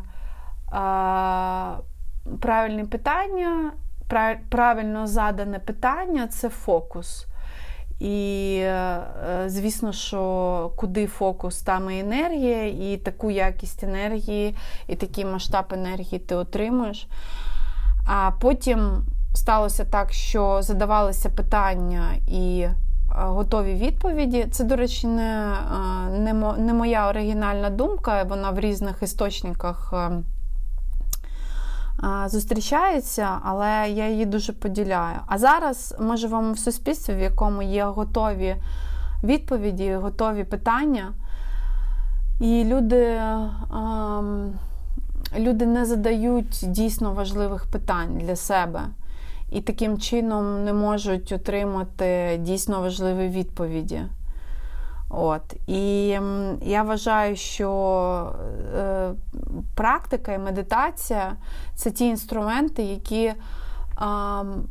правильні 2.39 2.83
питання, 2.83 3.71
правильно 4.49 5.07
задане 5.07 5.59
питання 5.59 6.27
це 6.27 6.49
фокус. 6.49 7.25
І, 7.99 8.55
е, 8.61 9.03
звісно, 9.47 9.93
що 9.93 10.71
куди 10.75 11.07
фокус, 11.07 11.61
там 11.61 11.91
і 11.91 11.99
енергія, 11.99 12.67
і 12.67 12.97
таку 12.97 13.31
якість 13.31 13.83
енергії, 13.83 14.55
і 14.87 14.95
такий 14.95 15.25
масштаб 15.25 15.65
енергії 15.71 16.19
ти 16.19 16.35
отримуєш. 16.35 17.07
А 18.07 18.31
потім 18.41 19.03
сталося 19.35 19.85
так, 19.85 20.11
що 20.11 20.61
задавалися 20.61 21.29
питання 21.29 22.09
і 22.27 22.67
готові 23.15 23.73
відповіді. 23.73 24.47
Це, 24.51 24.63
до 24.63 24.75
речі, 24.75 25.07
не, 25.07 25.53
е, 26.15 26.57
не, 26.57 26.73
моя 26.73 27.09
оригінальна 27.09 27.69
думка, 27.69 28.23
вона 28.23 28.51
в 28.51 28.59
різних 28.59 29.03
істочниках 29.03 29.93
зустрічаються, 32.25 33.39
але 33.43 33.89
я 33.89 34.09
її 34.09 34.25
дуже 34.25 34.53
поділяю. 34.53 35.19
А 35.27 35.37
зараз 35.37 35.95
ми 35.99 36.17
живемо 36.17 36.53
в 36.53 36.59
суспільстві, 36.59 37.13
в 37.15 37.19
якому 37.19 37.61
є 37.61 37.85
готові 37.85 38.55
відповіді, 39.23 39.93
готові 39.93 40.43
питання. 40.43 41.13
І 42.39 42.63
люди 42.63 43.21
люди 45.37 45.65
не 45.65 45.85
задають 45.85 46.63
дійсно 46.67 47.13
важливих 47.13 47.65
питань 47.65 48.17
для 48.17 48.35
себе. 48.35 48.81
І 49.51 49.61
таким 49.61 49.97
чином 49.97 50.63
не 50.63 50.73
можуть 50.73 51.31
отримати 51.31 52.39
дійсно 52.41 52.81
важливі 52.81 53.27
відповіді. 53.27 54.01
От. 55.09 55.55
І 55.67 56.07
я 56.61 56.83
вважаю, 56.83 57.35
що 57.35 58.33
е, 58.77 59.11
практика 59.75 60.33
і 60.33 60.39
медитація 60.39 61.35
це 61.75 61.91
ті 61.91 62.05
інструменти, 62.05 62.83
які 62.83 63.23
е, 63.25 63.35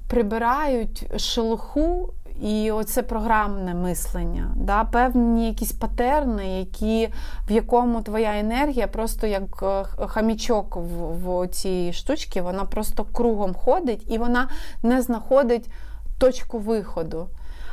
прибирають 0.09 1.21
шелуху 1.21 2.13
і 2.41 2.71
оце 2.71 3.03
програмне 3.03 3.75
мислення, 3.75 4.53
да? 4.57 4.85
певні 4.85 5.47
якісь 5.47 5.73
патерни, 5.73 6.59
які, 6.59 7.09
в 7.49 7.53
якому 7.53 8.03
твоя 8.03 8.39
енергія 8.39 8.87
просто 8.87 9.27
як 9.27 9.63
е, 9.63 9.85
хамічок 10.07 10.77
в, 10.77 11.43
в 11.43 11.49
цій 11.49 11.93
штучці, 11.93 12.41
вона 12.41 12.65
просто 12.65 13.05
кругом 13.05 13.55
ходить 13.55 14.05
і 14.09 14.19
вона 14.19 14.49
не 14.83 15.03
знаходить 15.03 15.71
точку 16.19 16.59
виходу. 16.59 17.29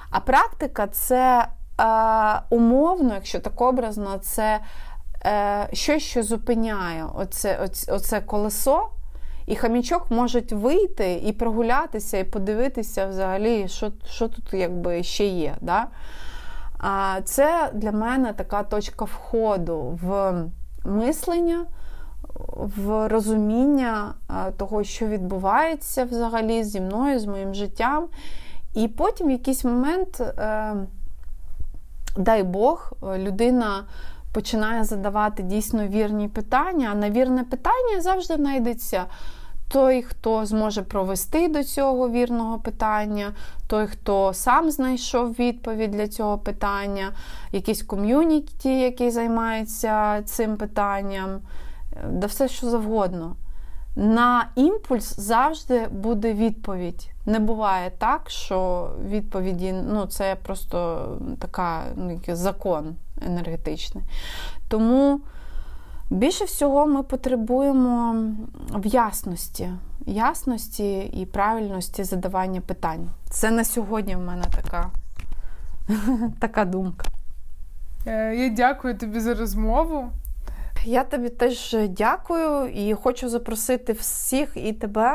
А 0.10 0.20
практика 0.20 0.88
це 0.88 1.48
е, 1.80 1.86
умовно, 2.50 3.14
якщо 3.14 3.40
так 3.40 3.62
образно, 3.62 4.18
це 4.18 4.60
е, 5.26 5.70
щось, 5.74 6.04
що 6.04 6.24
зупиняє 6.24 7.06
оце, 7.16 7.60
оце, 7.64 7.94
оце 7.94 8.22
колесо. 8.22 8.90
І 9.48 9.56
хамічок 9.56 10.12
можуть 10.12 10.52
вийти 10.52 11.14
і 11.14 11.34
прогулятися, 11.34 12.18
і 12.18 12.24
подивитися 12.24 13.08
взагалі, 13.08 13.68
що 13.68 13.92
що 14.10 14.28
тут 14.28 14.54
якби 14.54 15.04
ще 15.04 15.26
є. 15.26 15.56
Да? 15.62 15.88
А 16.78 17.22
Це 17.24 17.72
для 17.74 17.92
мене 17.92 18.34
така 18.34 18.64
точка 18.64 19.06
входу 19.06 20.00
в 20.04 20.34
мислення, 20.86 21.66
в 22.60 23.08
розуміння 23.08 24.14
того, 24.58 24.84
що 24.84 25.08
відбувається 25.08 26.06
взагалі 26.06 26.64
зі 26.64 26.82
мною, 26.82 27.20
з 27.20 27.26
моїм 27.26 27.54
життям. 27.54 28.08
І 28.74 28.88
потім 28.88 29.28
в 29.28 29.32
якийсь 29.32 29.66
момент. 29.66 30.22
Е, 30.22 30.76
дай 32.18 32.44
Бог, 32.44 32.94
людина 33.18 33.84
починає 34.36 34.84
задавати 34.84 35.44
дійсно 35.44 35.88
вірні 35.88 36.28
питання, 36.28 36.90
а 36.92 36.96
на 36.96 37.10
вірне 37.10 37.44
питання 37.44 38.02
завжди 38.02 38.36
знайдеться. 38.36 39.06
Той, 39.68 40.02
хто 40.02 40.46
зможе 40.46 40.82
провести 40.82 41.48
до 41.48 41.64
цього 41.64 42.10
вірного 42.10 42.60
питання, 42.60 43.34
той, 43.68 43.88
хто 43.88 44.34
сам 44.34 44.72
знайшов 44.72 45.32
відповідь 45.32 45.92
для 45.92 46.08
цього 46.08 46.38
питання, 46.38 47.12
якийсь 47.52 47.84
ком'юніті, 47.84 48.80
який 48.80 49.12
займається 49.12 50.22
цим 50.22 50.58
питанням, 50.58 51.40
да 52.10 52.28
все 52.28 52.48
що 52.48 52.70
завгодно. 52.70 53.36
На 53.96 54.48
імпульс 54.56 55.20
завжди 55.20 55.88
буде 55.88 56.34
відповідь. 56.34 57.10
Не 57.26 57.40
буває 57.40 57.92
так, 57.98 58.30
що 58.30 58.90
відповіді 59.10 59.74
ну, 59.74 60.06
це 60.06 60.36
просто 60.44 61.08
така 61.40 61.84
ну, 61.96 62.20
закон 62.28 62.96
енергетичний. 63.22 64.04
Тому 64.68 65.20
більше 66.10 66.46
всього 66.46 66.86
ми 66.86 67.04
потребуємо 67.04 68.16
в 68.70 68.86
ясності, 68.86 69.70
ясності 70.06 71.00
і 71.00 71.26
правильності 71.26 72.04
задавання 72.04 72.62
питань. 72.62 73.10
Це 73.30 73.52
на 73.52 73.64
сьогодні 73.64 74.16
в 74.16 74.20
мене 74.20 74.44
така, 74.56 74.90
така 76.40 76.66
думка. 76.66 77.06
Е, 78.08 78.36
я 78.36 78.50
дякую 78.50 78.98
тобі 78.98 79.20
за 79.20 79.34
розмову. 79.34 80.12
Я 80.88 81.04
тобі 81.04 81.30
теж 81.30 81.76
дякую 81.90 82.68
і 82.68 82.94
хочу 82.94 83.30
запросити 83.30 83.94
всіх 83.94 84.52
і 84.56 84.74
тебе 84.74 85.12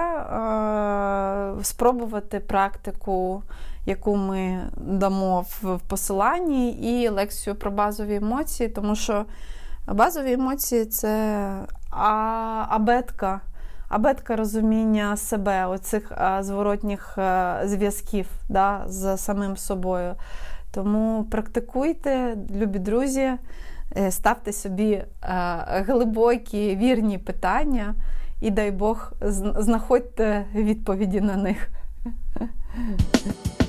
е, 1.59 1.65
спробувати 1.65 2.41
практику, 2.41 3.43
яку 3.87 4.17
ми 4.17 4.71
дамо 4.77 5.45
в 5.63 5.79
посиланні, 5.79 6.71
і 6.71 7.09
лекцію 7.09 7.57
про 7.57 7.71
базові 7.71 8.15
емоції, 8.15 8.69
тому 8.69 8.97
що 8.97 9.25
базові 9.87 10.33
емоції 10.33 10.85
це 10.85 11.55
абетка. 12.69 13.41
Абетка 13.89 14.37
розуміння 14.37 15.17
себе, 15.17 15.67
оцих 15.67 16.13
зворотніх 16.41 17.19
е, 17.19 17.61
зв'язків 17.65 18.27
да, 18.49 18.85
з 18.87 19.17
самим 19.17 19.57
собою. 19.57 20.15
Тому 20.71 21.27
практикуйте, 21.31 22.37
любі 22.51 22.79
друзі. 22.79 23.33
Е, 23.97 24.11
ставте 24.11 24.53
собі 24.53 24.93
е, 24.93 25.07
глибокі 25.87 26.77
вірні 26.77 27.19
питання, 27.19 27.95
і 28.41 28.51
дай 28.51 28.71
Бог 28.71 29.13
знаходьте 29.21 30.47
відповіді 30.55 31.21
на 31.21 31.37
них. 31.37 31.69